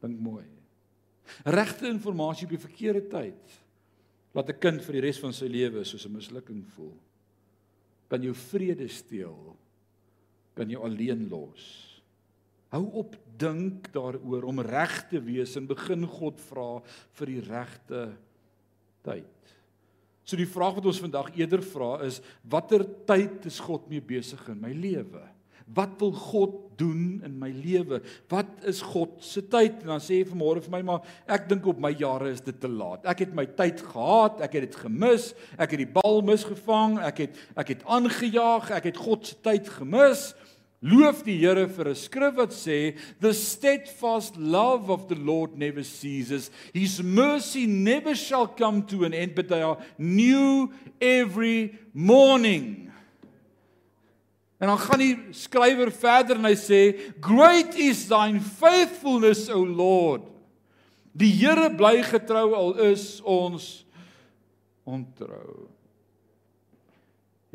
Dink 0.00 0.16
mooi. 0.16 0.46
Regte 1.44 1.92
inligting 1.92 2.48
op 2.48 2.56
die 2.56 2.64
verkeerde 2.64 3.04
tyd 3.12 3.58
laat 4.32 4.48
'n 4.48 4.60
kind 4.60 4.82
vir 4.82 4.92
die 4.92 5.04
res 5.04 5.20
van 5.20 5.32
sy 5.32 5.46
lewe 5.46 5.84
soos 5.84 6.06
'n 6.06 6.12
mislukking 6.12 6.64
voel. 6.72 6.96
Kan 8.08 8.22
jou 8.22 8.34
vrede 8.34 8.88
steel. 8.88 9.56
Kan 10.54 10.70
jou 10.70 10.82
alleen 10.84 11.28
los. 11.28 11.87
Hou 12.74 12.84
op 13.00 13.16
dink 13.40 13.88
daaroor 13.94 14.44
om 14.50 14.60
reg 14.60 15.00
te 15.08 15.20
wees 15.24 15.54
en 15.56 15.68
begin 15.70 16.04
God 16.08 16.40
vra 16.50 16.68
vir 17.16 17.32
die 17.32 17.42
regte 17.46 18.02
tyd. 19.06 19.54
So 20.28 20.36
die 20.36 20.48
vraag 20.48 20.76
wat 20.76 20.88
ons 20.90 21.00
vandag 21.00 21.30
eerder 21.38 21.62
vra 21.64 21.94
is 22.04 22.20
watter 22.44 22.84
tyd 23.08 23.46
is 23.48 23.60
God 23.64 23.86
mee 23.88 24.04
besig 24.04 24.42
in 24.52 24.60
my 24.60 24.74
lewe? 24.76 25.22
Wat 25.68 25.94
wil 26.00 26.12
God 26.16 26.56
doen 26.80 27.22
in 27.24 27.34
my 27.40 27.48
lewe? 27.52 28.00
Wat 28.28 28.66
is 28.68 28.80
God 28.84 29.16
se 29.24 29.42
tyd? 29.44 29.82
En 29.84 29.94
dan 29.94 30.04
sê 30.04 30.20
jy 30.20 30.28
vanmôre 30.28 30.62
vir 30.64 30.74
my 30.76 30.82
maar 30.90 31.08
ek 31.28 31.48
dink 31.48 31.66
op 31.68 31.80
my 31.80 31.94
jare 31.96 32.32
is 32.32 32.44
dit 32.44 32.56
te 32.60 32.68
laat. 32.68 33.04
Ek 33.08 33.24
het 33.24 33.34
my 33.36 33.46
tyd 33.56 33.80
gehad, 33.84 34.44
ek 34.44 34.56
het 34.58 34.68
dit 34.68 34.78
gemis, 34.84 35.32
ek 35.56 35.72
het 35.72 35.82
die 35.84 35.90
bal 35.96 36.20
misgevang, 36.24 37.00
ek 37.08 37.24
het 37.24 37.42
ek 37.64 37.74
het 37.76 37.88
aangejaag, 37.88 38.72
ek 38.76 38.92
het 38.92 39.02
God 39.08 39.28
se 39.28 39.36
tyd 39.44 39.68
gemis. 39.76 40.30
Loof 40.80 41.24
die 41.26 41.34
Here 41.40 41.66
vir 41.66 41.88
'n 41.90 41.94
skrif 41.98 42.36
wat 42.36 42.52
sê 42.54 42.94
the 43.18 43.34
steadfast 43.34 44.36
love 44.36 44.90
of 44.90 45.08
the 45.08 45.16
Lord 45.16 45.58
never 45.58 45.82
ceases 45.82 46.50
his 46.72 47.02
mercy 47.02 47.66
never 47.66 48.14
shall 48.14 48.46
come 48.46 48.86
to 48.86 49.04
an 49.04 49.12
end 49.12 49.34
but 49.34 49.48
they 49.48 49.60
are 49.60 49.78
new 49.98 50.70
every 51.00 51.74
morning. 51.92 52.92
En 54.60 54.68
dan 54.68 54.78
gaan 54.78 54.98
die 54.98 55.18
skrywer 55.30 55.90
verder 55.90 56.36
en 56.36 56.46
hy 56.46 56.54
sê 56.54 56.80
great 57.20 57.74
is 57.74 58.06
thine 58.06 58.40
faithfulness 58.40 59.48
o 59.50 59.64
Lord. 59.64 60.22
Die 61.10 61.30
Here 61.30 61.70
bly 61.74 62.04
getrou 62.06 62.54
al 62.54 62.72
is 62.92 63.20
ons 63.26 63.84
ontrou. 64.86 65.66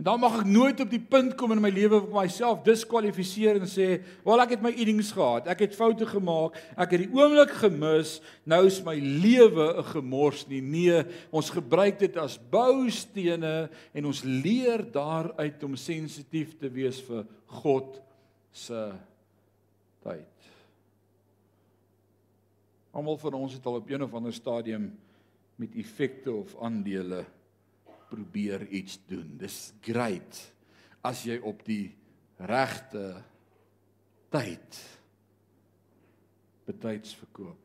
En 0.03 0.09
dan 0.09 0.19
mag 0.19 0.33
ek 0.41 0.49
nooit 0.51 0.81
op 0.83 0.89
die 0.91 0.99
punt 0.99 1.31
kom 1.39 1.53
in 1.55 1.61
my 1.63 1.69
lewe 1.71 2.01
waar 2.01 2.25
myself 2.25 2.57
diskwalifiseer 2.65 3.55
en 3.55 3.69
sê, 3.71 4.03
"Wel 4.25 4.41
ek 4.41 4.49
het 4.49 4.61
my 4.61 4.71
innings 4.75 5.13
gehad. 5.15 5.47
Ek 5.47 5.59
het 5.59 5.75
foute 5.75 6.05
gemaak. 6.05 6.59
Ek 6.75 6.91
het 6.91 6.99
die 7.07 7.13
oomblik 7.15 7.49
gemis. 7.49 8.19
Nou 8.43 8.65
is 8.65 8.83
my 8.83 8.99
lewe 8.99 9.77
'n 9.77 9.83
gemors 9.83 10.45
nie." 10.47 10.59
Nee, 10.59 11.05
ons 11.31 11.49
gebruik 11.49 11.99
dit 11.99 12.17
as 12.17 12.37
boustene 12.37 13.69
en 13.93 14.05
ons 14.05 14.23
leer 14.23 14.91
daaruit 14.91 15.63
om 15.63 15.75
sensitief 15.75 16.57
te 16.59 16.69
wees 16.69 16.99
vir 17.01 17.25
God 17.45 18.01
se 18.51 18.91
tyd. 20.03 20.35
Almal 22.91 23.17
van 23.17 23.33
ons 23.33 23.53
het 23.53 23.65
al 23.65 23.75
op 23.75 23.89
een 23.89 24.03
of 24.03 24.13
ander 24.13 24.33
stadium 24.33 24.99
met 25.55 25.75
effekte 25.75 26.31
of 26.31 26.55
aandele 26.61 27.25
probeer 28.14 28.68
iets 28.70 28.99
doen. 29.09 29.36
Dis 29.41 29.72
great 29.82 30.39
as 31.03 31.26
jy 31.26 31.39
op 31.41 31.64
die 31.66 31.89
regte 32.38 33.07
tyd 34.34 34.78
betyds 36.68 37.16
verkoop. 37.20 37.59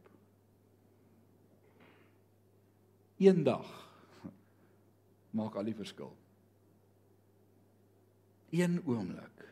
Eendag 3.19 3.69
maak 5.37 5.59
al 5.59 5.69
die 5.69 5.77
verskil. 5.77 6.11
Een 8.55 8.79
oomblik. 8.87 9.45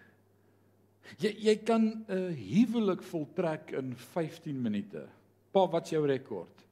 Jy 1.22 1.30
jy 1.46 1.56
kan 1.62 2.04
'n 2.08 2.32
huwelik 2.34 3.02
voltrek 3.02 3.70
in 3.70 3.94
15 3.94 4.62
minute. 4.62 5.08
Pa, 5.52 5.68
wat's 5.68 5.90
jou 5.90 6.06
rekord? 6.06 6.65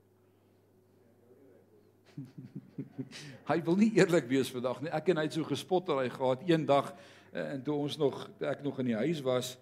hy 3.50 3.58
wil 3.64 3.76
nie 3.76 3.92
eerlik 3.98 4.28
wees 4.30 4.50
vandag 4.52 4.80
nie. 4.82 4.92
Ek 4.94 5.10
en 5.12 5.20
hy 5.20 5.26
het 5.28 5.36
so 5.36 5.44
gespot 5.48 5.86
dat 5.86 6.02
hy 6.02 6.08
gehad 6.12 6.48
eendag 6.48 6.94
eh, 7.32 7.54
en 7.56 7.62
toe 7.64 7.76
ons 7.76 7.98
nog 8.00 8.24
ek 8.40 8.64
nog 8.64 8.80
in 8.82 8.92
die 8.92 9.02
huis 9.04 9.22
was 9.24 9.56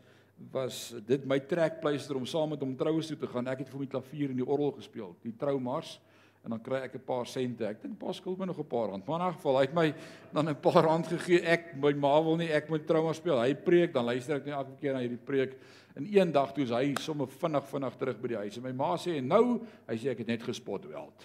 was 0.50 0.94
dit 1.07 1.22
my 1.28 1.36
trekpleister 1.46 2.16
om 2.18 2.24
saam 2.26 2.50
met 2.50 2.62
hom 2.64 2.72
troues 2.74 3.07
toe 3.07 3.18
te 3.20 3.28
gaan. 3.30 3.46
Ek 3.46 3.62
het 3.62 3.68
vir 3.70 3.84
my 3.84 3.86
klavier 3.86 4.32
en 4.32 4.40
die 4.40 4.46
orgel 4.46 4.72
gespeel, 4.80 5.12
die 5.22 5.34
troumars 5.38 6.00
en 6.42 6.50
dan 6.50 6.62
kry 6.62 6.80
ek 6.82 6.96
'n 6.96 7.05
paar 7.07 7.26
sente. 7.26 7.64
Ek 7.64 7.82
dink 7.82 7.98
pas 7.98 8.16
skuld 8.16 8.38
my 8.38 8.46
nog 8.46 8.59
'n 8.59 8.66
paar 8.66 8.88
rand. 8.88 9.07
Maar 9.07 9.20
in 9.20 9.26
'n 9.26 9.32
geval, 9.34 9.57
hy 9.57 9.62
het 9.62 9.74
my 9.74 9.94
dan 10.32 10.48
'n 10.48 10.61
paar 10.61 10.84
rand 10.84 11.07
gegee. 11.07 11.40
Ek 11.42 11.76
my 11.76 11.92
ma 11.92 12.20
wil 12.20 12.36
nie 12.36 12.50
ek 12.50 12.68
moet 12.68 12.86
troumars 12.86 13.16
speel. 13.16 13.38
Hy 13.40 13.55
preek, 13.55 13.92
dan 13.92 14.05
luister 14.05 14.36
ek 14.36 14.46
net 14.46 14.55
elke 14.55 14.76
keer 14.80 14.92
na 14.94 15.00
hierdie 15.00 15.24
preek. 15.24 15.57
En 15.94 16.05
eendag 16.05 16.53
toe 16.53 16.64
is 16.64 16.70
hy 16.70 16.94
sommer 16.98 17.28
vinnig 17.28 17.64
vinnig 17.68 17.96
terug 17.96 18.20
by 18.20 18.28
die 18.28 18.36
huis 18.36 18.57
en 18.57 18.62
my 18.62 18.72
ma 18.72 18.96
sê 18.96 19.18
en 19.18 19.28
nou, 19.28 19.61
hy 19.86 19.96
sê 19.96 20.11
ek 20.11 20.18
het 20.18 20.26
net 20.26 20.42
gespot 20.42 20.84
weld. 20.88 21.24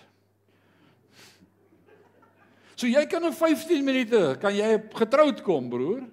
So 2.77 2.85
jy 2.85 3.01
kan 3.09 3.25
in 3.25 3.33
15 3.33 3.81
minute 3.85 4.19
kan 4.41 4.53
jy 4.53 4.75
getroud 4.99 5.41
kom, 5.45 5.69
broer. 5.71 6.03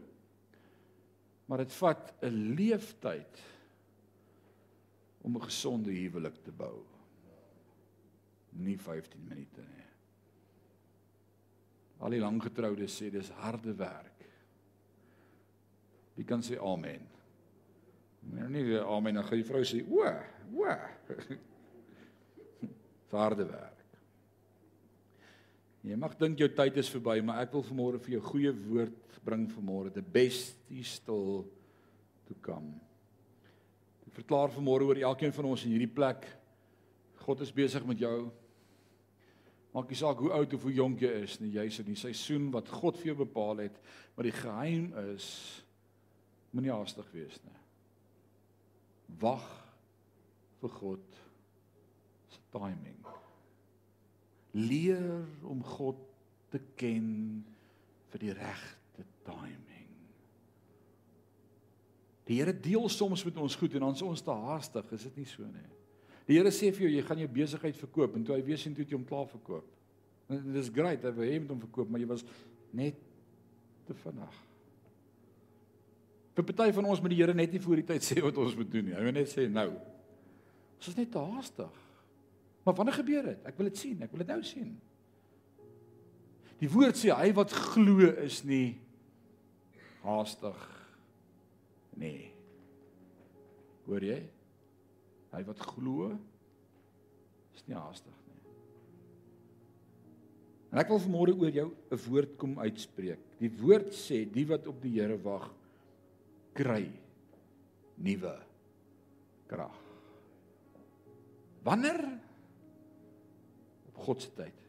Maar 1.44 1.60
dit 1.60 1.72
vat 1.76 2.14
'n 2.24 2.54
leeftyd 2.56 3.42
om 5.20 5.36
'n 5.36 5.44
gesonde 5.44 5.92
huwelik 5.92 6.42
te 6.42 6.52
bou. 6.52 6.84
Nie 8.56 8.78
15 8.78 9.20
minute 9.28 9.60
nie. 9.60 9.84
Al 11.98 12.10
die 12.10 12.20
lang 12.20 12.42
getroudes 12.42 12.96
sê 13.00 13.10
dis 13.10 13.28
harde 13.28 13.74
werk. 13.76 14.24
Wie 16.14 16.24
kan 16.24 16.42
sê 16.42 16.56
amen? 16.58 17.06
Nee, 18.20 18.48
nie 18.48 18.78
amen, 18.80 19.14
dan 19.14 19.24
gaan 19.24 19.40
die 19.40 19.44
vrou 19.44 19.64
sê 19.64 19.84
o, 19.88 20.04
o. 20.54 20.76
Harde 23.14 23.46
werk. 23.46 23.74
Jy 25.85 25.97
mag 26.01 26.14
dink 26.16 26.41
jou 26.41 26.49
tyd 26.49 26.78
is 26.80 26.89
verby, 26.89 27.18
maar 27.20 27.43
ek 27.45 27.53
wil 27.53 27.64
vanmôre 27.66 27.99
vir 28.01 28.16
jou 28.16 28.22
goeie 28.24 28.53
woord 28.57 29.18
bring 29.24 29.49
vanmôre. 29.49 29.93
The 29.93 30.05
best 30.05 30.57
is 30.70 30.95
still 31.01 31.45
to 32.28 32.37
come. 32.45 32.76
Ek 34.09 34.16
verklaar 34.20 34.53
vanmôre 34.55 34.89
oor 34.89 35.01
elkeen 35.11 35.35
van 35.35 35.49
ons 35.49 35.64
in 35.64 35.74
hierdie 35.74 35.91
plek. 35.91 36.26
God 37.24 37.45
is 37.45 37.53
besig 37.53 37.85
met 37.89 38.01
jou. 38.05 38.28
Maak 39.74 39.91
nie 39.91 39.99
saak 39.99 40.20
hoe 40.22 40.32
oud 40.37 40.55
of 40.55 40.64
hoe 40.64 40.74
jonk 40.76 41.03
jy 41.03 41.12
is 41.24 41.39
nie, 41.43 41.55
jy's 41.57 41.80
in 41.82 41.89
die 41.89 41.99
seisoen 41.99 42.47
wat 42.55 42.70
God 42.70 43.01
vir 43.01 43.11
jou 43.11 43.16
bepaal 43.24 43.64
het, 43.64 43.80
maar 44.14 44.28
die 44.28 44.37
geheim 44.37 44.93
is 45.11 45.26
moenie 46.55 46.70
haastig 46.70 47.09
wees 47.16 47.41
nie. 47.43 47.59
Wag 49.24 49.49
vir 50.62 50.78
God 50.78 51.18
se 52.30 52.41
timing 52.55 53.13
leer 54.55 55.24
om 55.42 55.62
God 55.66 55.98
te 56.55 56.61
ken 56.78 57.09
vir 58.12 58.22
die 58.22 58.34
regte 58.36 59.07
timing. 59.26 59.90
Die 62.24 62.38
Here 62.38 62.55
deel 62.57 62.86
soms 62.88 63.24
met 63.26 63.36
ons 63.42 63.57
goed 63.59 63.74
en 63.74 63.84
dan 63.84 63.96
is 63.96 64.05
ons 64.07 64.22
te 64.24 64.32
haastig, 64.46 64.92
is 64.96 65.09
dit 65.11 65.18
nie 65.20 65.28
so 65.28 65.44
nie? 65.44 65.70
Die 66.28 66.38
Here 66.38 66.52
sê 66.55 66.70
vir 66.72 66.86
jou 66.86 66.92
jy 66.94 67.02
gaan 67.05 67.20
jou 67.20 67.30
besigheid 67.34 67.76
verkoop 67.82 68.16
en 68.16 68.24
toe 68.24 68.36
hy 68.38 68.44
weer 68.46 68.61
sien 68.61 68.76
toe 68.76 68.86
jy 68.86 68.96
hom 68.96 69.09
klaar 69.09 69.26
verkoop. 69.28 69.66
Dit 70.30 70.57
is 70.62 70.72
great, 70.72 71.05
hy 71.05 71.12
wil 71.12 71.26
hê 71.26 71.34
jy 71.34 71.42
moet 71.42 71.52
hom 71.52 71.64
verkoop, 71.66 71.90
maar 71.90 72.00
jy 72.00 72.09
was 72.14 72.24
net 72.72 73.00
te 73.84 73.96
vinnig. 74.07 74.38
Vir 76.34 76.46
party 76.48 76.70
van 76.74 76.88
ons 76.90 77.02
moet 77.02 77.12
die 77.12 77.20
Here 77.20 77.34
net 77.36 77.52
nie 77.52 77.62
voor 77.62 77.82
die 77.82 77.88
tyd 77.90 78.07
sê 78.07 78.22
wat 78.24 78.38
ons 78.40 78.57
moet 78.59 78.70
doen 78.70 78.88
nie. 78.88 78.96
Hy 78.96 79.02
wil 79.05 79.18
net 79.18 79.30
sê 79.30 79.44
nou. 79.50 79.68
Ons 80.78 80.94
is 80.94 80.96
net 80.98 81.12
te 81.12 81.20
haastig. 81.20 81.84
Maar 82.64 82.74
wanneer 82.74 82.96
gebeur 82.96 83.26
dit? 83.28 83.44
Ek 83.44 83.56
wil 83.60 83.68
dit 83.68 83.78
sien. 83.78 84.02
Ek 84.02 84.12
wil 84.12 84.24
dit 84.24 84.32
nou 84.32 84.40
sien. 84.46 84.70
Die 86.62 86.70
woord 86.70 86.96
sê 86.96 87.12
hy 87.12 87.32
wat 87.36 87.52
glo 87.52 88.08
is 88.24 88.40
nie 88.48 88.76
haastig 90.04 90.60
nie. 92.00 92.30
Hoor 93.84 94.04
jy? 94.04 94.20
Hy 95.34 95.42
wat 95.48 95.60
glo 95.74 96.12
is 97.54 97.64
nie 97.68 97.76
haastig 97.76 98.14
nie. 98.28 98.40
En 100.72 100.80
ek 100.82 100.90
wil 100.90 101.02
vanmôre 101.04 101.36
oor 101.38 101.52
jou 101.54 101.68
'n 101.70 102.00
woord 102.08 102.36
kom 102.38 102.58
uitspreek. 102.58 103.20
Die 103.38 103.50
woord 103.60 103.92
sê 103.92 104.24
die 104.24 104.46
wat 104.46 104.66
op 104.66 104.80
die 104.82 105.00
Here 105.00 105.18
wag 105.22 105.52
kry 106.54 106.90
nuwe 107.98 108.34
krag. 109.46 109.80
Wanneer 111.62 112.24
God 114.05 114.22
se 114.22 114.32
tyd. 114.36 114.61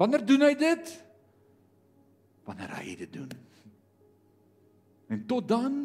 Wanneer 0.00 0.24
doen 0.26 0.46
hy 0.48 0.54
dit? 0.58 0.94
Wanneer 2.48 2.72
hy 2.80 2.94
dit 3.04 3.12
doen. 3.12 3.30
En 5.12 5.26
tot 5.28 5.46
dan 5.48 5.84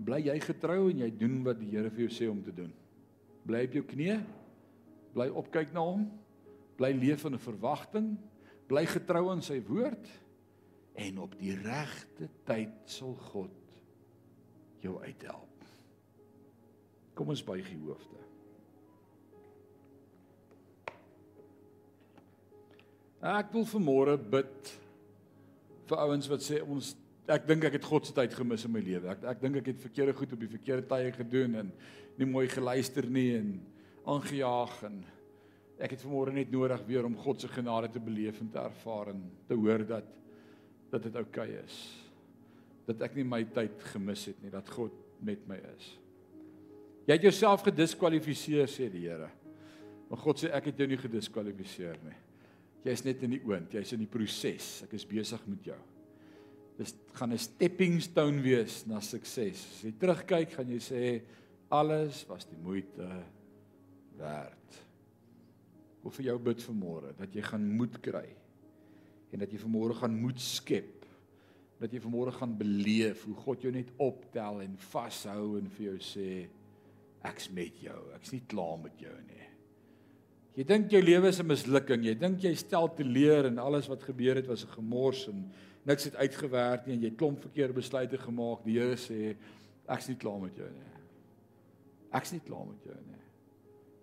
bly 0.00 0.22
jy 0.24 0.38
getrou 0.42 0.88
en 0.90 1.02
jy 1.04 1.10
doen 1.20 1.40
wat 1.46 1.60
die 1.60 1.70
Here 1.74 1.92
vir 1.92 2.06
jou 2.06 2.14
sê 2.16 2.30
om 2.30 2.40
te 2.42 2.54
doen. 2.54 2.72
Bly 3.46 3.66
op 3.68 3.76
jou 3.78 3.84
knieë. 3.92 4.18
Bly 5.14 5.28
opkyk 5.42 5.74
na 5.76 5.84
hom. 5.84 6.08
Bly 6.80 6.92
leef 6.96 7.24
in 7.28 7.34
'n 7.34 7.44
verwagting. 7.44 8.16
Bly 8.68 8.86
getrou 8.86 9.30
aan 9.30 9.42
sy 9.42 9.60
woord 9.60 10.08
en 10.94 11.18
op 11.18 11.34
die 11.38 11.54
regte 11.54 12.28
tyd 12.44 12.72
sal 12.84 13.14
God 13.14 13.56
jou 14.80 14.96
uithelp. 15.02 15.64
Kom 17.14 17.28
ons 17.28 17.44
buig 17.44 17.68
die 17.68 17.80
hoofde. 17.84 18.29
Ek 23.20 23.50
wil 23.52 23.66
vanmôre 23.68 24.14
bid 24.16 24.68
vir 25.90 25.98
ouens 26.00 26.28
wat 26.30 26.40
sê 26.40 26.62
ons 26.64 26.94
ek 27.30 27.44
dink 27.44 27.66
ek 27.68 27.74
het 27.76 27.84
God 27.84 28.06
se 28.08 28.14
tyd 28.16 28.32
gemis 28.32 28.64
in 28.64 28.72
my 28.72 28.80
lewe. 28.80 29.10
Ek 29.12 29.26
ek 29.34 29.42
dink 29.42 29.58
ek 29.60 29.66
het 29.74 29.82
verkeerde 29.82 30.14
goed 30.16 30.32
op 30.32 30.40
die 30.40 30.48
verkeerde 30.48 30.86
tye 30.88 31.10
gedoen 31.12 31.58
en 31.60 31.72
nie 32.16 32.28
mooi 32.28 32.46
geluister 32.48 33.04
nie 33.12 33.34
en 33.36 33.50
aangejaag 34.08 34.72
en 34.88 34.96
ek 35.84 35.98
het 35.98 36.04
vanmôre 36.06 36.32
net 36.32 36.48
nodig 36.52 36.86
weer 36.88 37.04
om 37.04 37.18
God 37.20 37.44
se 37.44 37.50
genade 37.52 37.90
te 37.92 38.00
beleef 38.00 38.40
en 38.40 38.48
te 38.48 38.62
ervaar 38.62 39.12
en 39.12 39.20
te 39.48 39.58
hoor 39.58 39.84
dat 39.84 40.08
dat 40.90 41.04
dit 41.04 41.20
oukei 41.20 41.50
okay 41.52 41.60
is. 41.60 41.76
Dat 42.88 43.04
ek 43.04 43.20
nie 43.20 43.26
my 43.28 43.44
tyd 43.52 43.84
gemis 43.92 44.24
het 44.32 44.40
nie, 44.42 44.50
dat 44.50 44.72
God 44.72 44.96
met 45.22 45.44
my 45.46 45.60
is. 45.76 45.92
Jy 47.04 47.20
het 47.20 47.28
jouself 47.28 47.68
gediskwalifiseer 47.68 48.66
sê 48.66 48.88
die 48.90 49.04
Here. 49.04 49.28
Maar 50.08 50.24
God 50.24 50.40
sê 50.40 50.50
ek 50.56 50.72
het 50.72 50.80
jou 50.80 50.88
nie 50.88 50.98
gediskwalifiseer 50.98 52.00
nie. 52.08 52.16
Jy's 52.84 53.04
net 53.04 53.22
in 53.26 53.34
die 53.36 53.42
oond, 53.44 53.72
jy's 53.76 53.92
in 53.92 54.00
die 54.04 54.10
proses. 54.10 54.80
Ek 54.86 54.94
is 54.96 55.04
besig 55.08 55.42
met 55.50 55.66
jou. 55.72 55.80
Dis 56.80 56.94
gaan 57.12 57.32
'n 57.32 57.38
stepping 57.38 58.00
stone 58.00 58.40
wees 58.40 58.86
na 58.86 59.00
sukses. 59.00 59.60
As 59.74 59.82
jy 59.84 59.92
terugkyk, 59.92 60.50
gaan 60.56 60.68
jy 60.68 60.80
sê 60.80 61.22
alles 61.70 62.24
was 62.28 62.46
die 62.46 62.56
moeite 62.56 63.08
werd. 64.16 64.78
Wil 66.02 66.10
vir 66.10 66.26
jou 66.26 66.38
bid 66.38 66.62
vanmôre 66.64 67.16
dat 67.18 67.34
jy 67.34 67.42
gaan 67.42 67.76
moed 67.76 68.00
kry 68.00 68.28
en 69.32 69.38
dat 69.38 69.52
jy 69.52 69.58
vanmôre 69.58 69.94
gaan 69.94 70.16
moed 70.16 70.40
skep. 70.40 71.04
Dat 71.80 71.92
jy 71.92 72.00
vanmôre 72.00 72.32
gaan 72.32 72.56
beleef 72.58 73.24
hoe 73.24 73.34
God 73.34 73.62
jou 73.62 73.72
net 73.72 73.92
optel 73.98 74.62
en 74.62 74.76
vashou 74.76 75.58
en 75.58 75.68
vir 75.68 75.86
jou 75.86 75.98
sê 75.98 76.48
ek's 77.22 77.50
met 77.50 77.76
jou. 77.82 78.00
Ek's 78.16 78.32
nie 78.32 78.42
klaar 78.48 78.78
met 78.78 78.98
jou 79.00 79.14
nie. 79.28 79.49
Jy 80.60 80.66
dink 80.68 80.90
jou 80.92 81.00
lewe 81.00 81.30
is 81.32 81.38
'n 81.40 81.46
mislukking. 81.48 82.02
Jy 82.04 82.14
dink 82.20 82.42
jy 82.44 82.54
stel 82.54 82.88
te 82.92 83.02
leer 83.02 83.46
en 83.46 83.58
alles 83.58 83.86
wat 83.88 84.02
gebeur 84.02 84.36
het 84.36 84.46
was 84.46 84.64
'n 84.64 84.74
gemors 84.76 85.26
en 85.28 85.50
niks 85.86 86.04
het 86.04 86.16
uitgewerk 86.16 86.86
nie 86.86 86.94
en 86.96 87.02
jy 87.02 87.10
klomp 87.16 87.40
verkeerde 87.40 87.72
besluite 87.72 88.18
gemaak. 88.18 88.62
Die 88.64 88.78
Here 88.78 88.96
sê 88.96 89.36
ek's 89.88 90.08
nie 90.08 90.16
klaar 90.16 90.38
met 90.38 90.54
jou 90.54 90.68
nie. 90.68 90.92
Ek's 92.12 92.32
nie 92.32 92.40
klaar 92.40 92.66
met 92.66 92.84
jou 92.84 92.94
nie. 92.94 93.22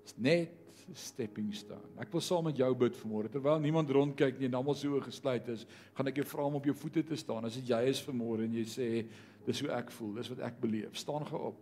Dit's 0.01 0.17
net 0.17 0.49
stepping 0.93 1.53
stone. 1.53 1.91
Ek 1.99 2.11
wil 2.11 2.21
saam 2.21 2.45
met 2.45 2.57
jou 2.57 2.73
bid 2.73 2.95
vanmôre 2.95 3.29
terwyl 3.29 3.59
niemand 3.59 3.89
rondkyk 3.89 4.39
nie 4.39 4.47
en 4.47 4.55
almal 4.55 4.75
so 4.75 4.99
gesluit 4.99 5.47
is, 5.49 5.65
gaan 5.93 6.07
ek 6.07 6.15
jou 6.15 6.25
vra 6.25 6.43
om 6.43 6.55
op 6.55 6.65
jou 6.65 6.73
voete 6.73 7.03
te 7.03 7.15
staan. 7.15 7.45
As 7.45 7.55
dit 7.55 7.67
jy 7.67 7.83
is 7.87 8.01
vanmôre 8.01 8.45
en 8.45 8.53
jy 8.53 8.63
sê 8.63 9.05
dis 9.45 9.59
hoe 9.61 9.69
ek 9.69 9.91
voel, 9.91 10.15
dis 10.15 10.29
wat 10.29 10.39
ek 10.39 10.59
beleef. 10.59 10.95
Staan 10.95 11.25
gou 11.25 11.39
op. 11.51 11.59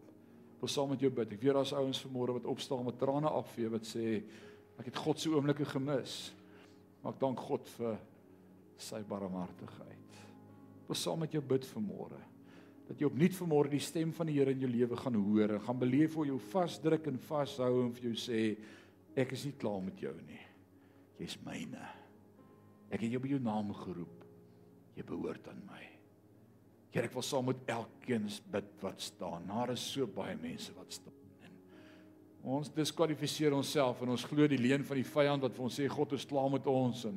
Ek 0.55 0.61
wil 0.61 0.69
saam 0.69 0.89
met 0.89 1.01
jou 1.01 1.09
bid. 1.09 1.33
Ek 1.33 1.41
weet 1.41 1.53
daar's 1.53 1.73
ouens 1.73 1.99
vanmôre 1.99 2.33
wat 2.33 2.45
opstaan 2.45 2.85
met 2.85 2.97
trane 2.97 3.27
afvee 3.27 3.67
wat 3.67 3.83
sê 3.83 4.23
Ek 4.79 4.89
het 4.89 4.99
God 4.99 5.21
se 5.21 5.31
oomblikke 5.31 5.67
gemis. 5.69 6.33
Maar 7.01 7.15
ek 7.15 7.21
dank 7.21 7.41
God 7.47 7.67
vir 7.77 7.99
sy 8.81 9.01
barmhartigheid. 9.07 10.21
Ons 10.89 11.03
saam 11.05 11.21
met 11.23 11.33
jou 11.33 11.43
bid 11.45 11.67
vanmôre 11.69 12.21
dat 12.85 12.99
jy 13.01 13.07
opnuut 13.07 13.33
vanmôre 13.33 13.71
die 13.71 13.81
stem 13.81 14.11
van 14.13 14.29
die 14.29 14.35
Here 14.37 14.53
in 14.53 14.61
jou 14.61 14.69
lewe 14.69 14.97
gaan 14.99 15.15
hoor 15.17 15.55
en 15.55 15.63
gaan 15.65 15.79
beleef 15.81 16.17
hoe 16.19 16.27
jy 16.27 16.35
vasdruk 16.51 17.07
en 17.09 17.17
vashou 17.31 17.71
en 17.81 17.93
vir 17.97 18.11
jou 18.11 18.17
sê 18.27 18.41
ek 19.17 19.33
is 19.33 19.45
nie 19.47 19.55
klaar 19.57 19.81
met 19.81 20.03
jou 20.03 20.13
nie. 20.27 20.41
Jy's 21.17 21.37
myne. 21.47 21.81
Ek 22.93 23.01
het 23.01 23.15
jou 23.15 23.23
by 23.23 23.31
jou 23.33 23.41
naam 23.41 23.73
geroep. 23.73 24.21
Jy 24.95 25.05
behoort 25.07 25.49
aan 25.49 25.63
my. 25.65 25.81
Here, 26.93 27.09
ek 27.09 27.15
wil 27.17 27.25
saam 27.25 27.49
met 27.49 27.65
elkeen 27.73 28.29
bid 28.53 28.69
wat 28.83 29.01
staan. 29.03 29.49
Daar 29.49 29.73
is 29.73 29.83
so 29.83 30.07
baie 30.07 30.37
mense 30.39 30.75
wat 30.77 30.93
staan. 30.95 31.24
Ons 32.45 32.69
diskwalifiseer 32.69 33.55
onsself 33.57 34.03
en 34.05 34.11
ons 34.13 34.23
glo 34.29 34.45
die 34.45 34.61
leuen 34.61 34.85
van 34.85 34.99
die 34.99 35.07
vyand 35.07 35.41
wat 35.47 35.55
vir 35.57 35.65
ons 35.65 35.77
sê 35.79 35.87
God 35.89 36.11
is 36.13 36.27
klaar 36.29 36.51
met 36.53 36.67
ons 36.69 37.07
en 37.09 37.15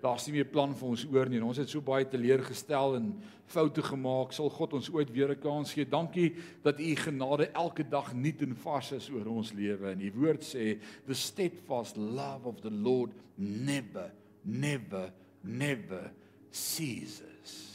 daar's 0.00 0.28
nie 0.28 0.36
meer 0.38 0.46
plan 0.48 0.70
vir 0.78 0.88
ons 0.92 1.02
oor 1.10 1.28
nie. 1.28 1.40
En 1.40 1.48
ons 1.50 1.58
het 1.60 1.68
so 1.68 1.82
baie 1.84 2.06
teleurgestel 2.08 2.94
en 3.00 3.08
foute 3.50 3.82
gemaak. 3.84 4.32
Sal 4.32 4.48
God 4.54 4.76
ons 4.78 4.90
ooit 4.94 5.10
weer 5.12 5.34
'n 5.34 5.40
kans 5.42 5.72
gee? 5.74 5.84
Dankie 5.84 6.36
dat 6.62 6.80
u 6.80 6.94
genade 6.94 7.50
elke 7.52 7.82
dag 7.82 8.14
nuut 8.14 8.42
en 8.42 8.54
vars 8.54 8.92
is 8.92 9.10
oor 9.10 9.26
ons 9.26 9.52
lewe. 9.52 9.90
En 9.90 9.98
die 9.98 10.12
woord 10.12 10.42
sê 10.42 10.78
the 11.06 11.14
steadfast 11.14 11.96
love 11.96 12.46
of 12.46 12.60
the 12.60 12.70
Lord 12.70 13.10
never 13.36 14.12
never 14.44 15.12
never 15.42 16.12
ceases. 16.50 17.66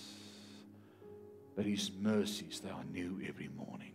But 1.55 1.65
his 1.65 1.91
mercies 1.91 2.59
they 2.61 2.71
are 2.71 2.85
new 2.91 3.19
every 3.21 3.49
morning. 3.49 3.94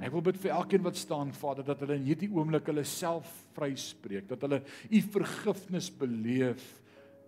En 0.00 0.06
ek 0.08 0.14
wil 0.14 0.22
bid 0.24 0.38
vir 0.40 0.54
elkeen 0.56 0.80
wat 0.86 0.96
staan, 0.96 1.28
Vader, 1.36 1.66
dat 1.66 1.82
hulle 1.84 1.98
in 2.00 2.06
hierdie 2.08 2.30
oomblik 2.32 2.70
hulle 2.70 2.86
self 2.88 3.28
vryspreek, 3.52 4.24
dat 4.30 4.46
hulle 4.46 4.62
u 4.88 5.00
vergifnis 5.12 5.90
beleef. 5.92 6.62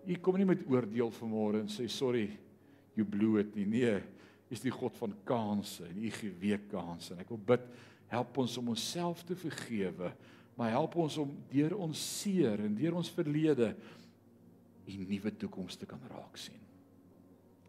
U 0.09 0.17
kom 0.17 0.39
nie 0.41 0.47
met 0.49 0.63
oordeel 0.65 1.13
vanmôre 1.13 1.61
en 1.61 1.69
sê 1.69 1.85
sorry, 1.85 2.25
you 2.97 3.05
blew 3.05 3.37
it 3.43 3.53
nie. 3.53 3.67
Nee, 3.69 3.99
u 4.01 4.57
is 4.57 4.65
die 4.65 4.73
God 4.73 4.97
van 4.97 5.13
kansse 5.29 5.85
en 5.85 6.01
u 6.01 6.09
gee 6.17 6.33
weer 6.41 6.65
kansse. 6.71 7.13
En 7.13 7.21
ek 7.21 7.29
wil 7.29 7.43
bid, 7.53 7.69
help 8.09 8.41
ons 8.41 8.57
om 8.57 8.73
onsself 8.73 9.21
te 9.29 9.37
vergewe, 9.37 10.09
maar 10.57 10.73
help 10.73 10.97
ons 11.05 11.21
om 11.21 11.29
deur 11.53 11.77
ons 11.77 12.07
seer 12.17 12.65
en 12.65 12.73
deur 12.77 12.97
ons 12.97 13.13
verlede 13.13 13.75
'n 14.89 15.05
nuwe 15.07 15.31
toekoms 15.37 15.77
te 15.77 15.85
kan 15.85 16.01
raak 16.09 16.37
sien. 16.37 16.72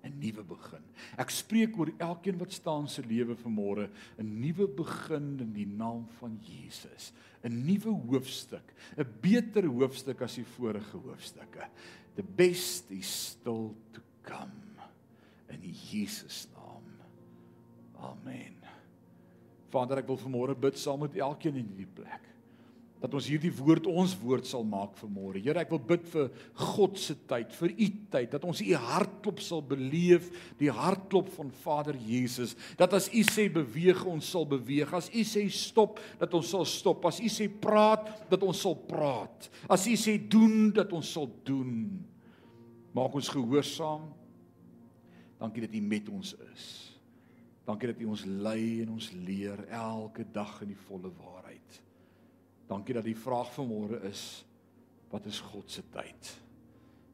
'n 0.04 0.18
nuwe 0.20 0.44
begin. 0.44 0.82
Ek 1.18 1.30
spreek 1.32 1.78
oor 1.78 1.90
elkeen 1.98 2.38
wat 2.38 2.52
staan 2.52 2.88
se 2.88 3.02
lewe 3.02 3.36
vanmôre, 3.40 3.88
'n 4.18 4.40
nuwe 4.40 4.68
begin 4.68 5.38
in 5.40 5.52
die 5.52 5.66
naam 5.66 6.06
van 6.20 6.38
Jesus. 6.42 7.12
'n 7.42 7.64
Nuwe 7.64 7.92
hoofstuk, 8.10 8.74
'n 8.98 9.06
beter 9.20 9.64
hoofstuk 9.64 10.20
as 10.22 10.36
die 10.36 10.44
vorige 10.44 10.96
hoofstukke. 10.96 11.68
The 12.16 12.22
best 12.22 12.90
is 12.90 13.08
still 13.08 13.74
to 13.92 14.00
come 14.22 14.62
in 15.48 15.62
Jesus 15.62 16.48
naam. 16.54 16.82
Amen. 17.96 18.54
Vader, 19.70 19.98
ek 19.98 20.06
wil 20.06 20.18
vanmôre 20.18 20.54
bid 20.54 20.78
saam 20.78 21.00
met 21.00 21.16
elkeen 21.16 21.56
in 21.56 21.66
hierdie 21.66 21.90
plek 21.94 22.33
dat 23.04 23.12
ons 23.12 23.26
hierdie 23.28 23.52
woord 23.52 23.84
ons 23.90 24.14
woord 24.16 24.46
sal 24.48 24.62
maak 24.64 24.94
vir 24.96 25.10
môre. 25.12 25.40
Here, 25.44 25.60
ek 25.60 25.74
wil 25.74 25.80
bid 25.90 26.06
vir 26.08 26.30
God 26.72 26.96
se 26.96 27.12
tyd, 27.28 27.50
vir 27.58 27.74
u 27.74 27.88
tyd, 28.14 28.30
dat 28.32 28.46
ons 28.48 28.62
u 28.64 28.70
hartklop 28.80 29.42
sal 29.44 29.60
beleef, 29.60 30.30
die 30.56 30.70
hartklop 30.72 31.28
van 31.34 31.50
Vader 31.60 31.98
Jesus. 32.00 32.54
Dat 32.80 32.96
as 32.96 33.10
u 33.12 33.20
sê 33.28 33.50
beweeg, 33.52 34.00
ons 34.08 34.30
sal 34.32 34.48
beweeg. 34.48 34.94
As 34.96 35.10
u 35.12 35.26
sê 35.28 35.44
stop, 35.52 36.00
dat 36.22 36.32
ons 36.32 36.48
sal 36.56 36.64
stop. 36.70 37.04
As 37.10 37.20
u 37.20 37.28
sê 37.28 37.50
praat, 37.52 38.08
dat 38.32 38.46
ons 38.46 38.64
sal 38.64 38.78
praat. 38.88 39.50
As 39.68 39.84
u 39.90 39.98
sê 40.00 40.16
doen, 40.16 40.72
dat 40.72 40.96
ons 40.96 41.12
sal 41.18 41.28
doen. 41.44 41.76
Maak 42.96 43.20
ons 43.20 43.28
gehoorsaam. 43.36 44.08
Dankie 45.44 45.66
dat 45.66 45.76
u 45.76 45.84
met 45.84 46.08
ons 46.08 46.32
is. 46.54 46.66
Dankie 47.68 47.92
dat 47.92 48.00
u 48.00 48.08
ons 48.16 48.24
lei 48.24 48.80
en 48.80 48.96
ons 48.96 49.12
leer 49.28 49.66
elke 49.68 50.24
dag 50.32 50.62
in 50.64 50.72
die 50.72 50.84
volle 50.88 51.12
waarheid. 51.12 51.33
Dankie 52.74 52.96
dat 52.96 53.06
die 53.06 53.18
vraag 53.18 53.52
vanmôre 53.54 54.00
is 54.08 54.42
wat 55.12 55.28
is 55.30 55.38
God 55.52 55.70
se 55.70 55.82
tyd? 55.94 56.30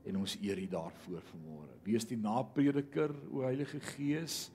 En 0.08 0.16
ons 0.22 0.36
eer 0.40 0.56
U 0.56 0.66
daarvoor 0.72 1.20
vanmôre. 1.34 1.74
Wees 1.84 2.06
die 2.08 2.16
naprediker, 2.16 3.12
o 3.28 3.42
Heilige 3.44 3.80
Gees, 3.92 4.46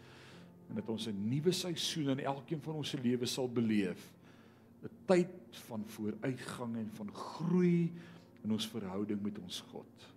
en 0.65 0.79
dat 0.79 0.89
ons 0.89 1.05
'n 1.07 1.27
nuwe 1.29 1.51
seisoen 1.53 2.09
in 2.15 2.25
elkeen 2.25 2.61
van 2.61 2.81
ons 2.81 2.89
se 2.89 2.97
lewe 2.97 3.25
sal 3.25 3.49
beleef. 3.49 4.13
'n 4.81 4.89
Tyd 5.05 5.29
van 5.69 5.85
vooruitgang 5.85 6.75
en 6.75 6.89
van 6.93 7.13
groei 7.13 7.93
in 8.43 8.51
ons 8.51 8.67
verhouding 8.67 9.21
met 9.21 9.39
ons 9.39 9.61
God. 9.69 10.13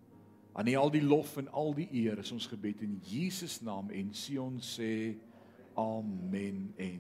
Aan 0.53 0.69
U 0.69 0.75
al 0.75 0.91
die 0.91 1.05
lof 1.05 1.37
en 1.37 1.53
al 1.53 1.75
die 1.75 1.89
eer 1.93 2.19
is 2.19 2.33
ons 2.33 2.47
gebed 2.47 2.81
in 2.81 3.01
Jesus 3.05 3.61
naam 3.61 3.91
en 3.91 4.15
Sion 4.15 4.61
sê 4.61 5.17
amen 5.75 6.73
en 6.77 6.97